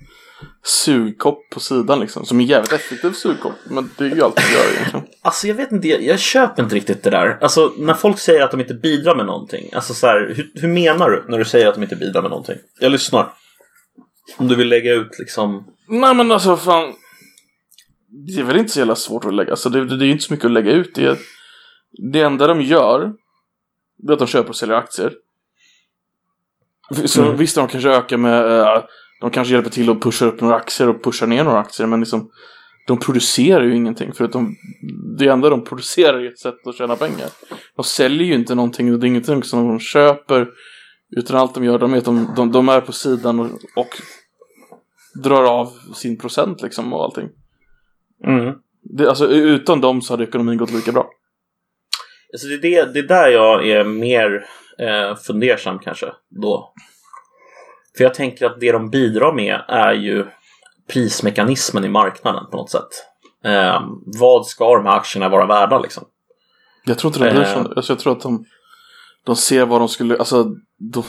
sugkopp 0.62 1.50
på 1.50 1.60
sidan 1.60 2.00
liksom. 2.00 2.24
Som 2.26 2.38
är 2.38 2.42
en 2.42 2.48
jävligt 2.48 2.72
effektiv 2.72 3.12
sugkopp. 3.12 3.52
Men 3.64 3.90
det 3.98 4.04
är 4.04 4.08
ju 4.14 4.22
allt 4.22 4.36
de 4.36 4.42
gör 4.42 4.72
egentligen. 4.74 5.06
Alltså 5.24 5.46
jag 5.48 5.54
vet 5.54 5.72
inte, 5.72 5.88
jag, 5.88 6.02
jag 6.02 6.18
köper 6.18 6.62
inte 6.62 6.74
riktigt 6.74 7.02
det 7.02 7.10
där. 7.10 7.38
Alltså 7.40 7.72
när 7.78 7.94
folk 7.94 8.18
säger 8.18 8.42
att 8.42 8.50
de 8.50 8.60
inte 8.60 8.74
bidrar 8.74 9.14
med 9.16 9.26
någonting. 9.26 9.70
Alltså 9.72 9.94
så 9.94 10.06
här, 10.06 10.32
hur, 10.36 10.50
hur 10.54 10.68
menar 10.68 11.10
du 11.10 11.24
när 11.28 11.38
du 11.38 11.44
säger 11.44 11.68
att 11.68 11.74
de 11.74 11.82
inte 11.82 11.96
bidrar 11.96 12.22
med 12.22 12.30
någonting? 12.30 12.56
Jag 12.80 12.92
lyssnar. 12.92 13.32
Om 14.36 14.48
du 14.48 14.54
vill 14.54 14.68
lägga 14.68 14.92
ut 14.94 15.18
liksom... 15.18 15.64
Nej 15.88 16.14
men 16.14 16.32
alltså 16.32 16.56
fan. 16.56 16.92
det 18.26 18.40
är 18.40 18.44
väl 18.44 18.56
inte 18.56 18.72
så 18.72 18.78
jävla 18.78 18.94
svårt 18.96 19.24
att 19.24 19.34
lägga, 19.34 19.50
alltså 19.50 19.68
det, 19.68 19.84
det 19.84 20.04
är 20.04 20.06
ju 20.06 20.12
inte 20.12 20.24
så 20.24 20.32
mycket 20.32 20.46
att 20.46 20.52
lägga 20.52 20.72
ut. 20.72 20.94
Det, 20.94 21.18
det 22.12 22.20
enda 22.20 22.46
de 22.46 22.62
gör, 22.62 23.12
det 23.98 24.10
är 24.10 24.12
att 24.12 24.18
de 24.18 24.28
köper 24.28 24.48
och 24.48 24.56
säljer 24.56 24.76
aktier. 24.76 25.12
Så 27.04 27.22
Mm. 27.22 27.36
visst, 27.36 27.56
de 27.56 27.68
kanske 27.68 27.90
ökar 27.90 28.16
med, 28.16 28.60
eh, 28.60 28.82
de 29.22 29.30
kanske 29.30 29.54
hjälper 29.54 29.70
till 29.70 29.90
att 29.90 30.00
pusha 30.00 30.26
upp 30.26 30.40
några 30.40 30.56
aktier 30.56 30.88
och 30.88 31.04
pusha 31.04 31.26
ner 31.26 31.44
några 31.44 31.58
aktier, 31.58 31.86
men 31.86 32.00
liksom 32.00 32.30
de 32.86 32.98
producerar 32.98 33.64
ju 33.64 33.76
ingenting 33.76 34.12
förutom 34.14 34.56
det 35.18 35.26
enda 35.28 35.50
de 35.50 35.64
producerar 35.64 36.18
är 36.18 36.28
ett 36.28 36.38
sätt 36.38 36.66
att 36.66 36.76
tjäna 36.76 36.96
pengar. 36.96 37.28
De 37.76 37.84
säljer 37.84 38.26
ju 38.26 38.34
inte 38.34 38.54
någonting, 38.54 38.98
det 38.98 39.06
är 39.06 39.08
ingenting 39.08 39.42
som 39.42 39.68
de 39.68 39.80
köper 39.80 40.48
utan 41.16 41.36
allt 41.36 41.54
de 41.54 41.64
gör, 41.64 41.78
de 41.78 41.94
är 41.94 41.98
att 41.98 42.04
de, 42.04 42.28
de, 42.36 42.52
de 42.52 42.68
är 42.68 42.80
på 42.80 42.92
sidan 42.92 43.40
och, 43.40 43.50
och 43.76 43.88
drar 45.22 45.44
av 45.44 45.72
sin 45.94 46.18
procent 46.18 46.62
liksom 46.62 46.92
och 46.92 47.04
allting. 47.04 47.28
Mm. 48.26 48.54
Det, 48.82 49.08
alltså 49.08 49.26
utan 49.28 49.80
dem 49.80 50.02
så 50.02 50.12
hade 50.12 50.24
ekonomin 50.24 50.58
gått 50.58 50.72
lika 50.72 50.92
bra. 50.92 51.10
Alltså 52.32 52.48
det, 52.48 52.54
är 52.54 52.86
det, 52.86 52.92
det 52.92 52.98
är 52.98 53.08
där 53.08 53.28
jag 53.28 53.68
är 53.68 53.84
mer 53.84 54.46
eh, 54.78 55.16
fundersam 55.16 55.78
kanske 55.78 56.12
då. 56.28 56.72
För 57.96 58.04
jag 58.04 58.14
tänker 58.14 58.46
att 58.46 58.60
det 58.60 58.72
de 58.72 58.90
bidrar 58.90 59.32
med 59.32 59.60
är 59.68 59.92
ju 59.92 60.26
prismekanismen 60.92 61.84
i 61.84 61.88
marknaden 61.88 62.44
på 62.50 62.56
något 62.56 62.70
sätt. 62.70 62.88
Eh, 63.44 63.82
vad 64.06 64.46
ska 64.46 64.76
de 64.76 64.86
här 64.86 64.96
aktierna 64.96 65.28
vara 65.28 65.46
värda 65.46 65.78
liksom? 65.78 66.04
Jag 66.84 66.98
tror 66.98 67.08
inte 67.10 67.24
de 67.24 67.34
bryr 67.34 67.44
sig 67.44 67.54
om 67.56 67.62
Eh. 67.62 67.68
det. 67.68 67.76
Alltså, 67.76 67.92
jag 67.92 68.00
tror 68.00 68.12
att 68.12 68.22
de, 68.22 68.44
de 69.26 69.36
ser 69.36 69.66
vad 69.66 69.80
de 69.80 69.88
skulle, 69.88 70.16
alltså 70.18 70.44
de, 70.92 71.04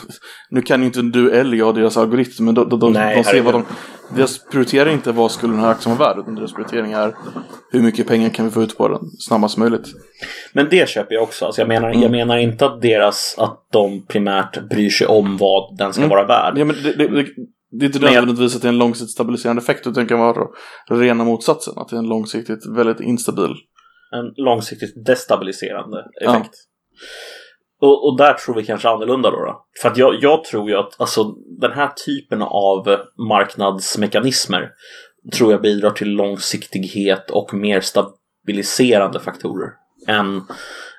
nu 0.50 0.62
kan 0.62 0.80
ju 0.80 0.86
inte 0.86 1.02
du 1.02 1.30
eller 1.30 1.56
jag 1.56 1.74
deras 1.74 1.96
algoritm, 1.96 2.44
men 2.44 2.54
de, 2.54 2.68
de, 2.68 2.80
de, 2.80 2.92
Nej, 2.92 3.16
de 3.16 3.24
ser 3.24 3.42
vad 3.42 3.54
de, 3.54 3.64
deras 4.16 4.44
prioritering 4.44 4.88
är 4.92 4.96
inte 4.96 5.12
vad 5.12 5.30
skulle 5.30 5.52
den 5.52 5.60
här 5.62 5.70
aktien 5.70 5.96
vara 5.96 6.08
värd, 6.08 6.22
utan 6.22 6.34
deras 6.34 6.52
prioritering 6.52 6.92
är 6.92 7.14
hur 7.70 7.82
mycket 7.82 8.06
pengar 8.08 8.28
kan 8.28 8.44
vi 8.44 8.50
få 8.50 8.62
ut 8.62 8.78
på 8.78 8.88
den 8.88 9.00
snabbast 9.18 9.56
möjligt. 9.56 9.86
Men 10.52 10.68
det 10.70 10.88
köper 10.88 11.14
jag 11.14 11.22
också. 11.22 11.44
Alltså 11.44 11.60
jag, 11.60 11.68
menar, 11.68 11.88
Mm. 11.88 12.02
jag 12.02 12.10
menar 12.10 12.36
inte 12.36 12.66
att 12.66 12.82
deras, 12.82 13.34
att 13.38 13.66
de 13.72 14.06
primärt 14.06 14.68
bryr 14.68 14.90
sig 14.90 15.06
om 15.06 15.36
vad 15.36 15.76
den 15.78 15.92
ska 15.92 16.02
Mm. 16.02 16.10
vara 16.10 16.26
värd. 16.26 16.58
Ja, 16.58 16.64
men 16.64 16.76
det, 16.82 16.92
det, 16.96 17.08
det, 17.08 17.26
det 17.70 17.84
är 17.84 17.86
inte 17.86 17.98
nödvändigtvis 17.98 18.56
att 18.56 18.62
det 18.62 18.68
är 18.68 18.72
en 18.72 18.78
långsiktigt 18.78 19.10
stabiliserande 19.12 19.62
effekt, 19.62 19.86
utan 19.86 20.02
det 20.04 20.08
kan 20.08 20.18
vara 20.18 20.46
rena 20.90 21.24
motsatsen, 21.24 21.74
att 21.76 21.88
det 21.88 21.96
är 21.96 21.98
en 21.98 22.08
långsiktigt 22.08 22.66
väldigt 22.76 23.00
instabil. 23.00 23.50
En 24.12 24.44
långsiktigt 24.44 25.06
destabiliserande 25.06 26.04
effekt. 26.26 26.54
Och, 27.84 28.06
och 28.08 28.18
där 28.18 28.34
tror 28.34 28.54
vi 28.54 28.64
kanske 28.64 28.88
annorlunda 28.88 29.30
då. 29.30 29.36
då. 29.36 29.64
För 29.82 29.88
att 29.88 29.96
jag, 29.96 30.14
jag 30.20 30.44
tror 30.44 30.70
ju 30.70 30.76
att 30.76 31.00
alltså, 31.00 31.24
den 31.60 31.72
här 31.72 31.92
typen 32.06 32.42
av 32.42 32.96
marknadsmekanismer 33.28 34.70
tror 35.36 35.52
jag 35.52 35.62
bidrar 35.62 35.90
till 35.90 36.08
långsiktighet 36.08 37.30
och 37.30 37.54
mer 37.54 37.80
stabiliserande 37.80 39.20
faktorer 39.20 39.68
än, 40.08 40.42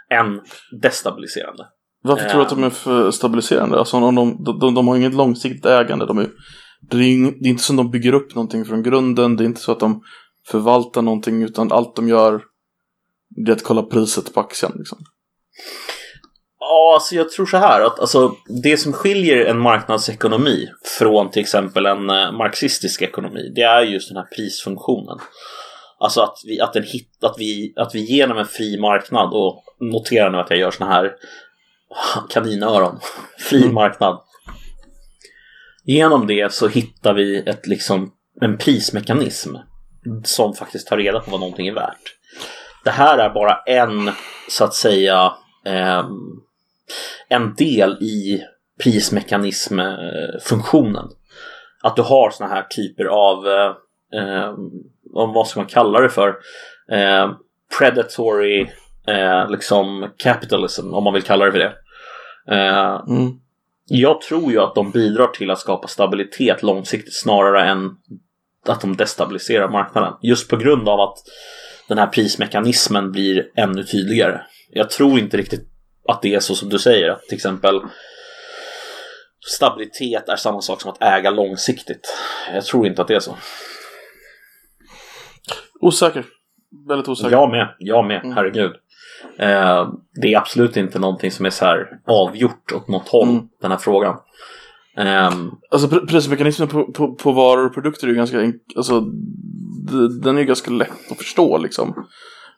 än 0.09 0.41
destabiliserande. 0.81 1.65
Varför 2.03 2.29
tror 2.29 2.39
du 2.39 2.45
att 2.45 2.49
de 2.49 2.63
är 2.63 2.69
för 2.69 3.11
stabiliserande? 3.11 3.79
Alltså 3.79 3.97
om 3.97 4.15
de, 4.15 4.43
de, 4.43 4.59
de, 4.59 4.75
de 4.75 4.87
har 4.87 4.95
inget 4.95 5.13
långsiktigt 5.13 5.65
ägande. 5.65 6.05
De 6.05 6.17
är, 6.17 6.29
det, 6.89 6.97
är 6.97 7.31
det 7.41 7.47
är 7.47 7.49
inte 7.49 7.63
som 7.63 7.75
de 7.75 7.91
bygger 7.91 8.13
upp 8.13 8.35
någonting 8.35 8.65
från 8.65 8.83
grunden. 8.83 9.35
Det 9.35 9.43
är 9.43 9.45
inte 9.45 9.61
så 9.61 9.71
att 9.71 9.79
de 9.79 10.01
förvaltar 10.47 11.01
någonting. 11.01 11.43
Utan 11.43 11.71
allt 11.71 11.95
de 11.95 12.07
gör 12.07 12.41
det 13.45 13.51
är 13.51 13.55
att 13.55 13.63
kolla 13.63 13.83
priset 13.83 14.33
på 14.33 14.39
aktien. 14.39 14.71
Liksom. 14.75 14.97
Ja, 16.67 16.93
alltså 16.93 17.15
jag 17.15 17.31
tror 17.31 17.45
så 17.45 17.57
här 17.57 17.81
att 17.81 17.99
alltså, 17.99 18.35
det 18.63 18.77
som 18.77 18.93
skiljer 18.93 19.45
en 19.45 19.59
marknadsekonomi 19.59 20.69
från 20.99 21.31
till 21.31 21.41
exempel 21.41 21.85
en 21.85 22.09
eh, 22.09 22.31
marxistisk 22.31 23.01
ekonomi, 23.01 23.51
det 23.55 23.61
är 23.61 23.81
just 23.81 24.09
den 24.09 24.17
här 24.17 24.27
prisfunktionen. 24.35 25.17
Alltså 25.99 26.21
att 26.21 26.37
vi, 26.45 26.61
att, 26.61 26.73
den 26.73 26.83
hit, 26.83 27.09
att, 27.21 27.35
vi, 27.37 27.73
att 27.75 27.95
vi 27.95 27.99
genom 27.99 28.37
en 28.37 28.45
fri 28.45 28.79
marknad, 28.79 29.33
och 29.33 29.63
notera 29.79 30.29
nu 30.29 30.37
att 30.37 30.49
jag 30.49 30.59
gör 30.59 30.71
såna 30.71 30.91
här 30.91 31.13
kaninöron, 32.29 32.99
fri 33.39 33.61
Mm. 33.61 33.73
marknad. 33.73 34.19
Genom 35.83 36.27
det 36.27 36.53
så 36.53 36.67
hittar 36.67 37.13
vi 37.13 37.37
ett, 37.37 37.67
liksom, 37.67 38.11
en 38.41 38.57
prismekanism 38.57 39.55
som 40.23 40.53
faktiskt 40.53 40.87
tar 40.87 40.97
reda 40.97 41.19
på 41.19 41.31
vad 41.31 41.39
någonting 41.39 41.67
är 41.67 41.73
värt. 41.73 42.15
Det 42.83 42.91
här 42.91 43.17
är 43.17 43.29
bara 43.29 43.61
en, 43.65 44.11
så 44.49 44.63
att 44.63 44.73
säga, 44.73 45.33
ehm, 45.65 46.44
en 47.29 47.55
del 47.55 47.91
i 47.91 48.43
prismekanismfunktionen. 48.83 51.05
Att 51.83 51.95
du 51.95 52.01
har 52.01 52.29
såna 52.29 52.49
här 52.49 52.63
typer 52.63 53.05
av, 53.05 53.47
eh, 53.47 53.73
eh, 54.21 54.53
om 55.13 55.33
vad 55.33 55.47
ska 55.47 55.59
man 55.59 55.69
kalla 55.69 55.99
det 55.99 56.09
för, 56.09 56.29
eh, 56.91 57.31
predatory 57.79 58.67
eh, 59.07 59.49
liksom 59.49 60.09
capitalism, 60.17 60.93
om 60.93 61.03
man 61.03 61.13
vill 61.13 61.23
kalla 61.23 61.45
det 61.45 61.51
för 61.51 61.59
det. 61.59 61.73
Eh, 62.51 63.01
Mm. 63.07 63.31
jag 63.87 64.21
tror 64.21 64.51
ju 64.51 64.59
att 64.59 64.75
de 64.75 64.91
bidrar 64.91 65.27
till 65.27 65.51
att 65.51 65.59
skapa 65.59 65.87
stabilitet 65.87 66.63
långsiktigt 66.63 67.15
snarare 67.15 67.63
än 67.69 67.89
att 68.67 68.81
de 68.81 68.95
destabiliserar 68.97 69.69
marknaden. 69.69 70.13
Just 70.21 70.49
på 70.49 70.57
grund 70.57 70.89
av 70.89 70.99
att 70.99 71.17
den 71.87 71.97
här 71.97 72.07
prismekanismen 72.07 73.11
blir 73.11 73.47
ännu 73.55 73.83
tydligare. 73.83 74.41
Jag 74.69 74.89
tror 74.89 75.19
inte 75.19 75.37
riktigt 75.37 75.67
att 76.07 76.21
det 76.21 76.35
är 76.35 76.39
så 76.39 76.55
som 76.55 76.69
du 76.69 76.79
säger, 76.79 77.09
att 77.09 77.21
till 77.21 77.35
exempel 77.35 77.81
stabilitet 79.47 80.29
är 80.29 80.35
samma 80.35 80.61
sak 80.61 80.81
som 80.81 80.91
att 80.91 81.01
äga 81.03 81.29
långsiktigt. 81.29 82.17
Jag 82.53 82.65
tror 82.65 82.87
inte 82.87 83.01
att 83.01 83.07
det 83.07 83.15
är 83.15 83.19
så. 83.19 83.37
Osäker. 85.79 86.25
Väldigt 86.87 87.07
osäker. 87.07 87.31
Jag 87.31 87.49
med, 87.49 87.75
jag 87.79 88.05
med, 88.07 88.21
Mm. 88.23 88.35
herregud. 88.35 88.71
Eh, 89.39 89.89
det 90.21 90.33
är 90.33 90.37
absolut 90.37 90.77
inte 90.77 90.99
någonting 90.99 91.31
som 91.31 91.45
är 91.45 91.49
så 91.49 91.65
här 91.65 91.87
avgjort 92.07 92.71
åt 92.71 92.87
något 92.87 93.07
håll, 93.07 93.29
Mm. 93.29 93.47
den 93.61 93.71
här 93.71 93.77
frågan. 93.77 94.17
Ehm, 94.97 95.51
Alltså 95.71 95.87
pr- 95.87 96.07
prismekanismen 96.07 96.67
på, 96.67 96.91
på, 96.91 97.15
på 97.15 97.31
varor 97.31 97.65
och 97.65 97.73
produkter 97.73 98.07
är 98.07 98.11
ju 98.11 98.17
ganska 98.17 98.51
alltså, 98.75 98.99
den 100.21 100.35
är 100.37 100.41
ju 100.41 100.47
ganska 100.47 100.71
lätt 100.71 101.11
att 101.11 101.17
förstå 101.17 101.57
liksom. 101.57 102.07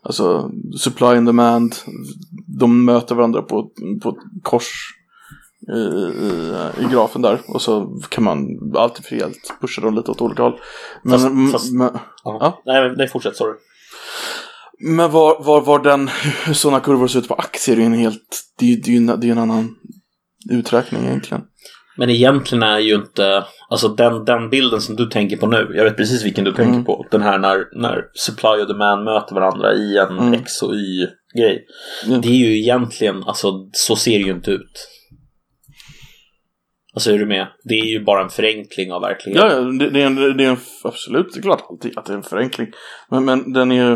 Alltså 0.04 0.52
supply 0.80 1.08
and 1.08 1.26
demand, 1.26 1.76
de 2.60 2.86
möter 2.86 3.16
varandra 3.16 3.42
på, 3.42 3.72
på 4.02 4.10
ett 4.10 4.44
kors 4.44 4.94
i, 5.76 5.80
i, 6.26 6.54
i 6.80 6.84
grafen 6.92 7.22
där 7.22 7.42
och 7.48 7.62
så 7.62 8.00
kan 8.10 8.24
man 8.24 8.48
alltid 8.76 9.06
frihet 9.06 9.34
pusha 9.62 9.82
dem 9.82 9.96
lite 9.96 10.12
åt 10.12 10.22
olika 10.22 10.44
håll. 10.44 10.60
Men, 11.04 11.20
Fast- 11.20 11.52
fast- 11.52 11.74
men, 11.74 11.90
ja. 12.24 12.62
Nej, 12.66 12.94
nej, 12.98 13.08
fortsätt, 13.08 13.36
sorry. 13.36 13.54
men 14.80 15.12
var, 15.12 15.44
var, 15.44 15.62
var 15.62 15.80
den, 15.80 16.08
hur 16.46 16.54
sådana 16.54 16.80
kurvor 16.80 17.08
ser 17.08 17.20
ut 17.20 17.28
på 17.28 17.34
aktier 17.34 17.76
är 17.76 17.80
ju 17.80 17.86
en 17.86 17.94
helt, 17.94 18.42
det 18.60 18.66
är 18.66 18.70
ju 18.70 18.76
det 18.76 18.90
är 18.90 18.92
ju 18.92 18.98
en, 18.98 19.06
det 19.06 19.14
är 19.14 19.28
ju 19.28 19.32
en 19.32 19.38
annan 19.38 19.76
uträkning 20.52 21.04
egentligen. 21.06 21.44
Men 21.98 22.10
egentligen 22.10 22.64
är 22.64 22.80
ju 22.80 22.96
inte, 22.96 23.44
alltså 23.70 23.88
den, 23.88 24.26
den 24.26 24.50
bilden 24.50 24.82
som 24.82 24.96
du 24.96 25.06
tänker 25.06 25.38
på 25.38 25.48
nu, 25.48 25.72
jag 25.76 25.84
vet 25.84 25.98
precis 25.98 26.26
vilken 26.26 26.44
du 26.44 26.52
tänker 26.54 26.72
Mm. 26.74 26.86
på. 26.86 27.06
Den 27.12 27.22
här 27.22 27.40
när, 27.40 27.66
när 27.82 28.04
supply 28.14 28.62
och 28.62 28.68
demand 28.68 29.04
möter 29.04 29.36
varandra 29.36 29.74
i 29.74 29.98
en 29.98 30.18
Mm. 30.18 30.34
X 30.34 30.62
och 30.62 30.74
Y-grej. 30.76 31.66
Ja. 32.08 32.18
Det 32.18 32.28
är 32.28 32.48
ju 32.48 32.58
egentligen, 32.60 33.24
alltså 33.24 33.52
så 33.72 33.96
ser 33.96 34.20
det 34.20 34.26
ju 34.26 34.32
inte 34.32 34.52
ut. 34.52 34.88
Alltså 36.94 37.12
är 37.12 37.18
du 37.18 37.26
med? 37.26 37.48
Det 37.64 37.80
är 37.80 37.86
ju 37.86 38.04
bara 38.04 38.24
en 38.24 38.30
förenkling 38.30 38.92
av 38.92 39.02
verkligheten. 39.02 39.50
Ja, 39.50 39.60
det, 39.86 39.90
det, 39.90 40.02
är 40.02 40.06
en, 40.06 40.16
det 40.38 40.44
är 40.44 40.50
en, 40.50 40.58
absolut, 40.84 41.34
det 41.34 41.40
är 41.40 41.42
klart 41.42 41.66
alltid 41.70 41.98
att 41.98 42.06
det 42.06 42.14
är 42.14 42.18
en 42.18 42.24
förenkling. 42.24 42.68
Men, 43.10 43.26
men 43.26 43.54
den 43.54 43.72
är 43.72 43.90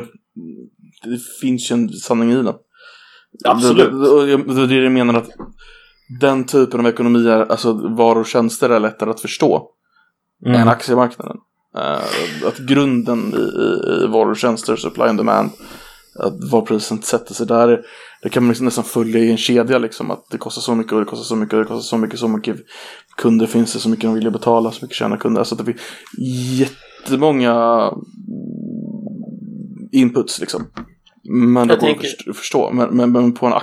det 1.03 1.19
finns 1.41 1.71
ju 1.71 1.73
en 1.73 1.89
sanning 1.89 2.31
i 2.31 2.35
den. 2.35 2.53
Absolut. 3.45 3.91
Det, 3.91 4.01
det, 4.03 4.09
och 4.09 4.29
jag- 4.29 4.55
det 4.55 4.61
är 4.61 4.67
det 4.79 4.83
jag 4.83 4.91
menar 4.91 5.13
att 5.13 5.29
den 6.19 6.43
typen 6.43 6.79
av 6.79 6.87
ekonomi 6.87 7.27
är, 7.27 7.51
alltså 7.51 7.73
varor 7.73 8.19
och 8.19 8.25
tjänster 8.25 8.69
är 8.69 8.79
lättare 8.79 9.09
att 9.09 9.19
förstå 9.21 9.67
Mm. 10.45 10.61
än 10.61 10.67
aktiemarknaden. 10.67 11.37
Eh, 11.77 12.47
att 12.47 12.57
grunden 12.57 13.33
i, 13.33 13.37
i, 13.61 14.03
i 14.03 14.07
varor 14.07 14.29
och 14.31 14.37
tjänster, 14.37 14.75
supply 14.75 15.03
and 15.03 15.19
demand, 15.19 15.49
att 16.19 16.51
var 16.51 16.61
priset 16.61 17.05
sätter 17.05 17.33
sig 17.33 17.47
där, 17.47 17.81
det 18.23 18.29
kan 18.29 18.43
man 18.43 18.47
liksom 18.49 18.65
nästan 18.65 18.83
följa 18.83 19.19
i 19.19 19.31
en 19.31 19.37
kedja 19.37 19.77
liksom. 19.77 20.11
Att 20.11 20.25
det 20.31 20.37
kostar 20.37 20.61
så 20.61 20.75
mycket 20.75 20.93
och 20.93 20.99
det 20.99 21.05
kostar 21.05 21.23
så 21.23 21.35
mycket 21.35 21.53
och 21.53 21.59
det 21.59 21.65
kostar 21.65 21.81
så 21.81 21.97
mycket, 21.97 22.19
så 22.19 22.27
mycket 22.27 22.55
kunder 23.17 23.45
finns 23.47 23.73
det, 23.73 23.79
så 23.79 23.89
mycket 23.89 24.05
de 24.05 24.13
vill 24.13 24.31
betala, 24.31 24.71
så 24.71 24.85
mycket 24.85 24.97
tjänar 24.97 25.17
kunder. 25.17 25.39
Alltså 25.41 25.55
det 25.55 25.65
finns 25.65 25.81
jättemånga 26.59 27.83
inputs 29.91 30.39
liksom. 30.39 30.67
Men 31.53 31.67
det 31.67 31.75
går 31.75 31.89
att 31.89 31.97
först- 31.97 32.35
förstå. 32.37 32.71
Men, 32.73 32.89
men, 32.97 33.11
men 33.11 33.33
på 33.33 33.45
en 33.45 33.53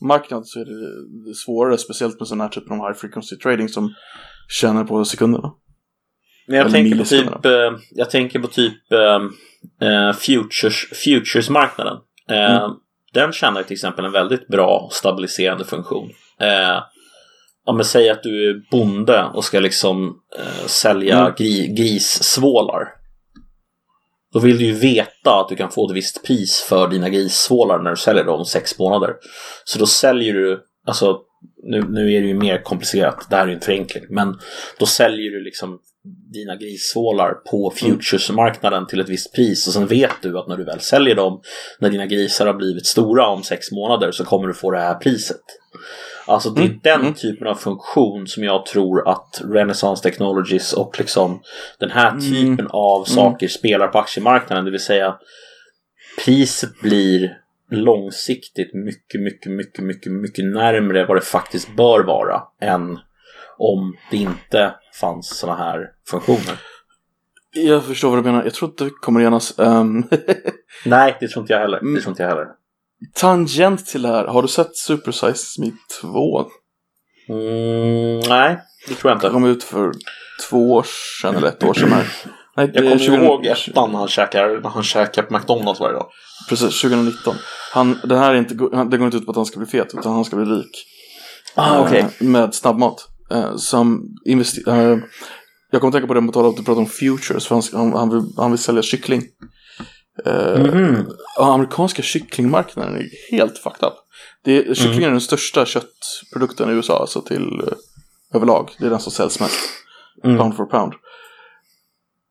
aktiemarknad 0.00 0.46
så 0.46 0.60
är 0.60 0.64
det- 0.64 1.34
svårare, 1.34 1.78
speciellt 1.78 2.20
med 2.20 2.28
sån 2.28 2.40
här 2.40 2.48
typen 2.48 2.80
av 2.80 2.86
high 2.88 2.98
frequency 2.98 3.36
trading 3.36 3.68
som 3.68 3.94
tjänar 4.48 4.84
på 4.84 5.04
sekunderna. 5.04 5.52
Men 6.48 6.56
jag 6.56 6.70
tänker, 6.72 6.98
på 6.98 7.04
typ, 7.04 7.44
eh, 7.44 7.78
jag 7.90 8.10
tänker 8.10 8.38
på 8.38 8.46
typ 8.46 8.92
eh, 8.92 10.12
futures, 10.12 10.86
futuresmarknaden. 11.04 11.96
Eh, 12.30 12.56
Mm. 12.64 12.70
Den 13.12 13.32
tjänar 13.32 13.62
till 13.62 13.72
exempel 13.72 14.04
en 14.04 14.12
väldigt 14.12 14.48
bra 14.48 14.88
stabiliserande 14.92 15.64
funktion. 15.64 16.10
Eh, 16.40 16.82
om 17.66 17.76
man 17.76 17.84
säger 17.84 18.12
att 18.12 18.22
du 18.22 18.50
är 18.50 18.62
bonde 18.70 19.24
och 19.34 19.44
ska 19.44 19.60
liksom 19.60 20.16
sälja 20.66 21.18
Mm. 21.20 21.32
gri, 21.38 21.74
grissvålar. 21.78 22.84
Då 24.34 24.40
vill 24.40 24.58
du 24.58 24.64
ju 24.64 24.72
veta 24.72 25.40
att 25.40 25.48
du 25.48 25.56
kan 25.56 25.70
få 25.70 25.90
ett 25.90 25.96
visst 25.96 26.24
pris 26.24 26.66
för 26.68 26.88
dina 26.88 27.08
grissvålar 27.08 27.78
när 27.78 27.90
du 27.90 27.96
säljer 27.96 28.24
dem 28.24 28.38
om 28.38 28.44
sex 28.44 28.78
månader. 28.78 29.14
Så 29.64 29.78
då 29.78 29.86
säljer 29.86 30.34
du, 30.34 30.64
alltså 30.86 31.18
nu, 31.62 31.84
nu 31.88 32.12
är 32.12 32.20
det 32.20 32.28
ju 32.28 32.34
mer 32.34 32.62
komplicerat, 32.62 33.26
det 33.30 33.36
här 33.36 33.42
är 33.42 33.48
ju 33.48 33.54
en 33.54 33.60
förenkling, 33.60 34.04
men 34.08 34.38
då 34.78 34.86
säljer 34.86 35.30
du 35.30 35.44
liksom 35.44 35.78
dina 36.32 36.56
grissvålar 36.56 37.34
på 37.50 37.72
futuresmarknaden 37.76 38.86
till 38.86 39.00
ett 39.00 39.08
visst 39.08 39.34
pris 39.34 39.66
och 39.66 39.72
sen 39.72 39.86
vet 39.86 40.22
du 40.22 40.38
att 40.38 40.48
när 40.48 40.56
du 40.56 40.64
väl 40.64 40.80
säljer 40.80 41.14
dem, 41.14 41.40
när 41.78 41.90
dina 41.90 42.06
grisar 42.06 42.46
har 42.46 42.54
blivit 42.54 42.86
stora 42.86 43.26
om 43.26 43.42
sex 43.42 43.70
månader 43.72 44.12
så 44.12 44.24
kommer 44.24 44.48
du 44.48 44.54
få 44.54 44.70
det 44.70 44.80
här 44.80 44.94
priset. 44.94 45.40
Alltså 46.26 46.50
det 46.50 46.60
är 46.60 46.66
Mm, 46.66 46.80
den 46.82 47.00
mm. 47.00 47.14
typen 47.14 47.46
av 47.46 47.54
funktion 47.54 48.26
som 48.26 48.44
jag 48.44 48.66
tror 48.66 49.08
att 49.08 49.42
Renaissance 49.44 50.02
Technologies 50.02 50.72
och 50.72 50.98
liksom 50.98 51.40
den 51.78 51.90
här 51.90 52.10
Mm. 52.10 52.20
typen 52.20 52.66
av 52.70 53.04
saker 53.04 53.48
spelar 53.48 53.88
på 53.88 53.98
aktiemarknaden. 53.98 54.64
Det 54.64 54.70
vill 54.70 54.80
säga 54.80 55.18
priset 56.24 56.80
blir 56.82 57.38
långsiktigt 57.70 58.74
mycket, 58.74 59.20
mycket, 59.20 59.52
mycket, 59.52 59.84
mycket, 59.84 60.12
mycket 60.12 60.44
närmre 60.44 61.06
vad 61.06 61.16
det 61.16 61.20
faktiskt 61.20 61.76
bör 61.76 62.04
vara 62.04 62.42
än 62.60 62.98
om 63.58 63.96
det 64.10 64.16
inte 64.16 64.74
fanns 65.00 65.38
sådana 65.38 65.58
här 65.58 65.90
funktioner. 66.10 66.54
Jag 67.56 67.84
förstår 67.84 68.10
vad 68.10 68.18
du 68.18 68.22
menar. 68.22 68.44
Jag 68.44 68.54
tror 68.54 68.70
inte 68.70 68.84
vi 68.84 68.90
kommer 68.90 69.20
enas. 69.20 69.58
Um, 69.58 70.08
Nej, 70.84 71.16
det 71.20 71.28
tror 71.28 71.42
inte 71.42 71.52
jag 71.52 71.60
heller. 71.60 71.78
Mm. 71.78 71.94
Det 71.94 72.00
tror 72.00 72.10
inte 72.12 72.22
jag 72.22 72.30
heller. 72.30 72.46
Tangent 73.14 73.86
till 73.86 74.02
det 74.02 74.08
här. 74.08 74.24
Har 74.24 74.42
du 74.42 74.48
sett 74.48 74.76
Super 74.76 75.12
Size 75.12 75.60
Me 75.60 75.70
2? 76.00 76.44
Mm, 77.28 78.20
nej, 78.28 78.58
det 78.88 78.94
tror 78.94 79.10
jag 79.12 79.20
Det 79.20 79.26
inte. 79.26 79.30
kom 79.34 79.44
ut 79.44 79.64
för 79.64 79.92
två 80.48 80.72
år 80.72 80.86
sedan 81.22 81.34
eller 81.36 81.48
ett 81.48 81.64
år 81.64 81.74
sedan. 81.74 81.92
Här. 81.92 82.06
Nej, 82.56 82.70
Jag 82.74 82.82
kommer 82.84 82.98
20 82.98 83.14
ihåg 83.14 83.46
ettan 83.46 83.92
när 83.92 83.98
han 83.98 84.08
käkar, 84.08 84.60
när 84.62 84.70
han 84.70 84.82
käkar 84.82 85.22
på 85.22 85.34
McDonalds 85.34 85.80
varje 85.80 85.94
dag. 85.94 86.06
Precis, 86.48 86.80
2019. 86.80 87.34
Han, 87.72 87.98
det 88.04 88.16
här 88.18 88.34
är 88.34 88.38
inte, 88.38 88.54
det 88.90 88.96
går 88.98 89.04
inte 89.04 89.16
ut 89.16 89.24
på 89.26 89.30
att 89.30 89.36
han 89.36 89.46
ska 89.46 89.58
bli 89.58 89.66
fet, 89.68 89.94
utan 89.98 90.12
han 90.12 90.24
ska 90.24 90.36
bli 90.36 90.44
rik. 90.44 90.84
Ah. 91.54 91.88
Eh, 91.94 92.06
med 92.18 92.54
snabbmat. 92.54 93.08
Eh, 93.30 93.56
som 93.56 94.02
invester- 94.28 94.68
eh, 94.92 94.98
jag 95.70 95.80
kommer 95.80 95.92
tänka 95.92 96.06
på 96.06 96.14
det 96.14 96.20
att 96.20 96.32
tala 96.32 96.46
om 96.48 96.50
att 96.50 96.56
du 96.56 96.64
pratar 96.64 96.80
om 96.80 96.86
futures, 96.86 97.46
för 97.46 97.76
han, 97.78 97.92
han, 97.92 98.10
vill, 98.10 98.22
han 98.36 98.50
vill 98.50 98.58
sälja 98.58 98.82
kyckling. 98.82 99.22
Mhm. 100.56 101.06
ja, 101.36 101.54
amerikanska 101.54 102.02
kycklingmarknaden 102.02 102.96
är 102.96 103.08
helt 103.30 103.58
fucked 103.58 103.88
up. 103.88 103.94
Det 104.44 104.56
är, 104.58 104.74
kyckling 104.74 105.02
är 105.04 105.10
den 105.10 105.20
största 105.20 105.66
köttprodukten 105.66 106.70
i 106.70 106.72
USA, 106.72 106.98
alltså 107.00 107.20
till 107.22 107.60
eh, 107.60 107.72
överlag. 108.36 108.70
Det 108.78 108.86
är 108.86 108.90
den 108.90 109.00
som 109.00 109.12
säljs 109.12 109.40
mest. 109.40 109.60
Mm. 110.24 110.38
Pound 110.38 110.56
for 110.56 110.64
pound. 110.66 110.92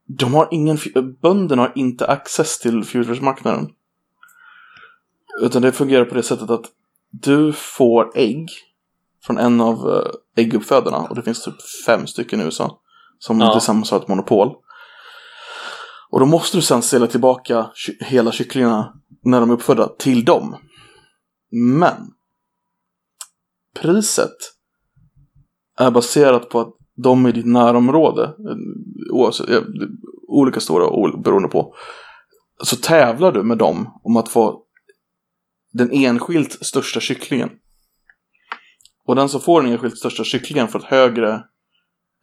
De 0.07 0.33
har 0.33 0.47
ingen, 0.51 0.77
bönderna 1.21 1.61
har 1.61 1.71
inte 1.75 2.07
access 2.07 2.59
till 2.59 2.83
futuresmarknaden. 2.83 3.69
Utan 5.41 5.61
det 5.61 5.71
fungerar 5.71 6.05
på 6.05 6.15
det 6.15 6.23
sättet 6.23 6.49
att 6.49 6.65
du 7.11 7.53
får 7.53 8.11
ägg 8.17 8.49
från 9.25 9.37
en 9.37 9.61
av 9.61 9.89
eh, 9.89 10.43
ägguppfödarna. 10.43 10.97
Och 10.97 11.15
det 11.15 11.21
finns 11.21 11.43
typ 11.43 11.55
fem 11.85 12.07
stycken 12.07 12.41
i 12.41 12.43
USA. 12.43 12.79
Som 13.19 13.39
Ja. 13.39 13.51
tillsammans 13.53 13.91
har 13.91 13.99
ett 13.99 14.07
monopol. 14.07 14.55
Och 16.13 16.19
då 16.19 16.25
måste 16.25 16.57
du 16.57 16.61
sen 16.61 16.81
sälja 16.81 17.07
tillbaka 17.07 17.71
ky- 17.75 17.97
hela 17.99 18.31
kycklingarna 18.31 18.93
när 19.23 19.39
de 19.39 19.49
är 19.49 19.53
uppfödda 19.53 19.87
till 19.87 20.25
dem. 20.25 20.55
Men 21.51 22.13
priset 23.75 24.35
är 25.77 25.91
baserat 25.91 26.49
på 26.49 26.59
att 26.59 26.73
de 26.95 27.27
i 27.27 27.31
ditt 27.31 27.45
närområde, 27.45 28.23
eh, 28.23 29.13
oavsett, 29.13 29.63
olika 30.27 30.59
stora 30.59 31.17
beroende 31.17 31.49
på, 31.49 31.75
så 32.63 32.75
tävlar 32.75 33.31
du 33.31 33.43
med 33.43 33.57
dem 33.57 33.99
om 34.03 34.17
att 34.17 34.29
få 34.29 34.63
den 35.71 35.91
enskilt 35.91 36.65
största 36.65 36.99
kycklingen. 36.99 37.49
Och 39.05 39.15
den 39.15 39.29
som 39.29 39.41
får 39.41 39.61
den 39.61 39.71
enskilt 39.71 39.97
största 39.97 40.23
kycklingen 40.23 40.67
får 40.67 40.79
ett 40.79 40.85
högre 40.85 41.43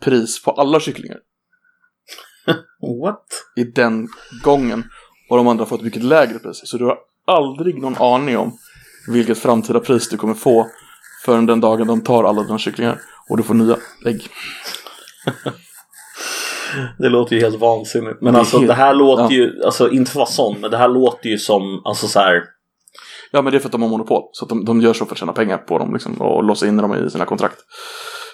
pris 0.02 0.42
på 0.42 0.50
alla 0.50 0.80
kycklingar 0.80 1.18
What? 3.02 3.26
i 3.56 3.64
den 3.64 4.08
gången. 4.42 4.84
Och 5.30 5.36
de 5.36 5.48
andra 5.48 5.66
får 5.66 5.76
ett 5.76 5.82
mycket 5.82 6.02
lägre 6.04 6.38
pris. 6.38 6.60
Så 6.64 6.76
du 6.78 6.84
har 6.84 6.98
aldrig 7.26 7.82
någon 7.82 7.96
aning 7.96 8.38
om 8.38 8.58
vilket 9.08 9.38
framtida 9.38 9.80
pris 9.80 10.08
du 10.08 10.16
kommer 10.16 10.34
få 10.34 10.66
förrän 11.24 11.46
den 11.46 11.60
dagen 11.60 11.86
de 11.86 12.00
tar 12.00 12.24
alla 12.24 12.42
dina 12.42 12.58
kycklingar 12.58 13.00
och 13.30 13.36
du 13.36 13.42
får 13.42 13.54
nya 13.54 13.76
ägg. 14.06 14.28
Det 16.98 17.08
låter 17.08 17.36
ju 17.36 17.42
helt 17.42 17.60
vansinnigt. 17.60 18.20
Men 18.20 18.32
Det 18.34 18.38
alltså 18.40 18.56
helt- 18.56 18.68
det 18.68 18.74
här 18.74 18.94
låter 18.94 19.22
ja. 19.24 19.30
ju, 19.30 19.62
alltså 19.64 19.90
inte 19.90 20.10
för 20.10 20.16
att 20.20 20.20
vara 20.20 20.26
sån, 20.52 20.60
men 20.60 20.70
det 20.70 20.76
här 20.76 20.88
låter 20.88 21.28
ju 21.28 21.38
som, 21.38 21.82
alltså 21.84 22.08
så 22.08 22.18
här. 22.20 22.42
Ja, 23.30 23.42
men 23.42 23.52
det 23.52 23.56
är 23.58 23.60
för 23.60 23.68
att 23.68 23.72
de 23.72 23.82
har 23.82 23.88
monopol. 23.88 24.22
Så 24.32 24.44
att 24.44 24.48
de, 24.48 24.64
de 24.64 24.80
gör 24.80 24.92
så 24.92 25.04
för 25.06 25.12
att 25.14 25.18
tjäna 25.18 25.32
pengar 25.32 25.58
på 25.58 25.78
dem 25.78 25.92
liksom, 25.92 26.20
och 26.20 26.44
låsa 26.44 26.66
in 26.66 26.76
dem 26.76 27.06
i 27.06 27.10
sina 27.10 27.24
kontrakt. 27.24 27.56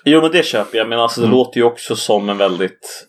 Jo 0.04 0.20
men 0.20 0.30
det 0.30 0.44
köper 0.46 0.78
jag, 0.78 0.88
men 0.88 0.98
alltså 1.00 1.20
det 1.20 1.26
Mm. 1.26 1.36
låter 1.38 1.58
ju 1.58 1.64
också 1.64 1.96
som 1.96 2.28
en 2.28 2.36
väldigt, 2.38 3.06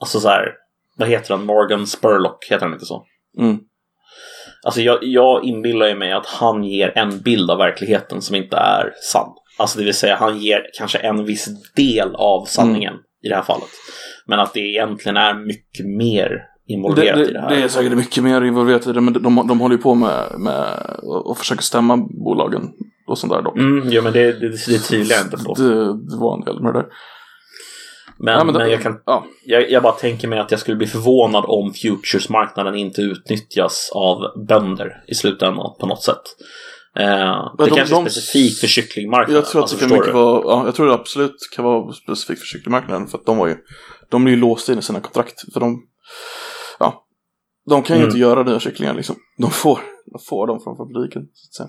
alltså 0.00 0.20
så 0.20 0.28
här, 0.28 0.52
vad 0.96 1.08
heter 1.08 1.34
han, 1.34 1.46
Morgan 1.46 1.86
Spurlock, 1.86 2.44
heter 2.50 2.64
han 2.66 2.72
inte 2.72 2.86
så? 2.86 3.04
Mm. 3.38 3.58
Alltså 4.64 4.80
jag, 4.80 4.98
jag 5.02 5.44
inbillar 5.44 5.86
ju 5.86 5.94
mig 5.94 6.12
att 6.12 6.26
han 6.26 6.64
ger 6.64 6.98
en 6.98 7.20
bild 7.20 7.50
av 7.50 7.58
verkligheten 7.58 8.22
som 8.22 8.36
inte 8.36 8.56
är 8.56 8.92
sann. 9.12 9.28
Alltså 9.58 9.78
det 9.78 9.84
vill 9.84 9.94
säga 9.94 10.16
han 10.16 10.38
ger 10.38 10.66
kanske 10.78 10.98
en 10.98 11.24
viss 11.24 11.48
del 11.76 12.14
av 12.14 12.44
sanningen 12.44 12.94
i 13.22 13.28
det 13.28 13.34
här 13.34 13.42
fallet. 13.42 13.68
Men 14.26 14.40
att 14.40 14.54
det 14.54 14.60
egentligen 14.60 15.16
är 15.16 15.34
mycket 15.34 15.86
mer 15.86 16.28
Det, 16.66 16.72
involverat 16.72 17.18
det, 17.18 17.30
i 17.30 17.32
det 17.32 17.40
här. 17.40 17.48
det 17.48 17.62
är 17.62 17.68
säkert 17.68 17.92
mycket 17.92 18.24
mer 18.24 18.42
involverat 18.44 18.86
i 18.86 18.92
det, 18.92 19.00
men 19.00 19.12
de, 19.12 19.46
de 19.48 19.60
håller 19.60 19.76
ju 19.76 19.82
på 19.82 19.94
med, 19.94 20.24
med 20.38 20.78
och 21.02 21.38
försöker 21.38 21.62
stämma 21.62 21.96
bolagen 21.96 22.62
och 23.06 23.18
sånt 23.18 23.32
där 23.32 23.42
dock. 23.42 23.56
Mm, 23.56 23.88
jo 23.90 24.02
men 24.02 24.12
det, 24.12 24.32
det, 24.32 24.48
det 24.48 24.78
tvivlar 24.78 25.16
jag 25.16 25.24
inte 25.24 25.44
på. 25.44 25.54
Det, 25.54 25.74
det 26.10 26.16
var 26.16 26.38
en 26.38 26.44
del 26.44 26.62
med 26.62 26.74
det 26.74 26.78
där. 26.78 26.88
Men, 28.20 28.34
Ja, 28.38 28.44
men, 28.44 28.54
men 28.54 28.66
det- 28.66 28.72
jag, 28.72 28.82
kan, 28.82 29.00
Ja, 29.06 29.26
jag, 29.44 29.70
jag 29.70 29.82
bara 29.82 29.92
tänker 29.92 30.28
mig 30.28 30.38
att 30.38 30.50
jag 30.50 30.60
skulle 30.60 30.76
bli 30.76 30.86
förvånad 30.86 31.44
om 31.48 31.74
futuresmarknaden 31.74 32.74
inte 32.74 33.00
utnyttjas 33.02 33.90
av 33.94 34.18
bönder 34.48 35.04
i 35.08 35.14
slutändan 35.14 35.74
på 35.80 35.86
något 35.86 36.02
sätt. 36.02 36.22
Eh, 36.98 37.52
det 37.58 37.64
de- 37.66 37.70
kanske 37.76 37.94
de- 37.94 38.04
är 38.06 38.08
specifikt 38.10 38.60
för 38.60 38.66
kycklingmarknaden. 38.66 39.34
jag 39.34 39.46
tror 39.46 39.60
att 39.60 39.62
alltså, 39.62 39.76
det 39.76 39.88
kan 39.90 39.98
mycket 39.98 40.14
vara, 40.14 40.42
ja, 40.44 40.62
jag 40.66 40.74
tror 40.74 40.86
det 40.86 40.94
absolut 40.94 41.36
kan 41.56 41.64
vara 41.64 41.92
specifikt 41.92 42.40
för 42.40 42.46
kycklingmarknaden. 42.46 43.06
För 43.06 43.18
att 43.18 43.26
de 43.26 43.36
var 43.36 43.46
ju, 43.46 43.56
de 44.10 44.26
är 44.26 44.30
ju 44.30 44.36
låsta 44.36 44.72
in 44.72 44.78
i 44.78 44.82
sina 44.82 45.00
kontrakt. 45.00 45.52
För 45.52 45.60
de, 45.60 45.82
ja, 46.78 47.04
de 47.70 47.82
kan 47.82 47.96
ju 47.96 48.00
Mm. 48.02 48.08
inte 48.08 48.18
göra 48.20 48.42
nya 48.42 48.60
kycklingar 48.60 48.94
liksom. 48.94 49.16
De 49.38 49.50
får, 49.50 49.78
de 50.12 50.18
får 50.28 50.46
dem 50.46 50.60
från 50.64 50.76
fabriken. 50.76 51.22
Så 51.32 51.48
att 51.48 51.54
säga. 51.54 51.68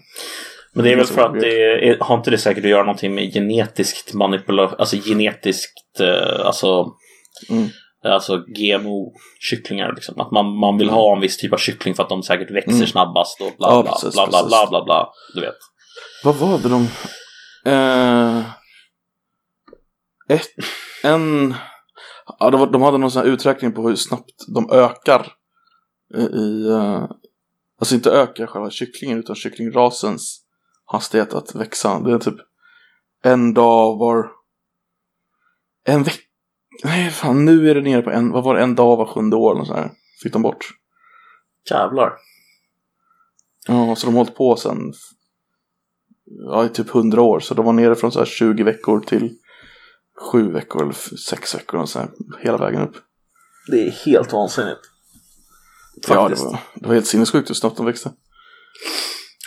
Men 0.73 0.83
det 0.85 0.91
är 0.91 0.95
väl 0.95 1.05
för 1.05 1.21
att 1.21 1.39
det 1.39 1.87
är, 1.89 1.97
har 1.99 2.17
inte 2.17 2.31
det 2.31 2.37
säkert 2.37 2.63
att 2.63 2.69
göra 2.69 2.83
någonting 2.83 3.15
med 3.15 3.33
genetiskt 3.33 4.13
manipulation, 4.13 4.75
alltså 4.79 4.95
genetiskt, 4.95 5.99
eh, 5.99 6.45
alltså, 6.45 6.87
Mm. 7.49 7.67
alltså 8.03 8.37
GMO-kycklingar. 8.37 9.93
Liksom. 9.95 10.19
Att 10.19 10.31
man, 10.31 10.57
man 10.57 10.77
vill 10.77 10.89
ha 10.89 11.15
en 11.15 11.21
viss 11.21 11.37
typ 11.37 11.53
av 11.53 11.57
kyckling 11.57 11.95
för 11.95 12.03
att 12.03 12.09
de 12.09 12.23
säkert 12.23 12.51
växer 12.51 12.71
Mm. 12.71 12.87
snabbast 12.87 13.41
och 13.41 13.51
bla 13.57 13.67
Ja, 13.67 13.81
bla, 13.83 13.91
precis, 13.91 14.13
bla, 14.13 14.27
bla, 14.27 14.45
bla 14.47 14.67
bla 14.69 14.83
bla 14.85 15.09
Du 15.35 15.41
vet. 15.41 15.55
Vad 16.23 16.35
var 16.35 16.57
det 16.57 16.69
de... 16.69 16.87
Eh, 17.65 18.39
ett, 20.29 20.47
en... 21.03 21.53
Ja, 22.39 22.49
var, 22.49 22.67
de 22.67 22.81
hade 22.81 22.97
någon 22.97 23.11
sån 23.11 23.21
här 23.21 23.29
uträkning 23.29 23.71
på 23.71 23.87
hur 23.89 23.95
snabbt 23.95 24.45
de 24.55 24.71
ökar 24.71 25.27
i... 26.15 26.21
i 26.21 26.69
eh, 26.69 27.03
alltså 27.79 27.95
inte 27.95 28.11
ökar 28.11 28.47
själva 28.47 28.69
kycklingen 28.69 29.19
utan 29.19 29.35
kycklingrasens 29.35 30.41
hastighet 30.91 31.33
att 31.33 31.55
växa. 31.55 31.99
Det 31.99 32.13
är 32.13 32.19
typ 32.19 32.35
en 33.23 33.53
dag 33.53 33.97
var... 33.97 34.31
En 35.85 36.03
vecka... 36.03 36.23
Nej, 36.83 37.11
fan 37.11 37.45
nu 37.45 37.69
är 37.69 37.75
det 37.75 37.81
nere 37.81 38.01
på 38.01 38.09
en... 38.09 38.31
Vad 38.31 38.43
var 38.43 38.55
det? 38.55 38.61
En 38.61 38.75
dag 38.75 38.97
var 38.97 39.05
sjunde 39.05 39.35
år 39.35 39.55
eller 39.55 39.65
så 39.65 39.73
här. 39.73 39.91
Fick 40.23 40.33
de 40.33 40.41
bort. 40.41 40.69
Jävlar. 41.71 42.13
Ja, 43.67 43.95
så 43.95 44.05
de 44.05 44.15
har 44.15 44.23
hållit 44.23 44.35
på 44.35 44.55
sen 44.55 44.93
ja, 46.25 46.65
i 46.65 46.69
typ 46.69 46.95
100 46.95 47.21
år. 47.21 47.39
Så 47.39 47.53
de 47.53 47.65
var 47.65 47.73
nere 47.73 47.95
från 47.95 48.11
så 48.11 48.19
här 48.19 48.25
20 48.25 48.63
veckor 48.63 48.99
till 48.99 49.37
7 50.31 50.51
veckor 50.51 50.81
eller 50.81 51.17
6 51.17 51.55
veckor 51.55 51.79
och 51.79 51.89
så 51.89 51.99
här, 51.99 52.09
hela 52.39 52.57
vägen 52.57 52.81
upp. 52.81 52.95
Det 53.67 53.87
är 53.87 53.91
helt 53.91 54.33
vansinnigt. 54.33 54.79
Ja, 56.07 56.13
det 56.13 56.15
Faktiskt. 56.15 56.45
var, 56.45 56.59
det 56.75 56.87
var 56.87 56.93
helt 56.93 57.07
sinnessjukt 57.07 57.49
hur 57.49 57.55
snabbt 57.55 57.77
de 57.77 57.85
växte. 57.85 58.11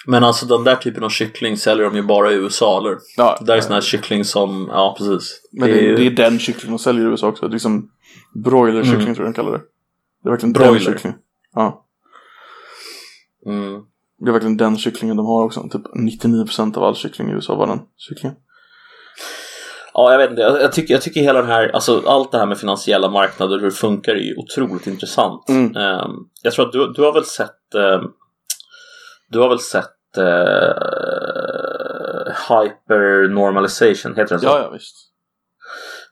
Men 0.07 0.25
alltså 0.25 0.47
den 0.47 0.65
där 0.65 0.77
typen 0.77 1.05
av 1.05 1.09
kyckling 1.09 1.57
säljer 1.57 1.85
de 1.85 1.97
ju 1.97 2.03
bara 2.03 2.33
i 2.33 2.35
USA 2.35 2.79
eller? 2.79 2.99
Ja, 3.17 3.37
Det 3.41 3.47
där 3.47 3.57
är 3.57 3.61
sån 3.61 3.73
här 3.73 3.81
kyckling 3.81 4.25
som, 4.25 4.69
ja 4.73 4.95
precis. 4.99 5.41
men 5.53 5.69
det, 5.69 5.79
är 5.79 5.83
ju- 5.83 5.97
det 5.97 6.07
är 6.07 6.11
den 6.31 6.39
kycklingen 6.39 6.77
de 6.77 6.83
säljer 6.83 7.05
i 7.05 7.09
USA 7.09 7.29
också. 7.29 7.47
Det 7.49 7.51
är 7.51 7.53
liksom 7.53 7.91
broilerkyckling 8.35 9.01
Mm. 9.03 9.15
tror 9.15 9.27
jag 9.27 9.35
de 9.35 9.37
kallar 9.37 9.53
det. 9.53 9.65
Det 10.23 10.29
är 10.29 10.31
verkligen 10.31 10.53
Broiler. 10.53 10.73
den 10.75 10.81
kycklingen. 10.81 11.19
Ja, 11.55 11.87
Mm. 13.47 13.83
det 14.19 14.29
är 14.29 14.33
verkligen 14.33 14.57
den 14.57 14.79
kycklingen 14.79 15.17
de 15.17 15.27
har 15.27 15.45
också. 15.45 15.63
Typ 15.73 15.83
99% 15.95 16.77
av 16.77 16.83
all 16.85 16.95
kyckling 16.97 17.29
i 17.31 17.33
USA 17.33 17.55
var 17.55 17.67
den 17.67 17.81
kycklingen. 17.97 18.37
Ja, 19.95 20.11
jag 20.13 20.19
vet 20.19 20.31
inte. 20.31 20.43
Jag, 20.43 20.63
jag, 20.63 20.73
tycker, 20.73 20.95
jag 20.95 21.03
tycker 21.03 21.21
hela 21.21 21.41
den 21.43 21.51
här, 21.51 21.69
alltså 21.75 22.03
allt 22.07 22.33
det 22.33 22.39
här 22.39 22.47
med 22.47 22.59
finansiella 22.59 23.11
marknader 23.11 23.59
hur 23.59 23.65
det 23.65 23.71
funkar 23.71 24.13
är 24.13 24.17
ju 24.21 24.35
otroligt 24.37 24.87
intressant. 24.87 25.49
Mm. 25.49 25.77
Ehm, 25.77 26.11
jag 26.43 26.53
tror 26.53 26.67
att 26.67 26.73
du, 26.73 26.93
du 26.93 27.03
har 27.03 27.13
väl 27.13 27.25
sett 27.25 27.75
ehm, 27.75 28.11
Du 29.33 29.39
har 29.39 29.49
väl 29.49 29.59
sett 29.59 30.19
uh, 30.19 30.25
Hyper 32.49 33.29
Normalization, 33.29 34.17
heter 34.17 34.29
den 34.29 34.41
så? 34.41 34.47
Ja, 34.47 34.59
ja 34.59 34.71
visst. 34.71 34.97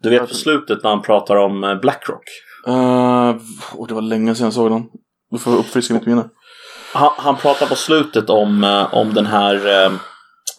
Du 0.00 0.10
vet 0.10 0.28
på 0.28 0.34
slutet 0.34 0.82
när 0.82 0.90
han 0.90 1.02
pratar 1.02 1.36
om 1.36 1.64
eh, 1.64 1.74
Blackrock. 1.74 2.24
Uh, 2.68 3.36
och 3.74 3.88
det 3.88 3.94
var 3.94 4.02
länge 4.02 4.34
sedan 4.34 4.44
jag 4.44 4.52
såg 4.52 4.70
den. 4.70 4.84
Du 5.30 5.38
får 5.38 5.56
uppfriska 5.56 5.94
mitt 5.94 6.06
minne. 6.06 6.28
Han, 6.94 7.10
han 7.16 7.36
pratar 7.36 7.66
på 7.66 7.74
slutet 7.74 8.30
om, 8.30 8.64
eh, 8.64 8.94
om 8.94 9.14
den 9.14 9.26
här 9.26 9.66
eh, 9.66 9.92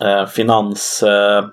eh, 0.10 0.28
finans... 0.28 1.04
Eh, 1.04 1.46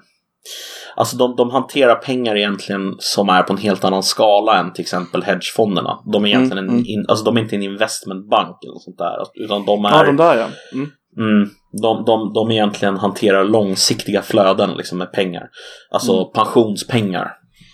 alltså 0.97 1.17
de, 1.17 1.37
de 1.37 1.51
hanterar 1.51 1.95
pengar 1.95 2.37
egentligen 2.37 2.95
som 2.99 3.29
är 3.29 3.43
på 3.43 3.53
en 3.53 3.59
helt 3.59 3.85
annan 3.85 4.03
skala 4.03 4.59
än 4.59 4.73
till 4.73 4.83
exempel 4.83 5.23
hedgefonderna. 5.23 5.99
De 6.13 6.25
är 6.25 6.29
egentligen 6.29 6.65
Mm, 6.69 6.79
en, 6.79 6.87
in, 6.87 7.05
alltså 7.09 7.25
de 7.25 7.37
är 7.37 7.41
inte 7.41 7.57
en 7.57 7.63
investmentbank 7.63 8.65
eller 8.65 8.79
sånt 8.79 8.99
där. 8.99 9.45
Utan 9.45 9.65
de 9.67 9.85
är... 9.85 9.91
Ja, 9.91 10.03
de 10.05 10.17
där 10.17 10.37
ja. 10.37 10.47
Mm. 10.73 10.91
Mm, 11.17 11.51
de, 11.83 12.05
de, 12.05 12.33
de 12.33 12.51
egentligen 12.51 12.97
hanterar 12.97 13.45
långsiktiga 13.45 14.23
flöden 14.23 14.71
liksom, 14.77 14.99
med 14.99 15.13
pengar. 15.13 15.49
Alltså 15.91 16.13
Mm. 16.13 16.33
pensionspengar. 16.35 17.33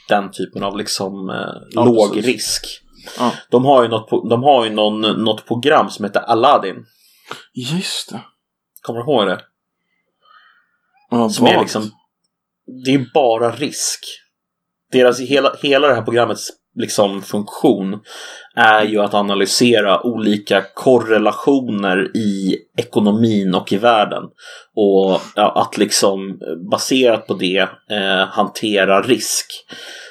Den 0.09 0.31
typen 0.31 0.63
av 0.63 0.77
liksom 0.77 1.31
eh, 1.31 1.37
Ja, 1.71 1.85
låg 1.85 2.09
precis. 2.15 2.27
risk. 2.27 2.67
Ja. 3.19 3.33
De 3.51 3.65
har 3.65 3.83
ju, 3.83 3.89
något, 3.89 4.31
de 4.31 4.43
har 4.43 4.65
ju 4.65 4.71
någon, 4.71 5.01
något 5.01 5.47
program 5.47 5.91
som 5.91 6.05
heter 6.05 6.21
Aladdin. 6.21 6.77
Just 7.55 8.11
det. 8.13 8.21
Kommer 8.83 9.01
du 9.01 9.05
ihåg 9.13 9.27
det? 9.27 9.41
Ja, 11.11 11.29
Som 11.29 11.47
är 11.47 11.61
liksom, 11.61 11.91
det 12.85 12.95
är 12.95 13.07
bara 13.15 13.51
risk. 13.51 14.01
Deras, 14.93 15.21
hela, 15.21 15.55
hela 15.63 15.89
det 15.89 15.95
här 15.95 16.03
programmets 16.03 16.51
liksom, 16.81 17.23
funktion 17.23 18.01
är 18.57 18.85
ju 18.85 19.01
att 19.01 19.15
analysera 19.15 20.07
olika 20.07 20.65
korrelationer 20.75 22.17
i 22.17 22.57
ekonomin 22.79 23.55
och 23.55 23.73
i 23.73 23.77
världen. 23.77 24.23
Och 24.77 25.21
ja, 25.37 25.53
att 25.63 25.79
liksom 25.79 26.39
baserat 26.71 27.27
på 27.27 27.35
det 27.35 27.69
eh, 27.91 28.27
hantera 28.29 29.03
risk. 29.03 29.47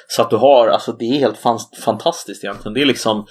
Så 0.08 0.22
att 0.22 0.30
du 0.30 0.36
har, 0.36 0.68
alltså 0.68 0.92
det 0.92 1.04
är 1.04 1.18
helt 1.18 1.38
fan, 1.38 1.58
fantastiskt 1.84 2.44
egentligen. 2.44 2.74
Det 2.74 2.82
är 2.82 2.86
liksom, 2.86 3.26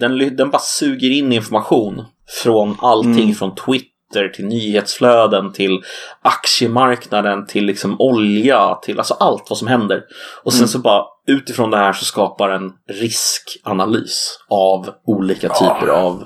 den, 0.00 0.36
den 0.36 0.50
bara 0.50 0.62
suger 0.62 1.10
in 1.10 1.32
information 1.32 2.04
från 2.42 2.76
allting 2.80 3.12
Mm. 3.12 3.34
från 3.34 3.54
Twitter 3.54 3.93
till 4.28 4.44
nyhetsflöden 4.46 5.52
till 5.52 5.82
aktiemarknaden 6.22 7.46
till 7.46 7.64
liksom 7.64 8.00
olja 8.00 8.74
till 8.82 8.98
alltså 8.98 9.14
allt 9.14 9.46
vad 9.50 9.58
som 9.58 9.68
händer. 9.68 10.02
Och 10.42 10.52
sen 10.52 10.58
Mm. 10.60 10.68
så 10.68 10.78
bara 10.78 11.04
utifrån 11.26 11.70
det 11.70 11.76
här 11.76 11.92
så 11.92 12.04
skapar 12.04 12.50
en 12.50 12.72
riskanalys 12.88 14.38
av 14.48 14.88
olika 15.06 15.48
typer 15.48 15.88
av 15.88 16.24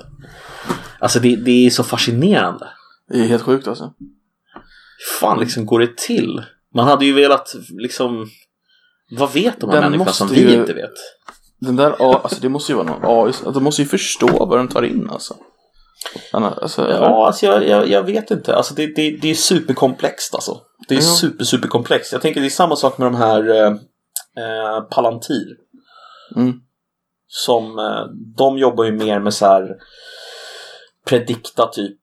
Alltså 0.99 1.19
det, 1.19 1.35
det 1.35 1.65
är 1.65 1.69
så 1.69 1.83
fascinerande. 1.83 2.67
Det 3.11 3.17
är 3.19 3.23
helt 3.27 3.43
sjukt 3.43 3.67
alltså. 3.67 3.93
Hur 4.97 5.19
fan 5.19 5.39
liksom 5.39 5.65
går 5.65 5.79
det 5.79 5.97
till? 5.97 6.43
Man 6.75 6.87
hade 6.87 7.05
ju 7.05 7.13
velat 7.13 7.55
liksom 7.69 8.27
Vad 9.17 9.33
vet 9.33 9.59
de 9.61 9.69
här 9.69 9.81
Den 9.81 9.91
människorna 9.91 10.11
som 10.11 10.27
vi 10.27 10.41
ju- 10.41 10.59
inte 10.59 10.73
vet? 10.73 10.93
Den 11.61 11.75
där 11.75 11.95
alltså 12.23 12.41
det 12.41 12.49
måste 12.49 12.71
ju 12.71 12.75
vara 12.75 12.87
någon 12.87 13.01
AI, 13.05 13.27
alltså, 13.27 13.51
de 13.51 13.63
måste 13.63 13.81
ju 13.81 13.87
förstå 13.87 14.45
vad 14.45 14.59
den 14.59 14.67
tar 14.67 14.83
in 14.83 15.09
alltså. 15.09 15.35
Alltså 16.31 16.89
Ja, 16.91 17.27
alltså 17.27 17.45
jag, 17.45 17.67
jag, 17.67 17.87
jag 17.89 18.03
vet 18.03 18.31
inte. 18.31 18.55
Alltså 18.55 18.73
det, 18.73 18.95
det, 18.95 19.17
det 19.21 19.29
är 19.31 19.35
superkomplext 19.35 20.35
alltså. 20.35 20.61
Det 20.87 20.95
är 20.95 20.99
Ja. 20.99 21.03
super, 21.03 21.43
superkomplext. 21.43 22.11
Jag 22.11 22.21
tänker 22.21 22.41
det 22.41 22.47
är 22.47 22.49
samma 22.49 22.75
sak 22.75 22.97
med 22.97 23.07
de 23.07 23.15
här 23.15 23.49
eh, 23.49 23.67
eh, 24.37 24.81
Palantir. 24.89 25.47
Mm. 26.35 26.53
Som, 27.27 27.79
eh, 27.79 28.05
de 28.37 28.57
jobbar 28.57 28.83
ju 28.83 28.91
mer 28.91 29.19
med 29.19 29.33
så 29.33 29.45
här 29.45 29.75
predikta 31.05 31.67
typ 31.67 31.99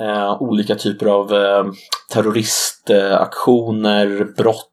eh, 0.00 0.42
olika 0.42 0.74
typer 0.74 1.06
av 1.06 1.34
eh, 1.34 1.64
terroristaktioner, 2.12 4.24
brott 4.36 4.70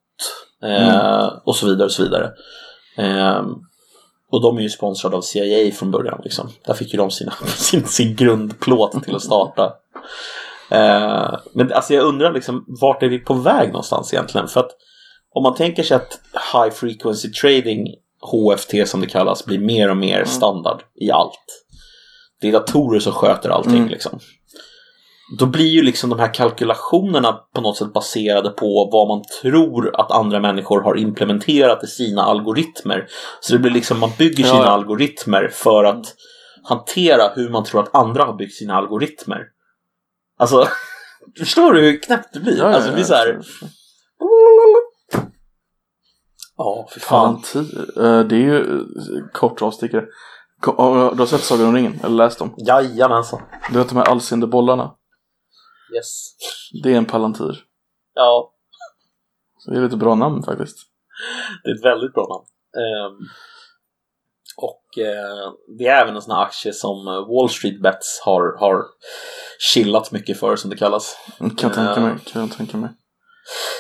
eh, 0.64 1.26
och 1.45 1.56
så 1.56 1.66
vidare 1.66 1.86
och 1.86 1.91
så 1.91 2.03
vidare. 2.03 2.32
Och 4.32 4.42
de 4.42 4.58
är 4.58 4.62
ju 4.62 4.70
sponsrade 4.70 5.18
av 5.18 5.22
CIA 5.22 5.72
från 5.72 5.92
början. 5.92 6.22
Liksom. 6.24 6.50
Där 6.66 6.74
fick 6.74 6.94
ju 6.94 6.98
de 6.98 7.12
sina, 7.12 7.32
sin, 7.58 7.86
sin 7.86 8.16
grundplåt 8.16 9.04
till 9.04 9.16
att 9.16 9.24
starta. 9.24 9.74
Eh, 10.72 11.40
men 11.54 11.74
alltså 11.74 11.94
jag 11.94 12.06
undrar 12.06 12.34
liksom, 12.34 12.66
vart 12.68 13.04
är 13.04 13.08
vi 13.08 13.20
på 13.20 13.34
väg 13.34 13.68
någonstans 13.68 14.14
egentligen? 14.14 14.48
För 14.48 14.60
att 14.60 14.72
om 15.34 15.44
man 15.44 15.56
tänker 15.56 15.84
sig 15.84 15.96
att 15.98 16.20
high 16.54 16.74
frequency 16.74 17.32
trading, 17.32 17.88
HFT 18.22 18.88
som 18.88 19.02
det 19.02 19.08
kallas, 19.08 19.46
blir 19.46 19.60
mer 19.60 19.90
och 19.90 19.98
mer 19.98 20.26
standard 20.26 20.84
i 21.02 21.12
allt. 21.12 21.62
Det 22.42 22.48
är 22.48 22.52
datorer 22.52 23.00
som 23.00 23.14
sköter 23.14 23.50
allting 23.50 23.76
Mm. 23.78 23.88
liksom. 23.90 24.20
Då 25.30 25.46
blir 25.46 25.70
ju 25.70 25.82
liksom 25.82 26.10
de 26.10 26.20
här 26.20 26.34
kalkylationerna 26.34 27.40
på 27.54 27.62
något 27.62 27.78
sätt 27.78 27.94
baserade 27.94 28.50
på 28.50 28.90
vad 28.92 29.08
man 29.08 29.24
tror 29.42 30.00
att 30.00 30.12
andra 30.12 30.40
människor 30.40 30.82
har 30.82 30.98
implementerat 30.98 31.84
i 31.84 31.88
sina 31.88 32.22
algoritmer. 32.22 33.08
Så 33.40 33.54
det 33.54 33.60
blir 33.60 33.72
liksom, 33.72 34.00
man 34.00 34.12
bygger 34.18 34.44
sina 34.44 34.58
ja. 34.58 34.70
algoritmer 34.70 35.50
för 35.54 35.84
att 35.84 36.16
hantera 36.64 37.32
hur 37.36 37.50
man 37.50 37.64
tror 37.64 37.82
att 37.82 37.96
andra 37.96 38.24
har 38.24 38.34
byggt 38.34 38.54
sina 38.54 38.76
algoritmer. 38.76 39.42
Alltså, 40.38 40.68
förstår 41.38 41.74
du 41.74 41.82
hur 41.82 42.02
knäppt 42.02 42.34
det 42.34 42.40
blir? 42.40 42.58
Ja, 42.58 42.66
alltså, 42.66 42.90
det 42.90 42.96
blir 42.96 43.06
så 43.06 43.14
här. 43.14 43.42
Ja, 46.58 46.88
för 46.92 47.00
fan. 47.00 47.20
Palantir, 47.20 48.02
eh, 48.04 48.20
det 48.20 48.36
är 48.36 48.40
ju 48.40 48.58
eh, 48.58 48.84
kort 49.34 49.62
avstickare. 49.62 50.06
Du 50.66 50.72
har 50.72 51.26
sett 51.26 51.42
Sagan 51.42 51.68
om 51.68 51.76
ringen? 51.76 52.00
Eller 52.04 52.16
läst 52.16 52.40
dem? 52.40 52.54
Jajamensan. 52.58 53.42
Du 53.72 53.78
vet 53.78 53.90
de 53.90 53.98
här 53.98 54.06
allseende 54.06 54.48
bollarna? 54.48 54.92
Yes. 55.94 56.30
Det 56.84 56.94
är 56.94 56.98
en 56.98 57.06
Palantir. 57.06 57.64
Ja, 58.14 58.52
Så 59.58 59.72
det 59.72 59.78
är 59.78 59.82
lite 59.84 59.98
bra 59.98 60.16
namn 60.16 60.44
faktiskt. 60.44 60.78
det 61.64 61.70
är 61.70 61.76
ett 61.76 61.86
väldigt 61.86 62.14
bra 62.14 62.24
namn. 62.28 62.46
Ehm, 62.86 63.28
och 64.58 64.98
eh, 64.98 65.52
det 65.78 65.88
är 65.88 66.02
även 66.02 66.16
en 66.16 66.22
sån 66.22 66.36
här 66.36 66.44
aktie 66.44 66.74
som 66.74 67.08
eh, 67.08 67.28
Wall 67.28 67.50
Street 67.50 67.82
Bets 67.82 68.22
har, 68.26 68.58
har 68.60 68.84
chillat 69.60 70.12
mycket 70.12 70.40
för, 70.40 70.56
som 70.56 70.70
det 70.70 70.76
kallas. 70.78 71.16
Kan 71.38 71.50
jag 71.62 71.74
tänka 71.74 71.94
Ja. 71.96 72.00
mig. 72.00 72.16
Kan 72.26 72.42
jag 72.42 72.52
tänka 72.58 72.78
mig. 72.78 72.90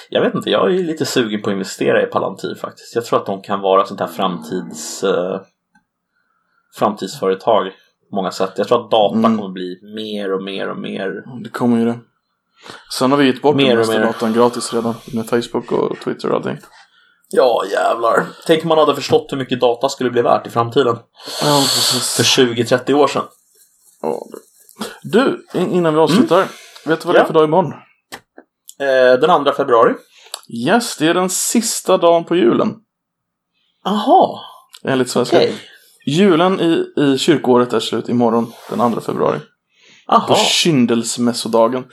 Jag 0.09 0.21
vet 0.21 0.35
inte, 0.35 0.49
jag 0.49 0.75
är 0.75 0.83
lite 0.83 1.05
sugen 1.05 1.41
på 1.41 1.49
att 1.49 1.53
investera 1.53 2.03
i 2.03 2.05
Palantir 2.05 2.55
faktiskt. 2.55 2.95
Jag 2.95 3.05
tror 3.05 3.19
att 3.19 3.25
de 3.25 3.41
kan 3.41 3.61
vara 3.61 3.85
sånt 3.85 3.99
här 3.99 4.07
framtids, 4.07 5.03
eh, 5.03 5.41
framtidsföretag 6.75 7.71
många 8.11 8.31
sätt. 8.31 8.51
Jag 8.57 8.67
tror 8.67 8.85
att 8.85 8.91
data 8.91 9.17
Mm. 9.17 9.37
kommer 9.37 9.49
bli 9.53 9.79
mer 9.95 10.33
och 10.33 10.43
mer 10.43 10.69
och 10.69 10.77
mer. 10.77 11.23
Det 11.43 11.49
kommer 11.49 11.77
ju 11.79 11.85
det. 11.85 11.99
Sen 12.93 13.11
har 13.11 13.17
vi 13.17 13.25
gett 13.27 13.41
bort 13.41 13.55
Mer 13.55 13.67
den 13.69 13.77
mesta 13.77 13.99
datan 13.99 14.33
gratis 14.33 14.73
redan. 14.73 14.95
Med 15.13 15.27
Facebook 15.29 15.71
och 15.71 15.99
Twitter 15.99 16.29
och 16.29 16.35
allting. 16.35 16.57
Ja, 17.29 17.63
jävlar. 17.71 18.25
Tänk 18.45 18.63
om 18.63 18.69
man 18.69 18.77
hade 18.77 18.95
förstått 18.95 19.27
hur 19.31 19.37
mycket 19.37 19.59
data 19.59 19.89
skulle 19.89 20.09
bli 20.11 20.21
värt 20.21 20.47
i 20.47 20.49
framtiden. 20.49 20.97
Ja, 21.43 21.57
precis. 21.61 22.15
För 22.15 22.23
20-30 22.23 22.93
år 22.93 23.07
sedan. 23.07 23.23
Ja, 24.01 24.19
du. 25.03 25.11
Du, 25.53 25.59
in- 25.59 25.71
innan 25.71 25.93
vi 25.93 25.99
avslutar. 25.99 26.47
Vet 26.85 27.01
du 27.01 27.05
vad 27.07 27.15
det 27.15 27.19
Ja. 27.19 27.23
är 27.23 27.27
för 27.27 27.33
dag 27.33 27.43
imorgon? 27.43 27.73
Eh, 28.79 29.19
den 29.19 29.43
2 29.45 29.51
februari. 29.51 29.93
Yes, 30.65 30.97
det 30.97 31.07
är 31.07 31.13
den 31.13 31.29
sista 31.29 31.97
dagen 31.97 32.23
på 32.23 32.35
julen. 32.35 32.75
Aha, 33.85 34.41
Enligt 34.83 35.09
svenska. 35.09 35.37
okej. 35.37 35.53
Julen 36.05 36.59
i, 36.59 37.01
i 37.01 37.17
kyrkoåret 37.17 37.73
är 37.73 37.79
slut 37.79 38.09
imorgon, 38.09 38.51
den 38.69 38.93
2 38.93 39.01
februari. 39.01 39.39
På 40.07 40.13
Aha. 40.13 40.35
kyndelsmässodagen. 40.35 41.83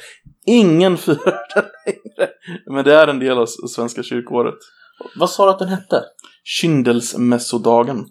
Ingen 0.47 0.97
firar 0.97 1.55
den 1.55 1.65
längre. 1.87 2.31
Men 2.67 2.85
det 2.85 2.95
är 2.95 3.09
en 3.09 3.19
del 3.19 3.39
av 3.39 3.47
svenska 3.47 4.03
kyrkoåret. 4.03 4.55
Vad 5.17 5.31
sa 5.31 5.45
du 5.45 5.51
att 5.51 5.59
den 5.59 5.69
hette? 5.69 6.05
Kyndelsmässodagen. 6.45 8.07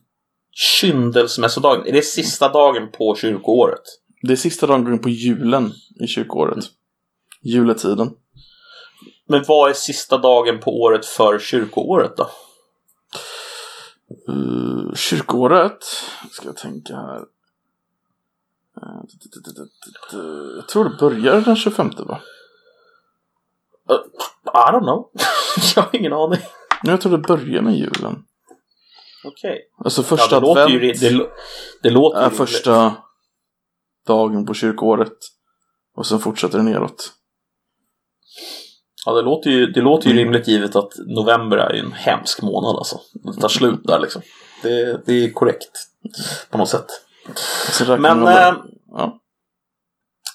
Kyndelsmässodagen. 0.52 1.88
Är 1.88 1.92
det 1.92 2.02
sista 2.02 2.50
dagen 2.50 2.92
på 2.98 3.16
kyrkoåret? 3.16 3.82
Det 4.22 4.34
är 4.34 4.38
sista 4.38 4.68
dagen 4.68 5.00
på 5.00 5.10
julen 5.10 5.72
i 6.04 6.08
kyrkoåret. 6.08 6.66
Juletiden. 7.44 8.10
Men 9.28 9.44
vad 9.48 9.70
är 9.70 9.74
sista 9.74 10.18
dagen 10.18 10.60
på 10.60 10.82
året 10.82 11.06
för 11.06 11.40
kyrkoåret 11.40 12.18
då? 12.18 12.30
Uh, 14.30 14.94
kyrkoåret, 14.94 15.84
ska 16.32 16.46
jag 16.46 16.58
tänka 16.58 16.96
här. 16.96 17.20
Uh, 18.78 19.02
t- 19.06 20.18
Jag 20.56 20.68
tror 20.68 20.84
det 20.90 20.96
börjar 21.00 21.42
den 21.42 21.56
25 21.56 21.90
va? 21.98 22.22
I 24.46 24.72
don't 24.72 24.80
know. 24.84 25.10
jag 25.76 25.84
har 25.84 25.96
ingen 25.96 26.14
aning. 26.14 26.40
Jag 26.84 27.02
tror 27.02 27.12
det 27.12 27.18
börjar 27.28 27.62
med 27.62 27.76
julen. 27.78 28.24
Okej. 29.26 29.60
Alltså 29.78 30.02
Ja, 30.02 30.06
första 30.06 30.40
det 30.40 30.46
låter 30.48 30.68
ju... 30.68 30.76
advent 30.78 31.00
Det, 31.00 31.10
det, 31.10 31.30
det 31.84 31.90
låter 31.90 32.20
är 32.22 32.30
ju... 32.30 32.36
första 32.36 32.96
dagen 34.08 34.46
på 34.46 34.54
kyrkoåret. 34.54 35.18
Och 35.96 36.06
sen 36.08 36.20
fortsätter 36.20 36.58
det 36.58 36.64
neråt. 36.64 37.14
Ja, 39.06 39.14
det 39.14 39.22
låter 39.22 39.50
ju, 39.50 39.66
det 39.66 39.82
låter 39.82 40.10
ju 40.10 40.16
rimligt 40.16 40.48
givet 40.48 40.76
att 40.76 40.92
november 41.08 41.58
är 41.58 41.74
ju 41.74 41.80
en 41.80 41.92
hemsk 41.92 42.42
månad 42.42 42.76
alltså. 42.76 43.00
Det 43.14 43.42
tar 43.42 43.50
slut 43.50 43.80
där 43.84 44.00
liksom. 44.00 44.22
Det, 44.64 45.06
det 45.06 45.26
är 45.26 45.32
korrekt 45.32 45.72
på 46.50 46.58
något 46.58 46.70
sätt. 46.70 46.86
Men, 48.00 48.28
eh, 48.28 48.54
ja. 48.92 49.20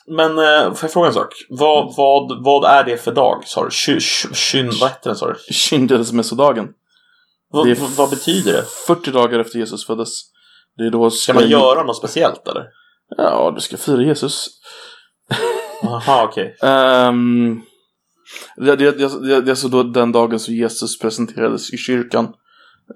men 0.07 0.39
eh, 0.39 0.75
får 0.75 0.79
jag 0.83 0.93
fråga 0.93 1.09
en 1.09 1.15
sak? 1.15 1.35
Vad, 1.49 1.95
vad, 1.97 2.45
vad 2.45 2.65
är 2.65 2.85
det 2.85 2.97
för 2.97 3.13
dag 3.13 3.43
sa 3.47 3.65
du? 3.65 3.71
Ky, 3.71 4.01
ky, 4.01 4.35
kyn, 4.35 4.73
vad 4.81 4.91
heter 4.91 5.11
den 5.11 5.17
sa 5.17 5.27
du? 5.27 5.55
Kyndelsmässodagen. 5.55 6.69
Är 7.55 7.97
vad, 7.97 8.11
betyder 8.11 8.53
det? 8.53 8.65
40 8.87 9.11
dagar 9.11 9.39
efter 9.39 9.59
Jesus 9.59 9.87
föddes. 9.87 10.11
Det 10.77 10.87
är 10.87 10.91
då 10.91 11.11
Ska 11.11 11.35
man 11.35 11.49
göra 11.49 11.83
något 11.83 11.97
speciellt 11.97 12.49
eller? 12.49 12.65
Ja, 13.17 13.53
du 13.55 13.61
ska 13.61 13.77
fira 13.77 14.03
Jesus. 14.03 14.49
Jaha, 15.83 16.25
okej. 16.25 16.57
Ehm, 16.63 17.55
det, 17.55 17.63
det, 18.57 18.77
det, 18.77 18.91
det, 18.91 19.27
det 19.27 19.35
är 19.35 19.51
alltså 19.51 19.69
då 19.69 19.83
den 19.83 20.13
dagen 20.13 20.41
som 20.41 20.55
Jesus 20.55 20.99
presenterades 20.99 21.73
i 21.73 21.77
kyrkan. 21.77 22.35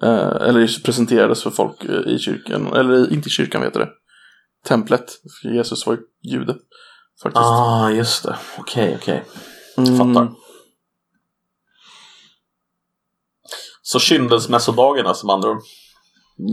Eh, 0.03 0.49
eller 0.49 0.83
presenterades 0.85 1.43
för 1.43 1.51
folk 1.51 1.85
eh, 1.85 2.13
i 2.15 2.19
kyrkan. 2.19 2.67
Eller 2.67 3.13
inte 3.13 3.29
i 3.29 3.31
kyrkan, 3.31 3.63
vet 3.63 3.75
du 3.75 3.81
det. 3.81 3.91
Templet. 4.65 5.05
För 5.43 5.49
Jesus 5.49 5.87
var 5.87 5.95
ju 5.95 6.01
jude. 6.33 6.57
Faktiskt. 7.23 7.45
Ah, 7.45 7.91
just 7.91 8.25
det. 8.25 8.37
Okej, 8.59 8.97
okej. 9.01 9.25
Mm. 9.79 9.99
fattar. 9.99 10.33
Så 13.83 13.99
kyndelsmässodagarna 13.99 15.15
som 15.15 15.31
andra 15.31 15.51
ord. 15.51 15.63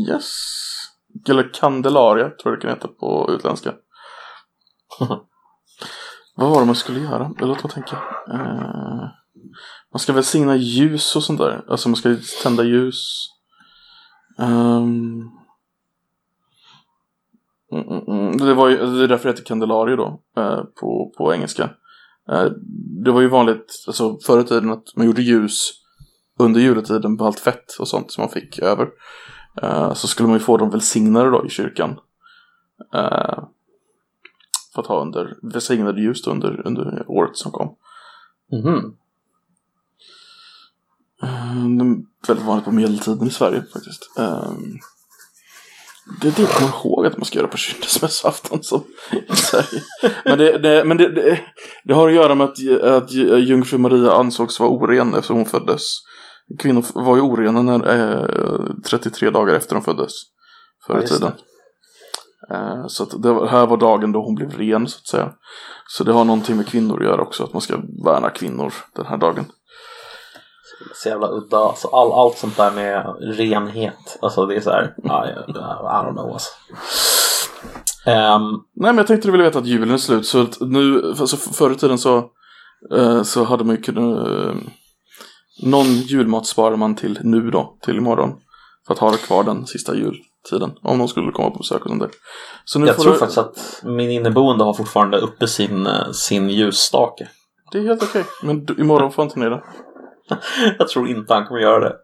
Yes. 0.09 0.33
Eller 1.29 1.53
Candelaria, 1.53 2.29
tror 2.29 2.53
jag 2.53 2.57
det 2.57 2.61
kan 2.61 2.69
heta 2.69 2.87
på 2.87 3.29
utländska. 3.31 3.73
Vad 6.37 6.49
var 6.49 6.59
det 6.59 6.65
man 6.65 6.75
skulle 6.75 6.99
göra? 6.99 7.31
Låt 7.39 7.63
mig 7.63 7.73
tänka. 7.73 7.95
Eh, 8.33 9.07
man 9.93 9.99
ska 9.99 10.13
välsigna 10.13 10.55
ljus 10.55 11.15
och 11.15 11.23
sånt 11.23 11.39
där. 11.39 11.65
Alltså 11.69 11.89
man 11.89 11.95
ska 11.95 12.15
tända 12.43 12.63
ljus. 12.63 13.29
Um, 14.37 15.31
Mm, 17.71 18.03
mm. 18.07 18.37
Det, 18.37 18.53
var 18.53 18.69
ju, 18.69 18.77
det 18.77 19.03
är 19.03 19.07
därför 19.07 19.23
det 19.23 19.33
heter 19.33 19.43
kandelario 19.43 19.95
då. 19.95 20.21
eh, 20.37 20.63
på, 20.79 21.13
på 21.17 21.33
engelska. 21.33 21.69
Eh, 22.31 22.45
det 23.03 23.11
var 23.11 23.21
ju 23.21 23.27
vanligt 23.27 23.83
alltså, 23.87 24.19
förr 24.25 24.39
i 24.39 24.43
tiden 24.43 24.71
att 24.71 24.95
man 24.95 25.05
gjorde 25.05 25.21
ljus 25.21 25.71
under 26.39 26.61
juletiden 26.61 27.17
på 27.17 27.25
allt 27.25 27.39
fett 27.39 27.75
och 27.79 27.87
sånt 27.87 28.11
som 28.11 28.21
man 28.21 28.29
fick 28.31 28.59
över. 28.59 28.87
Eh, 29.61 29.93
så 29.93 30.07
skulle 30.07 30.27
man 30.27 30.37
ju 30.37 30.43
få 30.43 30.57
dem 30.57 30.69
välsignade 30.69 31.29
då 31.29 31.45
i 31.45 31.49
kyrkan. 31.49 31.99
Eh, 32.93 33.43
för 34.77 34.81
att 34.81 34.87
ha 34.87 35.01
under, 35.01 35.37
välsignade 35.41 36.01
ljus 36.01 36.21
då 36.21 36.31
under, 36.31 36.67
under 36.67 37.05
året 37.07 37.37
som 37.37 37.51
kom. 37.51 37.75
Mhm. 38.51 38.95
Eh, 41.23 41.65
det 41.77 41.83
är 41.83 42.27
väldigt 42.27 42.45
vanligt 42.45 42.65
på 42.65 42.71
medeltiden 42.71 43.27
i 43.27 43.29
Sverige 43.29 43.63
faktiskt. 43.73 44.11
Eh, 44.19 44.51
det 46.21 46.27
är 46.27 46.31
det 46.31 46.41
jag 46.41 46.51
kommer 46.51 46.69
ihåg 46.69 47.05
att 47.05 47.17
man 47.17 47.25
ska 47.25 47.39
göra 47.39 47.47
på 47.47 47.57
kyndelsmässoafton 47.57 48.63
som 48.63 48.83
i 49.29 49.35
Sverige. 49.35 49.83
Men, 50.25 50.37
det, 50.37 50.57
det, 50.57 50.83
men 50.85 50.97
det, 50.97 51.11
det, 51.11 51.39
det 51.83 51.93
har 51.93 52.07
att 52.07 52.15
göra 52.15 52.35
med 52.35 52.45
att, 52.45 52.81
att 52.83 53.11
jungfru 53.11 53.77
Maria 53.77 54.11
ansågs 54.11 54.59
vara 54.59 54.69
oren 54.69 55.13
eftersom 55.13 55.35
hon 55.35 55.45
föddes. 55.45 55.81
Kvinnor 56.59 56.85
var 56.93 57.15
ju 57.15 57.21
orena 57.21 57.61
när, 57.61 57.87
eh, 57.89 58.75
33 58.83 59.29
dagar 59.29 59.55
efter 59.55 59.75
de 59.75 59.83
föddes. 59.83 60.11
Förr 60.87 60.93
Ja, 60.93 60.99
i 60.99 61.01
just 61.01 61.13
tiden. 61.13 61.31
Eh, 62.51 62.87
så 62.87 63.03
att 63.03 63.23
det 63.23 63.47
här 63.47 63.67
var 63.67 63.77
dagen 63.77 64.11
då 64.11 64.21
hon 64.21 64.35
blev 64.35 64.51
ren 64.51 64.87
så 64.87 64.97
att 64.97 65.07
säga. 65.07 65.33
Så 65.87 66.03
det 66.03 66.13
har 66.13 66.25
någonting 66.25 66.57
med 66.57 66.67
kvinnor 66.67 66.99
att 66.99 67.05
göra 67.05 67.21
också, 67.21 67.43
att 67.43 67.53
man 67.53 67.61
ska 67.61 67.77
värna 68.05 68.29
kvinnor 68.29 68.73
den 68.95 69.05
här 69.05 69.17
dagen. 69.17 69.45
Så 70.95 71.09
jävla 71.09 71.27
udda. 71.27 71.57
Alltså, 71.57 71.87
all, 71.87 72.11
allt 72.11 72.37
sånt 72.37 72.57
där 72.57 72.71
med 72.71 73.15
renhet. 73.37 74.17
Alltså 74.21 74.45
det 74.45 74.55
är 74.55 74.61
så 74.61 74.69
här. 74.69 74.93
ja, 75.03 75.27
I, 75.27 75.51
don't 75.51 76.13
know 76.13 76.33
alltså. 76.33 76.49
Ehm, 78.05 78.41
Nej 78.75 78.91
men 78.91 78.97
jag 78.97 79.07
tänkte 79.07 79.27
du 79.27 79.31
ville 79.31 79.43
veta 79.43 79.59
att 79.59 79.65
julen 79.65 79.91
är 79.91 79.97
slut 79.97 80.25
så 80.25 80.41
att 80.41 80.59
nu, 80.59 81.13
alltså 81.19 81.37
förr 81.37 81.71
i 81.71 81.75
tiden 81.75 81.97
så, 81.97 82.29
eh, 82.95 83.23
så 83.23 83.43
hade 83.43 83.63
man 83.63 83.75
ju 83.75 83.81
kunnat, 83.81 84.27
eh, 84.27 84.55
någon 85.63 85.85
julmat 85.85 86.45
sparar 86.45 86.75
man 86.75 86.95
till 86.95 87.19
nu 87.23 87.51
då, 87.51 87.77
till 87.81 87.97
imorgon. 87.97 88.35
För 88.87 88.93
att 88.93 88.99
ha 88.99 89.11
det 89.11 89.17
kvar 89.17 89.43
den 89.43 89.65
sista 89.65 89.95
jultiden, 90.51 90.77
om 90.81 90.97
någon 90.97 91.07
skulle 91.07 91.31
komma 91.31 91.51
på 91.51 91.57
besök 91.57 91.81
och 91.85 91.89
sånt 91.89 92.01
där. 92.01 92.11
Så 92.65 92.79
nu 92.79 92.87
jag 92.87 92.95
får 92.95 93.03
tror 93.03 93.13
du, 93.13 93.19
faktiskt 93.19 93.37
att 93.37 93.81
min 93.83 94.11
inneboende 94.11 94.63
har 94.63 94.73
fortfarande 94.73 95.17
uppe 95.17 95.47
sin, 95.47 95.87
eh, 95.87 96.11
sin 96.11 96.49
ljusstake. 96.49 97.27
det 97.71 97.77
är 97.77 97.83
helt 97.83 98.03
okej, 98.03 98.25
men 98.43 98.65
du, 98.65 98.75
imorgon 98.79 99.11
får 99.11 99.23
han 99.23 99.29
ta 99.29 99.39
ner 99.39 99.49
den. 99.49 99.61
Jag 100.79 100.87
tror 100.87 101.07
inte 101.07 101.33
han 101.33 101.45
kommer 101.45 101.61
göra 101.61 101.79
det. 101.79 101.95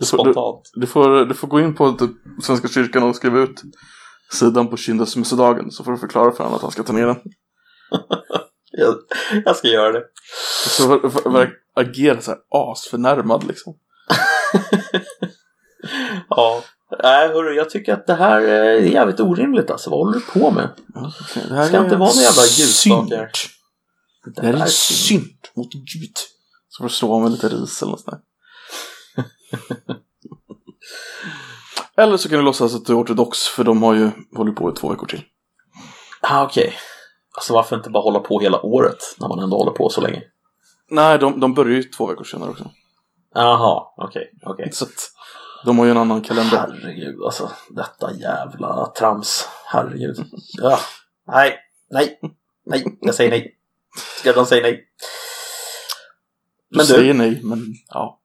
Du 0.00 0.06
får, 0.06 0.24
du, 0.24 0.32
Spontant. 0.32 0.70
du, 0.74 0.86
får, 0.86 1.24
du 1.24 1.34
får 1.34 1.48
gå 1.48 1.60
in 1.60 1.74
på 1.74 1.92
typ, 1.92 2.10
Svenska 2.42 2.68
kyrkan 2.68 3.02
och 3.02 3.16
skriva 3.16 3.38
ut 3.38 3.62
sidan 4.32 4.68
på 4.68 4.76
kyndelsmässodagen 4.76 5.70
så 5.70 5.84
får 5.84 5.92
du 5.92 5.98
förklara 5.98 6.32
för 6.32 6.44
honom 6.44 6.56
att 6.56 6.62
han 6.62 6.70
ska 6.70 6.82
ta 6.82 6.92
ner 6.92 7.06
den. 7.06 7.16
Jag, 8.70 8.94
jag 9.44 9.56
ska 9.56 9.68
göra 9.68 9.92
det. 9.92 10.02
Så 10.68 10.82
ver- 10.82 11.00
ver- 11.00 11.30
ver- 11.32 11.52
agera 11.74 12.20
så 12.20 12.30
här 12.30 12.40
asförnärmad 12.50 13.44
liksom. 13.44 13.74
Ja. 16.28 16.62
Nej, 17.02 17.28
hörru, 17.28 17.54
jag 17.54 17.70
tycker 17.70 17.92
att 17.92 18.06
det 18.06 18.14
här 18.14 18.40
är 18.40 18.80
jävligt 18.80 19.20
orimligt 19.20 19.70
alltså. 19.70 19.90
Vad 19.90 19.98
håller 19.98 20.12
du 20.18 20.40
på 20.40 20.50
med? 20.50 20.68
Det 21.48 21.54
här 21.54 21.66
Ska 21.68 21.76
är 21.76 21.84
inte 21.84 21.96
vara 21.96 22.08
någon 22.08 22.22
jävla 22.22 22.42
ljusstakar. 22.42 23.30
synd. 23.32 24.34
Det 24.36 24.46
här 24.46 24.54
är 24.54 24.66
synd 24.66 25.38
mot 25.56 25.72
Gud. 25.72 26.16
Så 26.68 26.82
får 26.82 26.88
du 26.88 26.94
slå 26.94 27.18
med 27.20 27.30
lite 27.30 27.48
ris 27.48 27.82
eller 27.82 27.90
något 27.90 28.00
sånt. 28.00 28.22
Eller 31.96 32.16
så 32.16 32.28
kan 32.28 32.38
du 32.38 32.44
låtsas 32.44 32.74
att 32.74 32.86
du 32.86 32.92
är 32.92 32.98
ortodox 33.02 33.38
för 33.38 33.64
de 33.64 33.82
har 33.82 33.94
ju 33.94 34.10
hållit 34.36 34.56
på 34.56 34.70
i 34.70 34.74
två 34.74 34.88
veckor 34.88 35.06
till. 35.06 35.22
Ah, 36.20 36.44
okej. 36.44 36.74
Alltså 37.36 37.54
varför 37.54 37.76
inte 37.76 37.90
bara 37.90 38.02
hålla 38.02 38.20
på 38.20 38.40
hela 38.40 38.60
året 38.62 38.96
när 39.18 39.28
man 39.28 39.38
ändå 39.38 39.56
håller 39.56 39.72
på 39.72 39.88
så 39.88 40.00
länge? 40.00 40.22
Nej, 40.90 41.18
de, 41.18 41.40
de 41.40 41.54
börjar 41.54 41.76
ju 41.76 41.82
två 41.82 42.06
veckor 42.06 42.24
senare 42.24 42.50
också. 42.50 42.70
Jaha, 43.34 43.82
okej. 43.96 44.70
Så 44.72 44.84
att 44.84 45.10
de 45.64 45.78
har 45.78 45.84
ju 45.84 45.90
en 45.90 45.96
annan 45.96 46.20
kalender. 46.22 46.56
Herregud 46.56 47.22
alltså, 47.24 47.50
detta 47.70 48.12
jävla 48.12 48.86
trams. 48.98 49.48
Herregud. 49.64 50.16
Ja. 50.62 50.78
Nej, 51.26 51.56
nej, 51.90 52.20
nej, 52.66 52.98
jag 53.00 53.14
säger 53.14 53.30
nej. 53.30 53.54
Skräddaren 54.20 54.46
säger 54.46 54.62
nej. 54.62 54.84
Du 56.70 56.76
Men 56.76 56.86
du- 56.86 56.92
säger 56.92 57.14
nej, 57.14 57.40
men 57.44 57.64
ja. 57.88 58.18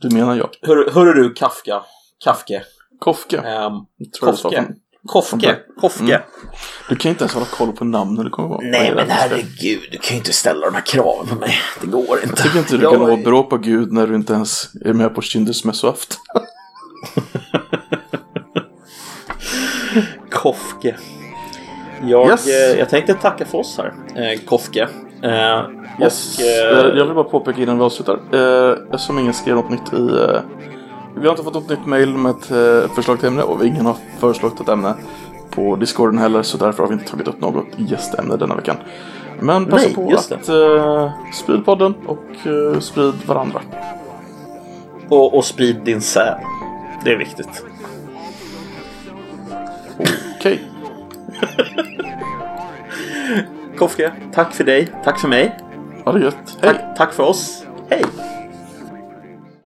Du 0.00 0.10
menar 0.14 0.34
jag. 0.36 0.50
Hör, 0.62 0.90
hörru 0.90 1.12
du 1.12 1.34
Kafka, 1.34 1.82
Kafke, 2.24 2.62
Kofke. 2.98 3.36
du 3.98 4.10
sa 4.12 4.26
Kofke, 4.26 4.66
Kofke, 5.06 5.58
Kofke. 5.80 6.02
Mm. 6.04 6.20
Du 6.88 6.96
kan 6.96 7.10
inte 7.10 7.24
ens 7.24 7.34
hålla 7.34 7.46
koll 7.46 7.72
på 7.72 7.84
namn 7.84 8.14
när 8.14 8.24
du 8.24 8.30
kommer 8.30 8.48
ihåg. 8.48 8.64
Nej 8.64 8.94
men 8.94 9.10
herregud, 9.10 9.80
du 9.92 9.98
kan 9.98 10.10
ju 10.10 10.16
inte 10.16 10.32
ställa 10.32 10.66
de 10.66 10.74
här 10.74 10.86
kraven 10.86 11.26
på 11.26 11.34
mig. 11.34 11.54
Det 11.80 11.86
går 11.86 12.00
inte. 12.22 12.28
Jag 12.28 12.36
tycker 12.36 12.58
inte 12.58 12.76
du 12.76 12.82
Jag 12.82 12.92
kan 12.92 13.02
åberopa 13.02 13.56
Gud 13.56 13.92
när 13.92 14.06
du 14.06 14.14
inte 14.14 14.32
ens 14.32 14.70
är 14.84 14.92
med 14.92 15.14
på 15.14 15.22
kyndelsmässoafton. 15.22 16.18
Kofke. 20.30 20.96
Jag, 22.02 22.28
Yes. 22.28 22.48
eh, 22.48 22.78
jag 22.78 22.88
tänkte 22.88 23.14
tacka 23.14 23.44
för 23.44 23.58
oss 23.58 23.78
här, 23.78 23.92
eh, 24.22 24.38
Kofke. 24.46 24.88
Eh, 25.22 25.62
Yes. 26.00 26.38
Och, 26.38 26.44
Eh, 26.44 26.78
eh, 26.78 26.84
Jag 26.98 27.04
vill 27.04 27.14
bara 27.14 27.24
påpeka 27.24 27.62
innan 27.62 27.78
vi 27.78 27.84
avslutar. 27.84 28.18
Eh, 28.32 28.76
eftersom 28.92 29.18
ingen 29.18 29.34
skrev 29.34 29.56
något 29.56 29.70
nytt 29.70 29.92
i... 29.92 29.96
Eh, 29.96 30.40
vi 31.16 31.22
har 31.26 31.30
inte 31.30 31.42
fått 31.42 31.54
något 31.54 31.68
nytt 31.68 31.86
mail 31.86 32.14
med 32.14 32.30
ett 32.30 32.46
förslag 32.94 33.18
till 33.18 33.28
ämne 33.28 33.42
och 33.42 33.64
ingen 33.66 33.86
har 33.86 33.96
föreslagit 34.18 34.60
ett 34.60 34.68
ämne 34.68 34.94
på 35.50 35.76
Discorden 35.76 36.18
heller 36.18 36.42
så 36.42 36.58
därför 36.58 36.82
har 36.82 36.88
vi 36.88 36.94
inte 36.94 37.10
tagit 37.10 37.28
upp 37.28 37.40
något 37.40 37.64
gästämne 37.76 38.36
denna 38.36 38.54
veckan. 38.54 38.76
Men 39.40 39.66
passa 39.66 39.86
Nej, 39.86 39.94
på 39.94 40.12
att 40.14 40.48
eh, 40.48 41.12
sprid 41.34 41.64
podden 41.64 41.94
och 42.06 42.24
eh, 42.46 42.80
sprid 42.80 43.14
varandra. 43.26 43.60
och, 45.08 45.34
och 45.36 45.44
sprid 45.44 45.76
din 45.84 46.00
säd. 46.00 46.38
Det 47.04 47.12
är 47.12 47.16
viktigt. 47.16 47.64
Okej. 50.38 50.60
Kofke, 53.78 54.12
tack 54.32 54.54
för 54.54 54.64
dig. 54.64 54.88
Tack 55.04 55.20
för 55.20 55.28
mig. 55.28 55.58
Ha 56.04 56.12
det 56.12 56.20
gött. 56.20 56.58
Hej! 56.62 56.72
Tack, 56.72 56.96
tack 56.96 57.12
för 57.12 57.22
oss. 57.22 57.64
Hej! 57.90 58.04